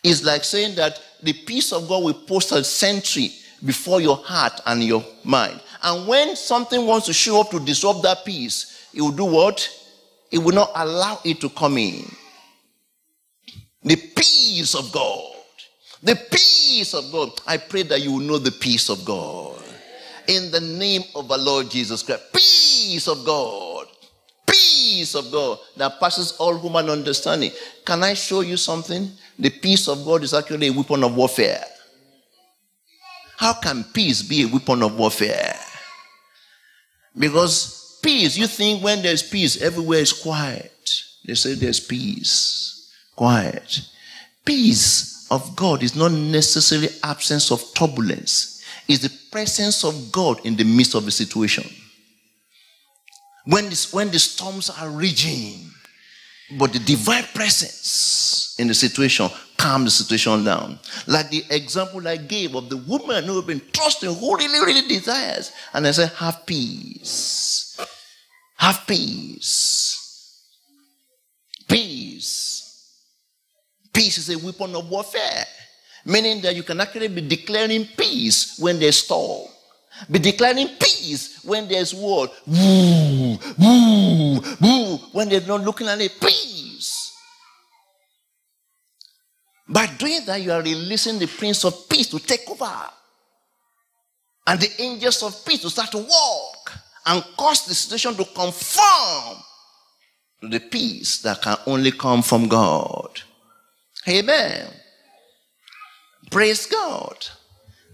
It's 0.03 0.23
like 0.23 0.43
saying 0.43 0.75
that 0.75 1.01
the 1.21 1.33
peace 1.33 1.73
of 1.73 1.87
God 1.87 2.03
will 2.03 2.13
post 2.13 2.51
a 2.51 2.63
sentry 2.63 3.31
before 3.65 4.01
your 4.01 4.17
heart 4.17 4.61
and 4.65 4.83
your 4.83 5.03
mind. 5.23 5.59
And 5.83 6.07
when 6.07 6.35
something 6.35 6.85
wants 6.85 7.05
to 7.07 7.13
show 7.13 7.41
up 7.41 7.49
to 7.51 7.59
disrupt 7.59 8.03
that 8.03 8.25
peace, 8.25 8.87
it 8.93 9.01
will 9.01 9.11
do 9.11 9.25
what? 9.25 9.69
It 10.31 10.37
will 10.37 10.53
not 10.53 10.71
allow 10.75 11.19
it 11.25 11.41
to 11.41 11.49
come 11.49 11.77
in. 11.77 12.05
The 13.83 13.95
peace 13.95 14.75
of 14.75 14.91
God 14.91 15.38
the 16.01 16.15
peace 16.15 16.93
of 16.93 17.11
God. 17.11 17.31
I 17.47 17.57
pray 17.57 17.83
that 17.83 18.01
you 18.01 18.13
will 18.13 18.19
know 18.19 18.37
the 18.37 18.51
peace 18.51 18.89
of 18.89 19.03
God. 19.05 19.61
In 20.27 20.51
the 20.51 20.61
name 20.61 21.03
of 21.15 21.31
our 21.31 21.37
Lord 21.37 21.69
Jesus 21.69 22.03
Christ. 22.03 22.23
Peace 22.33 23.07
of 23.07 23.25
God. 23.25 23.87
Peace 24.45 25.15
of 25.15 25.31
God 25.31 25.59
that 25.77 25.99
passes 25.99 26.33
all 26.33 26.57
human 26.57 26.89
understanding. 26.89 27.51
Can 27.85 28.03
I 28.03 28.13
show 28.13 28.41
you 28.41 28.57
something? 28.57 29.11
The 29.37 29.49
peace 29.49 29.87
of 29.87 30.03
God 30.05 30.23
is 30.23 30.33
actually 30.33 30.67
a 30.67 30.73
weapon 30.73 31.03
of 31.03 31.15
warfare. 31.15 31.63
How 33.37 33.53
can 33.53 33.83
peace 33.93 34.21
be 34.21 34.43
a 34.43 34.47
weapon 34.47 34.83
of 34.83 34.97
warfare? 34.97 35.55
Because 37.17 37.99
peace, 38.01 38.37
you 38.37 38.47
think 38.47 38.83
when 38.83 39.01
there's 39.01 39.23
peace, 39.23 39.61
everywhere 39.61 39.99
is 39.99 40.13
quiet. 40.13 40.73
They 41.25 41.35
say 41.35 41.53
there's 41.53 41.79
peace, 41.79 42.91
quiet. 43.15 43.81
Peace 44.45 45.18
of 45.31 45.55
God 45.55 45.83
is 45.83 45.95
not 45.95 46.11
necessarily 46.11 46.89
absence 47.03 47.51
of 47.51 47.63
turbulence. 47.73 48.63
It's 48.87 49.03
the 49.03 49.15
presence 49.31 49.83
of 49.83 50.11
God 50.11 50.45
in 50.45 50.55
the 50.55 50.63
midst 50.63 50.95
of 50.95 51.05
the 51.05 51.11
situation. 51.11 51.63
When, 53.45 53.65
this, 53.69 53.93
when 53.93 54.09
the 54.09 54.19
storms 54.19 54.69
are 54.69 54.89
raging, 54.89 55.69
but 56.57 56.73
the 56.73 56.79
divine 56.79 57.25
presence 57.33 58.55
in 58.57 58.67
the 58.67 58.73
situation 58.73 59.29
calm 59.57 59.83
the 59.83 59.91
situation 59.91 60.43
down. 60.43 60.79
Like 61.05 61.29
the 61.29 61.43
example 61.49 62.07
I 62.07 62.17
gave 62.17 62.55
of 62.55 62.69
the 62.69 62.77
woman 62.77 63.25
who 63.25 63.35
had 63.35 63.47
been 63.47 63.61
trusting, 63.73 64.13
who 64.13 64.37
really, 64.37 64.59
really 64.59 64.87
desires. 64.87 65.51
And 65.73 65.85
I 65.85 65.91
said, 65.91 66.09
have 66.13 66.45
peace. 66.45 67.77
Have. 68.55 68.85
Peace. 68.87 69.98
Peace 73.99 74.17
is 74.17 74.29
a 74.29 74.37
weapon 74.45 74.73
of 74.77 74.89
warfare. 74.89 75.43
Meaning 76.05 76.39
that 76.43 76.55
you 76.55 76.63
can 76.63 76.79
actually 76.79 77.09
be 77.09 77.19
declaring 77.19 77.85
peace 77.97 78.57
when 78.57 78.79
there's 78.79 78.99
storm. 78.99 79.49
Be 80.09 80.19
declaring 80.19 80.69
peace 80.79 81.43
when 81.43 81.67
there's 81.67 81.93
war. 81.93 82.29
Woo, 82.47 83.37
woo, 83.57 84.39
woo. 84.61 84.97
When 85.11 85.27
they're 85.27 85.41
not 85.41 85.65
looking 85.65 85.87
at 85.89 85.99
it, 85.99 86.17
peace. 86.17 87.11
By 89.67 89.87
doing 89.97 90.25
that, 90.27 90.41
you 90.41 90.53
are 90.53 90.61
releasing 90.61 91.19
the 91.19 91.27
Prince 91.27 91.65
of 91.65 91.89
Peace 91.89 92.07
to 92.07 92.19
take 92.19 92.49
over. 92.49 92.71
And 94.47 94.61
the 94.61 94.81
angels 94.81 95.21
of 95.23 95.45
peace 95.45 95.59
to 95.63 95.69
start 95.69 95.91
to 95.91 95.97
walk 95.97 96.71
and 97.05 97.21
cause 97.37 97.65
the 97.65 97.73
situation 97.73 98.15
to 98.15 98.23
conform 98.23 99.43
to 100.39 100.47
the 100.47 100.61
peace 100.61 101.21
that 101.23 101.41
can 101.41 101.57
only 101.67 101.91
come 101.91 102.21
from 102.21 102.47
God. 102.47 103.23
Amen. 104.07 104.67
Praise 106.31 106.65
God. 106.65 107.25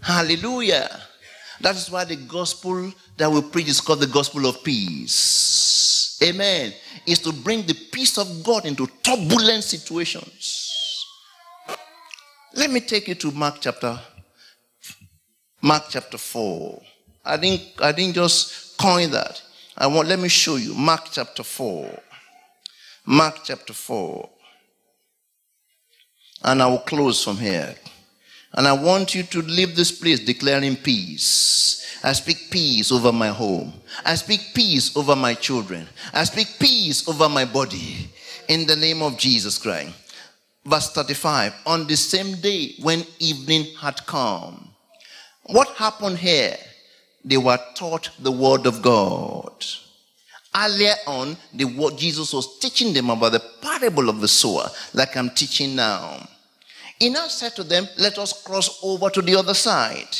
Hallelujah. 0.02 0.88
That 1.60 1.74
is 1.76 1.90
why 1.90 2.04
the 2.04 2.16
gospel 2.16 2.92
that 3.16 3.30
we 3.30 3.40
preach 3.42 3.68
is 3.68 3.80
called 3.80 4.00
the 4.00 4.06
gospel 4.06 4.46
of 4.46 4.62
peace. 4.62 6.18
Amen. 6.22 6.72
Is 7.06 7.18
to 7.20 7.32
bring 7.32 7.66
the 7.66 7.74
peace 7.74 8.18
of 8.18 8.42
God 8.44 8.66
into 8.66 8.86
turbulent 9.02 9.64
situations. 9.64 11.04
Let 12.54 12.70
me 12.70 12.80
take 12.80 13.08
you 13.08 13.14
to 13.16 13.30
Mark 13.30 13.56
chapter 13.60 13.98
Mark 15.62 15.84
chapter 15.90 16.18
4. 16.18 16.80
I 17.24 17.36
didn't 17.36 17.62
I 17.80 17.92
didn't 17.92 18.14
just 18.14 18.78
coin 18.78 19.10
that. 19.10 19.42
I 19.76 19.86
want 19.86 20.08
let 20.08 20.18
me 20.18 20.28
show 20.28 20.56
you 20.56 20.74
Mark 20.74 21.08
chapter 21.10 21.42
4. 21.42 22.00
Mark 23.06 23.38
chapter 23.44 23.72
4. 23.72 24.28
And 26.44 26.62
I 26.62 26.66
will 26.66 26.78
close 26.78 27.22
from 27.24 27.38
here. 27.38 27.74
And 28.52 28.66
I 28.66 28.72
want 28.72 29.14
you 29.14 29.22
to 29.22 29.42
leave 29.42 29.76
this 29.76 29.92
place 29.92 30.20
declaring 30.20 30.76
peace. 30.76 32.00
I 32.02 32.12
speak 32.12 32.50
peace 32.50 32.92
over 32.92 33.12
my 33.12 33.28
home. 33.28 33.72
I 34.04 34.14
speak 34.14 34.52
peace 34.54 34.96
over 34.96 35.16
my 35.16 35.34
children. 35.34 35.86
I 36.12 36.24
speak 36.24 36.48
peace 36.58 37.08
over 37.08 37.28
my 37.28 37.44
body. 37.44 38.10
In 38.48 38.66
the 38.66 38.76
name 38.76 39.02
of 39.02 39.18
Jesus 39.18 39.58
Christ 39.58 39.92
verse 40.66 40.90
35 40.90 41.54
on 41.64 41.86
the 41.86 41.96
same 41.96 42.34
day 42.40 42.74
when 42.82 43.04
evening 43.20 43.64
had 43.78 44.04
come 44.04 44.68
what 45.44 45.68
happened 45.76 46.18
here 46.18 46.56
they 47.24 47.36
were 47.36 47.58
taught 47.76 48.10
the 48.18 48.32
word 48.32 48.66
of 48.66 48.82
god 48.82 49.64
earlier 50.56 50.94
on 51.06 51.36
the 51.54 51.64
word 51.64 51.96
jesus 51.96 52.32
was 52.32 52.58
teaching 52.58 52.92
them 52.92 53.10
about 53.10 53.30
the 53.30 53.44
parable 53.78 54.08
of 54.08 54.20
the 54.20 54.28
sower 54.28 54.68
like 54.94 55.16
i'm 55.16 55.30
teaching 55.30 55.74
now 55.76 56.26
he 56.98 57.10
now 57.10 57.26
said 57.28 57.54
to 57.54 57.62
them 57.62 57.86
let 57.98 58.18
us 58.18 58.42
cross 58.42 58.80
over 58.82 59.10
to 59.10 59.22
the 59.22 59.34
other 59.34 59.54
side 59.54 60.16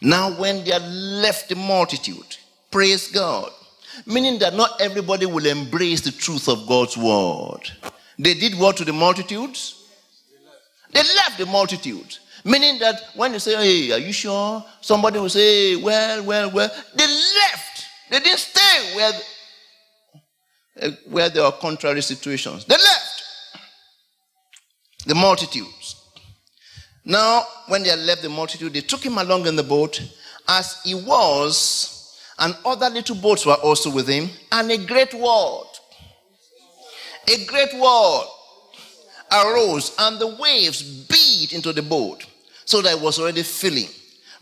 now 0.00 0.30
when 0.38 0.64
they 0.64 0.70
had 0.72 0.82
left 0.82 1.48
the 1.48 1.56
multitude 1.56 2.36
praise 2.70 3.10
god 3.10 3.50
meaning 4.06 4.38
that 4.38 4.54
not 4.54 4.80
everybody 4.80 5.26
will 5.26 5.46
embrace 5.46 6.00
the 6.00 6.12
truth 6.12 6.48
of 6.48 6.66
god's 6.66 6.96
word 6.96 7.92
they 8.18 8.34
did 8.34 8.58
what 8.58 8.76
to 8.76 8.84
the 8.84 8.92
multitudes 8.92 9.78
they 10.92 11.02
left 11.02 11.38
the 11.38 11.46
multitude. 11.46 12.16
Meaning 12.44 12.78
that 12.78 13.00
when 13.14 13.32
they 13.32 13.38
say, 13.38 13.56
Hey, 13.56 13.92
are 13.92 13.98
you 13.98 14.12
sure? 14.12 14.64
Somebody 14.80 15.18
will 15.18 15.28
say, 15.28 15.76
Well, 15.76 16.24
well, 16.24 16.50
well. 16.50 16.70
They 16.94 17.06
left. 17.06 17.84
They 18.10 18.20
didn't 18.20 18.38
stay 18.38 18.96
where, 18.96 19.12
where 21.10 21.28
there 21.28 21.44
are 21.44 21.52
contrary 21.52 22.00
situations. 22.00 22.64
They 22.64 22.74
left. 22.76 22.87
The 25.08 25.14
multitudes. 25.14 25.96
Now, 27.02 27.42
when 27.68 27.82
they 27.82 27.88
had 27.88 28.00
left 28.00 28.20
the 28.20 28.28
multitude, 28.28 28.74
they 28.74 28.82
took 28.82 29.02
him 29.02 29.16
along 29.16 29.46
in 29.46 29.56
the 29.56 29.62
boat 29.62 30.02
as 30.46 30.82
he 30.84 30.94
was, 30.94 32.14
and 32.38 32.54
other 32.62 32.90
little 32.90 33.16
boats 33.16 33.46
were 33.46 33.54
also 33.54 33.90
with 33.90 34.06
him, 34.06 34.28
and 34.52 34.70
a 34.70 34.76
great 34.76 35.14
world. 35.14 35.66
A 37.26 37.46
great 37.46 37.72
world 37.80 38.26
arose 39.32 39.94
and 39.98 40.18
the 40.18 40.36
waves 40.36 40.82
beat 40.82 41.54
into 41.54 41.72
the 41.72 41.82
boat 41.82 42.26
so 42.66 42.82
that 42.82 42.98
it 42.98 43.00
was 43.00 43.18
already 43.18 43.42
filling. 43.42 43.88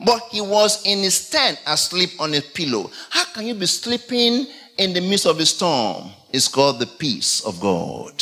But 0.05 0.21
he 0.33 0.41
was 0.41 0.85
in 0.85 0.99
his 0.99 1.31
tent 1.31 1.61
asleep 1.65 2.11
on 2.19 2.35
a 2.35 2.41
pillow. 2.41 2.91
How 3.11 3.25
can 3.27 3.47
you 3.47 3.55
be 3.55 3.67
sleeping 3.67 4.49
in 4.79 4.93
the 4.93 5.01
midst 5.01 5.27
of 5.27 5.39
a 5.39 5.47
storm? 5.47 6.11
It's 6.33 6.49
called 6.49 6.81
the 6.81 6.87
peace 6.87 7.41
of 7.45 7.61
God. 7.61 8.21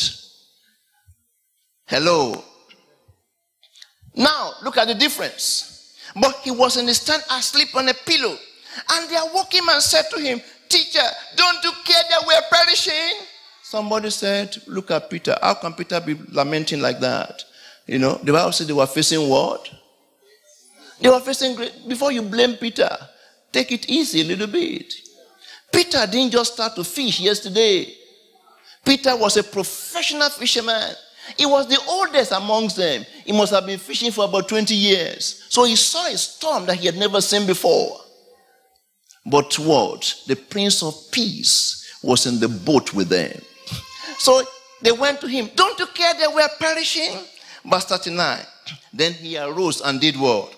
Hello. 1.87 2.43
Now, 4.15 4.53
look 4.63 4.79
at 4.79 4.89
the 4.89 4.95
difference. 4.95 5.97
But 6.15 6.37
he 6.43 6.51
was 6.51 6.77
in 6.77 6.87
his 6.87 7.05
tent 7.05 7.25
asleep 7.31 7.75
on 7.75 7.89
a 7.89 7.95
pillow. 7.95 8.37
And 8.93 9.11
they 9.11 9.17
awoke 9.17 9.53
him 9.53 9.69
and 9.69 9.83
said 9.83 10.05
to 10.11 10.21
him, 10.21 10.41
Teacher, 10.69 11.07
don't 11.37 11.63
you 11.63 11.73
care 11.85 12.03
that 12.11 12.25
we 12.27 12.35
are 12.35 12.43
perishing? 12.51 13.27
Somebody 13.63 14.11
said, 14.11 14.57
Look 14.67 14.91
at 14.91 15.11
Peter. 15.11 15.37
How 15.41 15.55
can 15.55 15.73
Peter 15.73 16.01
be 16.01 16.17
lamenting 16.31 16.81
like 16.81 17.01
that? 17.01 17.43
You 17.87 17.99
know, 17.99 18.15
the 18.23 18.33
Bible 18.33 18.53
said 18.53 18.67
they 18.67 18.73
were 18.73 18.87
facing 18.87 19.29
what? 19.29 19.69
They 21.01 21.09
were 21.09 21.21
facing 21.21 21.55
great. 21.55 21.89
Before 21.89 22.13
you 22.13 22.23
blame 22.23 22.57
Peter, 22.57 22.89
take 23.53 23.73
it 23.73 23.89
easy 23.91 24.23
a 24.23 24.25
little 24.25 24.47
bit. 24.47 24.93
Peter 25.73 26.07
didn't 26.07 26.33
just 26.33 26.55
start 26.55 26.75
to 26.77 26.85
fish 26.85 27.21
yesterday. 27.21 27.93
Peter 28.85 29.17
was 29.17 29.37
a 29.37 29.43
professional 29.43 30.31
fisherman. 30.31 30.95
He 31.37 31.47
was 31.47 31.67
the 31.69 31.81
oldest 31.89 32.33
amongst 32.33 32.77
them. 32.77 33.05
He 33.25 33.33
must 33.33 33.53
have 33.53 33.67
been 33.67 33.79
fishing 33.79 34.11
for 34.11 34.25
about 34.25 34.49
20 34.49 34.75
years. 34.75 35.47
So 35.49 35.65
he 35.65 35.77
saw 35.77 36.07
a 36.07 36.17
storm 36.17 36.67
that 36.67 36.77
he 36.77 36.87
had 36.87 36.97
never 36.97 37.21
seen 37.21 37.47
before. 37.47 38.01
But 39.27 39.59
what? 39.59 40.15
The 40.27 40.37
Prince 40.37 40.83
of 40.83 40.95
Peace 41.11 41.99
was 42.03 42.27
in 42.27 42.39
the 42.39 42.49
boat 42.49 42.93
with 42.93 43.09
them. 43.09 43.41
So 44.19 44.43
they 44.83 44.93
went 44.93 45.21
to 45.23 45.27
him. 45.27 45.51
Don't 45.55 45.79
you 45.79 45.87
care 45.87 46.13
that 46.15 46.35
we 46.35 46.43
are 46.43 46.51
perishing? 46.61 47.19
Verse 47.65 47.87
39. 47.87 48.41
Then 48.93 49.13
he 49.15 49.39
arose 49.39 49.81
and 49.81 50.01
did 50.01 50.19
what? 50.19 50.55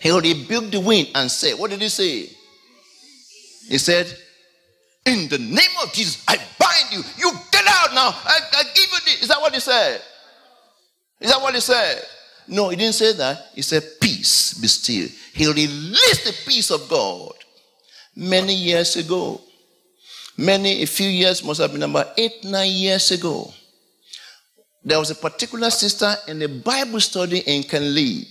He 0.00 0.10
rebuked 0.10 0.72
the 0.72 0.80
wind 0.80 1.08
and 1.14 1.30
said, 1.30 1.58
What 1.58 1.70
did 1.70 1.82
he 1.82 1.88
say? 1.88 2.30
He 3.68 3.78
said, 3.78 4.06
In 5.04 5.28
the 5.28 5.38
name 5.38 5.76
of 5.82 5.92
Jesus, 5.92 6.24
I 6.26 6.36
bind 6.58 6.92
you. 6.92 7.02
You 7.18 7.32
get 7.52 7.66
out 7.66 7.92
now. 7.92 8.08
I, 8.24 8.40
I. 8.52 8.64
Is 9.22 9.28
that 9.28 9.40
what 9.40 9.54
he 9.54 9.60
said? 9.60 10.00
Is 11.20 11.30
that 11.30 11.40
what 11.40 11.54
he 11.54 11.60
said? 11.60 12.02
No, 12.48 12.68
he 12.70 12.76
didn't 12.76 12.94
say 12.94 13.12
that. 13.12 13.38
He 13.54 13.62
said, 13.62 13.82
Peace, 14.00 14.54
be 14.54 14.66
still. 14.66 15.08
He 15.32 15.46
released 15.46 16.24
the 16.24 16.34
peace 16.46 16.70
of 16.70 16.88
God 16.88 17.32
many 18.16 18.54
years 18.54 18.96
ago 18.96 19.40
many, 20.40 20.82
a 20.82 20.86
few 20.86 21.08
years, 21.08 21.44
must 21.44 21.60
have 21.60 21.72
been 21.72 21.82
about 21.82 22.18
eight, 22.18 22.42
nine 22.44 22.70
years 22.70 23.10
ago. 23.10 23.52
There 24.82 24.98
was 24.98 25.10
a 25.10 25.14
particular 25.14 25.70
sister 25.70 26.14
in 26.26 26.40
a 26.42 26.48
Bible 26.48 27.00
study 27.00 27.40
in 27.40 27.62
Kenley. 27.62 28.26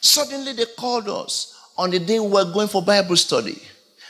Suddenly 0.00 0.52
they 0.52 0.66
called 0.78 1.08
us 1.08 1.54
on 1.76 1.90
the 1.90 1.98
day 1.98 2.20
we 2.20 2.28
were 2.28 2.52
going 2.52 2.68
for 2.68 2.82
Bible 2.82 3.16
study 3.16 3.60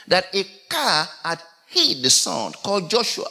that 0.07 0.27
a 0.33 0.45
car 0.69 1.07
had 1.23 1.41
hit 1.67 2.03
the 2.03 2.09
son 2.09 2.53
called 2.63 2.89
Joshua. 2.89 3.27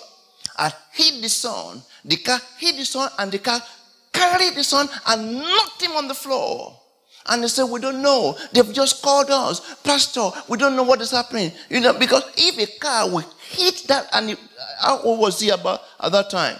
Had 0.60 0.74
hit 0.92 1.22
the 1.22 1.28
son. 1.30 1.82
The 2.04 2.16
car 2.18 2.38
hit 2.58 2.76
the 2.76 2.84
son 2.84 3.08
and 3.18 3.32
the 3.32 3.38
car 3.38 3.60
carried 4.12 4.54
the 4.54 4.62
son 4.62 4.88
and 5.06 5.38
knocked 5.38 5.82
him 5.82 5.92
on 5.92 6.06
the 6.06 6.14
floor. 6.14 6.76
And 7.26 7.42
they 7.42 7.48
said, 7.48 7.64
We 7.64 7.80
don't 7.80 8.02
know. 8.02 8.36
They've 8.52 8.72
just 8.72 9.02
called 9.02 9.30
us. 9.30 9.76
Pastor, 9.82 10.28
we 10.48 10.58
don't 10.58 10.76
know 10.76 10.82
what 10.82 11.00
is 11.00 11.12
happening. 11.12 11.52
You 11.70 11.80
know, 11.80 11.98
because 11.98 12.24
if 12.36 12.58
a 12.58 12.78
car 12.78 13.08
will 13.08 13.24
hit 13.48 13.84
that, 13.88 14.08
and 14.12 14.36
how 14.80 15.00
old 15.00 15.20
was 15.20 15.40
he 15.40 15.48
about 15.48 15.80
at 15.98 16.12
that 16.12 16.28
time? 16.28 16.58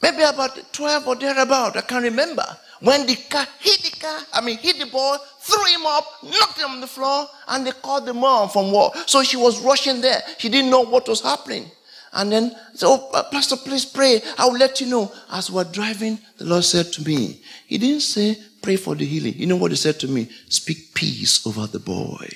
Maybe 0.00 0.22
about 0.22 0.72
12 0.72 1.08
or 1.08 1.16
thereabout. 1.16 1.76
I 1.76 1.80
can't 1.80 2.04
remember. 2.04 2.46
When 2.80 3.06
the 3.06 3.16
car 3.16 3.46
hit 3.58 3.82
the 3.82 4.00
car, 4.00 4.20
I 4.32 4.40
mean, 4.40 4.58
hit 4.58 4.78
the 4.78 4.86
boy, 4.86 5.16
threw 5.40 5.64
him 5.66 5.84
up, 5.86 6.04
knocked 6.22 6.58
him 6.58 6.70
on 6.70 6.80
the 6.80 6.86
floor, 6.86 7.26
and 7.48 7.66
they 7.66 7.72
called 7.72 8.06
the 8.06 8.14
mom 8.14 8.48
from 8.48 8.72
work. 8.72 8.92
So 9.06 9.22
she 9.22 9.36
was 9.36 9.60
rushing 9.60 10.00
there. 10.00 10.20
She 10.38 10.48
didn't 10.48 10.70
know 10.70 10.82
what 10.82 11.08
was 11.08 11.20
happening. 11.20 11.70
And 12.12 12.32
then, 12.32 12.56
so, 12.74 12.88
oh, 12.90 13.10
uh, 13.12 13.24
Pastor, 13.30 13.56
please 13.56 13.84
pray. 13.84 14.22
I 14.38 14.46
will 14.46 14.56
let 14.56 14.80
you 14.80 14.86
know. 14.86 15.12
As 15.30 15.50
we're 15.50 15.64
driving, 15.64 16.18
the 16.38 16.46
Lord 16.46 16.64
said 16.64 16.86
to 16.94 17.02
me, 17.02 17.40
He 17.66 17.78
didn't 17.78 18.00
say, 18.00 18.38
pray 18.62 18.76
for 18.76 18.94
the 18.94 19.04
healing. 19.04 19.34
You 19.36 19.46
know 19.46 19.56
what 19.56 19.72
He 19.72 19.76
said 19.76 20.00
to 20.00 20.08
me? 20.08 20.28
Speak 20.48 20.94
peace 20.94 21.46
over 21.46 21.66
the 21.66 21.78
boy. 21.78 22.28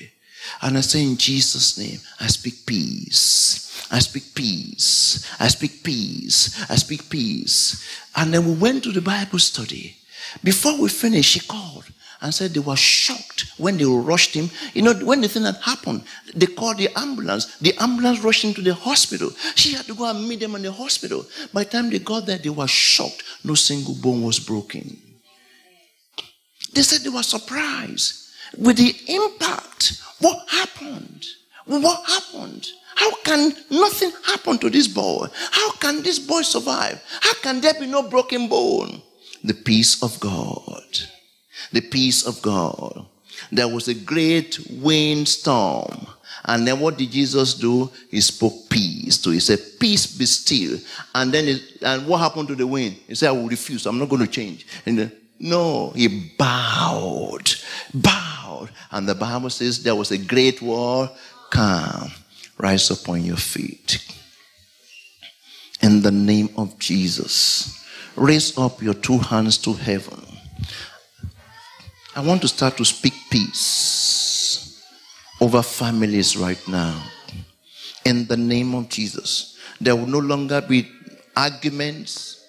And 0.61 0.77
I 0.77 0.81
say, 0.81 1.03
in 1.03 1.17
Jesus' 1.17 1.79
name, 1.79 2.01
I 2.21 2.27
speak 2.27 2.67
peace. 2.67 3.89
I 3.91 4.01
speak 4.01 4.35
peace. 4.35 5.31
I 5.41 5.49
speak 5.49 5.83
peace. 5.83 6.71
I 6.71 6.77
speak 6.77 7.09
peace. 7.09 7.87
And 8.17 8.35
then 8.35 8.47
we 8.47 8.53
went 8.53 8.85
to 8.85 8.93
the 8.93 9.01
Bible 9.01 9.39
study. 9.39 9.97
Before 10.43 10.79
we 10.81 10.89
finished, 10.89 11.31
she 11.31 11.41
called 11.41 11.85
and 12.23 12.33
said 12.33 12.55
they 12.55 12.61
were 12.61 12.77
shocked 12.77 13.47
when 13.59 13.77
they 13.77 13.85
rushed 13.85 14.35
him. 14.35 14.49
You 14.75 14.83
know, 14.83 14.95
when 14.95 15.21
the 15.21 15.29
thing 15.29 15.43
had 15.43 15.57
happened, 15.57 16.05
they 16.35 16.47
called 16.47 16.79
the 16.79 16.89
ambulance. 16.97 17.57
The 17.57 17.75
ambulance 17.83 18.21
rushed 18.21 18.45
him 18.45 18.55
to 18.55 18.63
the 18.63 18.75
hospital. 18.75 19.31
She 19.57 19.75
had 19.75 19.87
to 19.87 19.95
go 19.95 20.09
and 20.09 20.27
meet 20.29 20.41
them 20.41 20.55
in 20.55 20.63
the 20.63 20.73
hospital. 20.73 21.27
By 21.53 21.65
the 21.65 21.71
time 21.71 21.91
they 21.91 21.99
got 21.99 22.27
there, 22.27 22.39
they 22.39 22.51
were 22.51 22.69
shocked. 22.69 23.25
No 23.45 23.55
single 23.55 23.97
bone 23.97 24.23
was 24.23 24.39
broken. 24.39 24.97
They 26.75 26.83
said 26.83 27.03
they 27.03 27.11
were 27.11 27.25
surprised 27.25 28.31
with 28.57 28.77
the 28.77 28.95
impact. 29.09 30.01
What 30.21 30.49
happened? 30.49 31.25
What 31.67 32.09
happened? 32.09 32.69
How 32.95 33.15
can 33.23 33.53
nothing 33.71 34.13
happen 34.25 34.59
to 34.59 34.71
this 34.71 34.87
boy? 34.87 35.27
How 35.51 35.73
can 35.73 36.03
this 36.03 36.19
boy 36.19 36.43
survive? 36.43 37.03
How 37.21 37.35
can 37.35 37.61
there 37.61 37.75
be 37.75 37.87
no 37.87 38.03
broken 38.09 38.49
bone? 38.49 39.03
The 39.45 39.55
peace 39.55 40.03
of 40.03 40.19
God. 40.21 40.85
The 41.73 41.81
peace 41.81 42.27
of 42.27 42.41
God. 42.43 43.07
There 43.51 43.69
was 43.69 43.89
a 43.89 43.95
great 43.95 44.59
windstorm. 44.71 46.07
And 46.45 46.67
then 46.67 46.81
what 46.81 46.99
did 46.99 47.13
Jesus 47.13 47.55
do? 47.55 47.91
He 48.11 48.21
spoke 48.21 48.69
peace 48.69 49.19
to. 49.19 49.31
He 49.31 49.41
said, 49.41 49.61
"Peace, 49.79 50.07
be 50.07 50.27
still." 50.27 50.79
And 51.15 51.33
then, 51.33 51.49
it, 51.49 51.63
and 51.83 52.07
what 52.07 52.19
happened 52.19 52.49
to 52.49 52.55
the 52.55 52.67
wind? 52.67 52.97
He 53.07 53.15
said, 53.15 53.29
"I 53.29 53.33
will 53.33 53.49
refuse. 53.49 53.87
I'm 53.87 53.99
not 53.99 54.09
going 54.09 54.27
to 54.27 54.31
change." 54.31 54.67
And 54.87 54.99
then, 54.99 55.13
no, 55.39 55.91
he 55.91 56.09
bowed, 56.39 57.55
bowed, 57.95 58.71
and 58.91 59.09
the 59.09 59.15
Bible 59.15 59.51
says 59.51 59.83
there 59.83 59.95
was 59.95 60.11
a 60.11 60.19
great 60.19 60.61
war. 60.63 61.11
Come, 61.51 62.11
rise 62.59 62.91
upon 62.91 63.25
your 63.25 63.37
feet. 63.37 63.99
In 65.81 66.03
the 66.03 66.13
name 66.13 66.51
of 66.57 66.79
Jesus. 66.79 67.82
Raise 68.17 68.57
up 68.59 68.83
your 68.83 68.95
two 68.95 69.19
hands 69.19 69.59
to 69.59 69.73
heaven. 69.73 70.21
I 72.15 72.21
want 72.21 72.43
to 72.43 72.49
start 72.49 72.77
to 72.77 72.85
speak 72.85 73.15
peace 73.31 74.85
over 75.41 75.63
families 75.63 76.37
right 76.37 76.61
now. 76.69 77.03
In 78.05 78.27
the 78.27 78.37
name 78.37 78.75
of 78.75 78.89
Jesus. 78.89 79.59
There 79.81 79.97
will 79.97 80.07
no 80.07 80.19
longer 80.19 80.61
be 80.61 80.89
arguments 81.37 82.47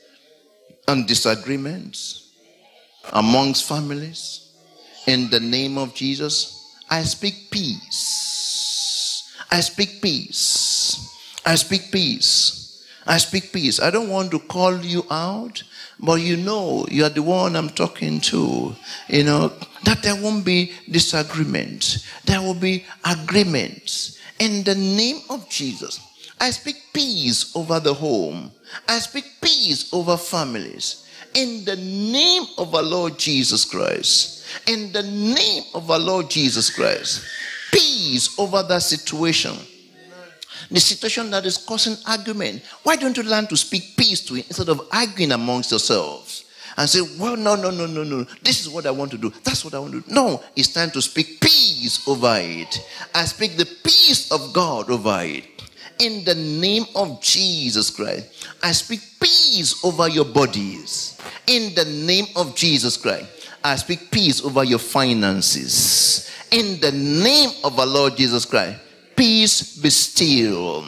and 0.88 1.08
disagreements 1.08 2.32
amongst 3.14 3.68
families. 3.68 4.52
In 5.08 5.30
the 5.30 5.40
name 5.40 5.78
of 5.78 5.94
Jesus, 5.96 6.78
I 6.90 7.04
speak 7.04 7.50
peace. 7.50 9.34
I 9.50 9.62
speak 9.62 10.02
peace. 10.02 11.10
I 11.46 11.56
speak 11.56 11.92
peace. 11.92 12.63
I 13.06 13.18
speak 13.18 13.52
peace. 13.52 13.82
I 13.82 13.90
don't 13.92 14.10
want 14.10 14.32
to 14.32 14.40
call 14.40 14.78
you 14.80 15.06
out, 15.12 15.62
but 16.00 16.22
you 16.22 16.38
know 16.38 16.86
you 16.90 17.04
are 17.04 17.10
the 17.10 17.24
one 17.24 17.56
I'm 17.56 17.70
talking 17.70 18.22
to. 18.22 18.76
You 19.10 19.24
know, 19.24 19.52
that 19.84 20.04
there 20.04 20.16
won't 20.16 20.46
be 20.46 20.72
disagreement, 20.90 22.06
there 22.26 22.42
will 22.42 22.54
be 22.54 22.86
agreement. 23.06 24.20
In 24.40 24.64
the 24.64 24.76
name 24.76 25.22
of 25.30 25.50
Jesus, 25.50 26.00
I 26.40 26.52
speak 26.52 26.78
peace 26.94 27.56
over 27.56 27.80
the 27.80 27.94
home, 27.94 28.52
I 28.88 29.00
speak 29.00 29.26
peace 29.42 29.94
over 29.94 30.18
families. 30.18 31.00
In 31.36 31.66
the 31.66 31.76
name 31.76 32.44
of 32.60 32.76
our 32.76 32.84
Lord 32.84 33.18
Jesus 33.18 33.66
Christ, 33.66 34.46
in 34.68 34.92
the 34.92 35.02
name 35.02 35.64
of 35.74 35.90
our 35.90 35.98
Lord 35.98 36.30
Jesus 36.30 36.70
Christ, 36.70 37.26
peace 37.72 38.38
over 38.38 38.62
that 38.62 38.84
situation 38.84 39.58
the 40.70 40.80
situation 40.80 41.30
that 41.32 41.46
is 41.46 41.58
causing 41.58 41.98
argument. 42.08 42.64
Why 42.84 42.96
don't 42.96 43.16
you 43.18 43.24
learn 43.24 43.48
to 43.48 43.58
speak 43.58 43.96
peace 43.98 44.22
to 44.26 44.36
it 44.36 44.48
instead 44.48 44.70
of 44.70 44.88
arguing 44.92 45.32
amongst 45.32 45.72
yourselves? 45.72 46.46
And 46.76 46.90
say, 46.90 47.02
well, 47.20 47.38
no, 47.38 47.56
no, 47.56 47.70
no, 47.70 47.86
no, 47.86 48.04
no. 48.04 48.24
This 48.42 48.62
is 48.62 48.70
what 48.70 48.88
I 48.88 48.92
want 48.92 49.12
to 49.12 49.18
do. 49.18 49.32
That's 49.44 49.64
what 49.64 49.76
I 49.76 49.80
want 49.80 49.94
to 49.94 50.02
do. 50.02 50.14
No, 50.14 50.42
it's 50.56 50.74
time 50.74 50.90
to 50.92 51.02
speak 51.02 51.40
peace 51.40 52.08
over 52.08 52.36
it. 52.40 52.80
I 53.14 53.26
speak 53.26 53.58
the 53.58 53.66
peace 53.84 54.32
of 54.32 54.54
God 54.54 54.90
over 54.90 55.20
it. 55.22 55.46
In 56.00 56.24
the 56.24 56.34
name 56.34 56.86
of 56.96 57.22
Jesus 57.22 57.92
Christ, 57.92 58.48
I 58.64 58.72
speak 58.72 59.02
peace 59.22 59.86
over 59.86 60.08
your 60.10 60.26
bodies. 60.26 61.22
In 61.46 61.76
the 61.76 61.86
name 61.86 62.26
of 62.36 62.56
Jesus 62.56 62.98
Christ, 62.98 63.50
I 63.64 63.76
speak 63.76 64.10
peace 64.10 64.44
over 64.44 64.64
your 64.64 64.80
finances. 64.80 66.32
In 66.50 66.80
the 66.80 66.92
name 66.92 67.52
of 67.64 67.80
our 67.80 67.86
Lord 67.86 68.18
Jesus 68.18 68.46
Christ, 68.46 68.80
Peace 69.16 69.78
be 69.78 69.90
still. 69.90 70.86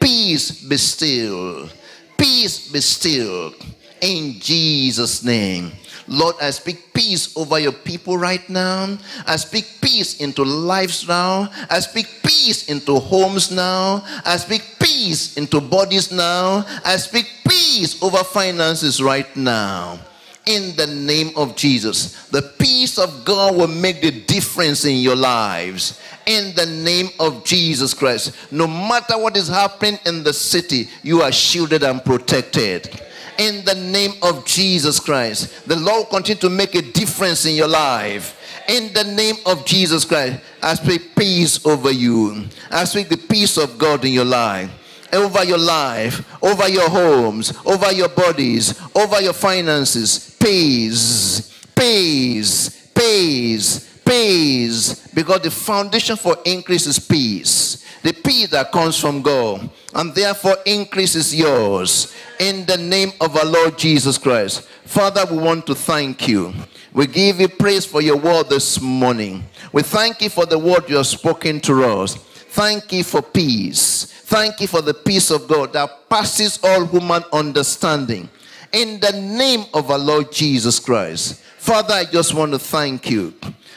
Peace 0.00 0.64
be 0.64 0.76
still. 0.76 1.68
Peace 2.16 2.72
be 2.72 2.80
still. 2.80 3.54
In 4.00 4.40
Jesus' 4.40 5.22
name. 5.22 5.72
Lord, 6.08 6.34
I 6.42 6.50
speak 6.50 6.92
peace 6.92 7.36
over 7.36 7.58
your 7.58 7.72
people 7.72 8.18
right 8.18 8.46
now. 8.50 8.98
I 9.26 9.36
speak 9.36 9.78
peace 9.80 10.20
into 10.20 10.42
lives 10.42 11.06
now. 11.06 11.48
I 11.70 11.78
speak 11.80 12.06
peace 12.22 12.68
into 12.68 12.98
homes 12.98 13.50
now. 13.50 14.02
I 14.26 14.36
speak 14.36 14.62
peace 14.80 15.36
into 15.36 15.60
bodies 15.60 16.10
now. 16.10 16.66
I 16.84 16.96
speak 16.96 17.30
peace 17.48 18.02
over 18.02 18.24
finances 18.24 19.00
right 19.00 19.34
now 19.36 20.00
in 20.46 20.74
the 20.76 20.86
name 20.86 21.30
of 21.36 21.56
Jesus. 21.56 22.26
The 22.28 22.42
peace 22.42 22.98
of 22.98 23.24
God 23.24 23.56
will 23.56 23.68
make 23.68 24.00
the 24.00 24.10
difference 24.10 24.84
in 24.84 24.96
your 24.96 25.16
lives 25.16 26.00
in 26.26 26.54
the 26.54 26.66
name 26.66 27.08
of 27.18 27.44
Jesus 27.44 27.94
Christ. 27.94 28.52
No 28.52 28.66
matter 28.66 29.18
what 29.18 29.36
is 29.36 29.48
happening 29.48 29.98
in 30.06 30.22
the 30.22 30.32
city, 30.32 30.88
you 31.02 31.22
are 31.22 31.32
shielded 31.32 31.82
and 31.82 32.04
protected. 32.04 33.00
In 33.38 33.64
the 33.64 33.74
name 33.74 34.12
of 34.22 34.44
Jesus 34.46 35.00
Christ, 35.00 35.66
the 35.66 35.76
Lord 35.76 36.04
will 36.04 36.16
continue 36.16 36.40
to 36.40 36.50
make 36.50 36.74
a 36.74 36.82
difference 36.82 37.46
in 37.46 37.54
your 37.54 37.68
life. 37.68 38.38
In 38.68 38.92
the 38.92 39.04
name 39.04 39.36
of 39.46 39.64
Jesus 39.64 40.04
Christ, 40.04 40.40
I 40.62 40.74
speak 40.74 41.16
peace 41.16 41.64
over 41.66 41.90
you. 41.90 42.44
I 42.70 42.84
speak 42.84 43.08
the 43.08 43.16
peace 43.16 43.56
of 43.56 43.78
God 43.78 44.04
in 44.04 44.12
your 44.12 44.24
life 44.24 44.70
over 45.12 45.44
your 45.44 45.58
life, 45.58 46.42
over 46.42 46.68
your 46.68 46.88
homes, 46.88 47.52
over 47.64 47.92
your 47.92 48.08
bodies, 48.08 48.80
over 48.94 49.20
your 49.20 49.32
finances. 49.32 50.36
Peace, 50.40 51.66
peace, 51.74 52.88
peace, 52.94 54.00
peace. 54.04 55.08
Because 55.08 55.40
the 55.40 55.50
foundation 55.50 56.16
for 56.16 56.36
increase 56.44 56.86
is 56.86 56.98
peace. 56.98 57.84
The 58.02 58.12
peace 58.12 58.48
that 58.50 58.72
comes 58.72 58.98
from 58.98 59.22
God. 59.22 59.70
And 59.94 60.14
therefore, 60.14 60.56
increase 60.66 61.14
is 61.14 61.34
yours. 61.34 62.12
In 62.40 62.66
the 62.66 62.76
name 62.76 63.12
of 63.20 63.36
our 63.36 63.44
Lord 63.44 63.78
Jesus 63.78 64.18
Christ. 64.18 64.62
Father, 64.84 65.24
we 65.30 65.38
want 65.38 65.66
to 65.66 65.74
thank 65.74 66.26
you. 66.26 66.52
We 66.92 67.06
give 67.06 67.40
you 67.40 67.48
praise 67.48 67.86
for 67.86 68.02
your 68.02 68.16
word 68.16 68.48
this 68.48 68.80
morning. 68.80 69.44
We 69.72 69.82
thank 69.82 70.20
you 70.20 70.28
for 70.28 70.44
the 70.44 70.58
word 70.58 70.90
you 70.90 70.96
have 70.96 71.06
spoken 71.06 71.60
to 71.60 71.84
us. 71.84 72.18
Thank 72.52 72.92
you 72.92 73.02
for 73.02 73.22
peace. 73.22 74.04
Thank 74.04 74.60
you 74.60 74.66
for 74.66 74.82
the 74.82 74.92
peace 74.92 75.30
of 75.30 75.48
God 75.48 75.72
that 75.72 76.06
passes 76.10 76.60
all 76.62 76.84
human 76.84 77.24
understanding. 77.32 78.28
In 78.72 79.00
the 79.00 79.12
name 79.12 79.64
of 79.72 79.90
our 79.90 79.98
Lord 79.98 80.30
Jesus 80.30 80.78
Christ. 80.78 81.40
Father, 81.56 81.94
I 81.94 82.04
just 82.04 82.34
want 82.34 82.52
to 82.52 82.58
thank 82.58 83.08
you. 83.08 83.32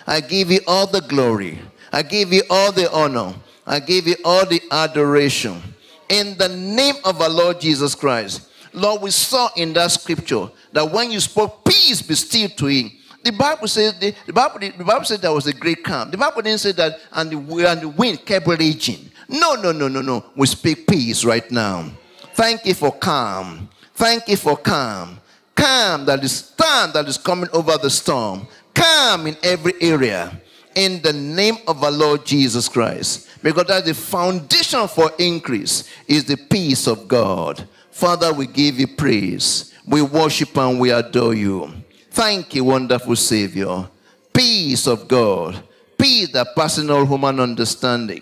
I 0.05 0.19
give 0.19 0.51
you 0.51 0.59
all 0.67 0.87
the 0.87 0.99
glory. 0.99 1.57
I 1.93 2.01
give 2.01 2.33
you 2.33 2.41
all 2.49 2.73
the 2.73 2.91
honor. 2.91 3.33
I 3.65 3.79
give 3.79 4.07
you 4.07 4.17
all 4.25 4.45
the 4.45 4.61
adoration. 4.69 5.61
In 6.09 6.37
the 6.37 6.49
name 6.49 6.95
of 7.05 7.21
our 7.21 7.29
Lord 7.29 7.61
Jesus 7.61 7.95
Christ. 7.95 8.49
Lord, 8.73 9.01
we 9.01 9.11
saw 9.11 9.47
in 9.55 9.71
that 9.75 9.91
scripture 9.91 10.49
that 10.73 10.91
when 10.91 11.11
you 11.11 11.21
spoke, 11.21 11.63
peace 11.63 12.01
be 12.01 12.15
still 12.15 12.49
to 12.49 12.65
him 12.65 12.91
the 13.25 13.31
Bible 13.31 13.67
says 13.67 13.97
the, 13.97 14.13
the, 14.27 14.31
Bible 14.31 14.59
the 14.59 14.83
Bible 14.83 15.03
said 15.03 15.19
there 15.19 15.33
was 15.33 15.47
a 15.47 15.53
great 15.53 15.83
calm. 15.83 16.11
The 16.11 16.17
Bible 16.17 16.43
didn't 16.43 16.59
say 16.59 16.73
that 16.73 16.99
and 17.11 17.31
the, 17.31 17.67
and 17.67 17.81
the 17.81 17.89
wind 17.89 18.23
kept 18.23 18.45
raging. 18.45 19.09
No, 19.27 19.55
no, 19.55 19.71
no, 19.71 19.87
no, 19.87 20.01
no. 20.01 20.25
We 20.35 20.45
speak 20.45 20.85
peace 20.85 21.25
right 21.25 21.49
now. 21.49 21.89
Thank 22.35 22.67
you 22.67 22.75
for 22.75 22.91
calm. 22.91 23.67
Thank 23.95 24.27
you 24.27 24.37
for 24.37 24.55
calm. 24.55 25.19
Calm 25.55 26.05
that 26.05 26.23
is 26.23 26.35
stand 26.35 26.93
that 26.93 27.07
is 27.07 27.17
coming 27.17 27.49
over 27.51 27.75
the 27.79 27.89
storm. 27.89 28.47
Calm 28.75 29.25
in 29.25 29.35
every 29.41 29.73
area. 29.81 30.39
In 30.75 31.01
the 31.01 31.13
name 31.13 31.57
of 31.67 31.83
our 31.83 31.91
Lord 31.91 32.27
Jesus 32.27 32.69
Christ. 32.69 33.27
Because 33.41 33.65
that's 33.65 33.87
the 33.87 33.95
foundation 33.95 34.87
for 34.87 35.11
increase 35.17 35.89
is 36.07 36.25
the 36.25 36.37
peace 36.37 36.85
of 36.85 37.07
God. 37.07 37.67
Father, 37.89 38.31
we 38.31 38.45
give 38.45 38.79
you 38.79 38.87
praise. 38.87 39.73
We 39.87 40.03
worship 40.03 40.55
and 40.57 40.79
we 40.79 40.91
adore 40.91 41.33
you. 41.33 41.73
Thank 42.15 42.55
you, 42.55 42.63
wonderful 42.63 43.17
Savior. 43.17 43.89
Peace 44.33 44.87
of 44.87 45.05
God. 45.05 45.61
Peace 45.97 46.31
that 46.31 46.55
passes 46.55 46.89
all 46.89 47.05
human 47.05 47.41
understanding. 47.41 48.21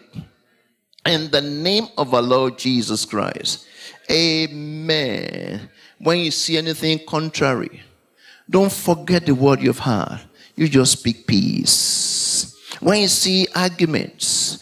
In 1.05 1.29
the 1.29 1.43
name 1.43 1.85
of 1.95 2.11
our 2.11 2.23
Lord 2.23 2.57
Jesus 2.57 3.05
Christ. 3.05 3.67
Amen. 4.09 5.69
When 5.99 6.17
you 6.17 6.31
see 6.31 6.57
anything 6.57 7.05
contrary, 7.07 7.83
don't 8.49 8.71
forget 8.71 9.27
the 9.27 9.35
word 9.35 9.61
you've 9.61 9.77
heard. 9.77 10.21
You 10.55 10.67
just 10.67 10.93
speak 10.93 11.27
peace. 11.27 12.57
When 12.79 13.01
you 13.01 13.07
see 13.07 13.47
arguments 13.53 14.57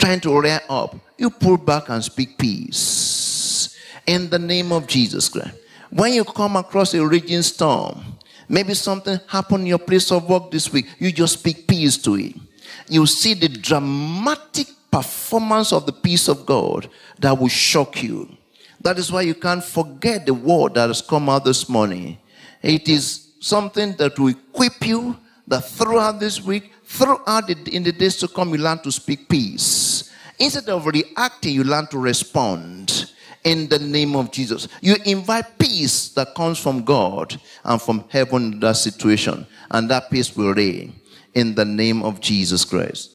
trying 0.00 0.18
to 0.22 0.40
rear 0.40 0.62
up, 0.68 0.96
you 1.16 1.30
pull 1.30 1.58
back 1.58 1.90
and 1.90 2.02
speak 2.02 2.38
peace. 2.38 3.78
In 4.04 4.28
the 4.30 4.38
name 4.40 4.72
of 4.72 4.88
Jesus 4.88 5.28
Christ. 5.28 5.54
When 5.90 6.12
you 6.12 6.24
come 6.24 6.56
across 6.56 6.92
a 6.94 7.06
raging 7.06 7.42
storm, 7.42 8.13
maybe 8.48 8.74
something 8.74 9.18
happened 9.26 9.62
in 9.62 9.66
your 9.66 9.78
place 9.78 10.10
of 10.10 10.28
work 10.28 10.50
this 10.50 10.72
week, 10.72 10.86
you 10.98 11.12
just 11.12 11.40
speak 11.40 11.66
peace 11.66 11.96
to 11.98 12.14
it. 12.16 12.34
You 12.88 13.06
see 13.06 13.34
the 13.34 13.48
dramatic 13.48 14.68
performance 14.90 15.72
of 15.72 15.86
the 15.86 15.92
peace 15.92 16.28
of 16.28 16.46
God 16.46 16.88
that 17.18 17.38
will 17.38 17.48
shock 17.48 18.02
you. 18.02 18.28
That 18.80 18.98
is 18.98 19.10
why 19.10 19.22
you 19.22 19.34
can't 19.34 19.64
forget 19.64 20.26
the 20.26 20.34
word 20.34 20.74
that 20.74 20.88
has 20.88 21.00
come 21.00 21.28
out 21.28 21.44
this 21.44 21.68
morning. 21.68 22.18
It 22.62 22.88
is 22.88 23.32
something 23.40 23.94
that 23.96 24.18
will 24.18 24.28
equip 24.28 24.86
you 24.86 25.16
that 25.46 25.62
throughout 25.62 26.20
this 26.20 26.42
week, 26.42 26.70
throughout 26.84 27.46
the, 27.46 27.56
in 27.72 27.82
the 27.82 27.92
days 27.92 28.16
to 28.18 28.28
come, 28.28 28.50
you 28.50 28.58
learn 28.58 28.78
to 28.80 28.92
speak 28.92 29.28
peace. 29.28 30.10
Instead 30.38 30.68
of 30.68 30.86
reacting, 30.86 31.54
you 31.54 31.64
learn 31.64 31.86
to 31.88 31.98
respond 31.98 33.12
in 33.44 33.68
the 33.68 33.78
name 33.78 34.16
of 34.16 34.32
Jesus. 34.32 34.66
You 34.80 34.96
invite 35.04 35.58
peace 35.58 36.08
that 36.10 36.34
comes 36.34 36.58
from 36.58 36.84
God 36.84 37.38
and 37.62 37.80
from 37.80 38.04
heaven 38.08 38.54
in 38.54 38.60
that 38.60 38.76
situation, 38.76 39.46
and 39.70 39.90
that 39.90 40.10
peace 40.10 40.34
will 40.36 40.54
reign 40.54 40.94
in 41.34 41.54
the 41.54 41.64
name 41.64 42.02
of 42.02 42.20
Jesus 42.20 42.64
Christ. 42.64 43.02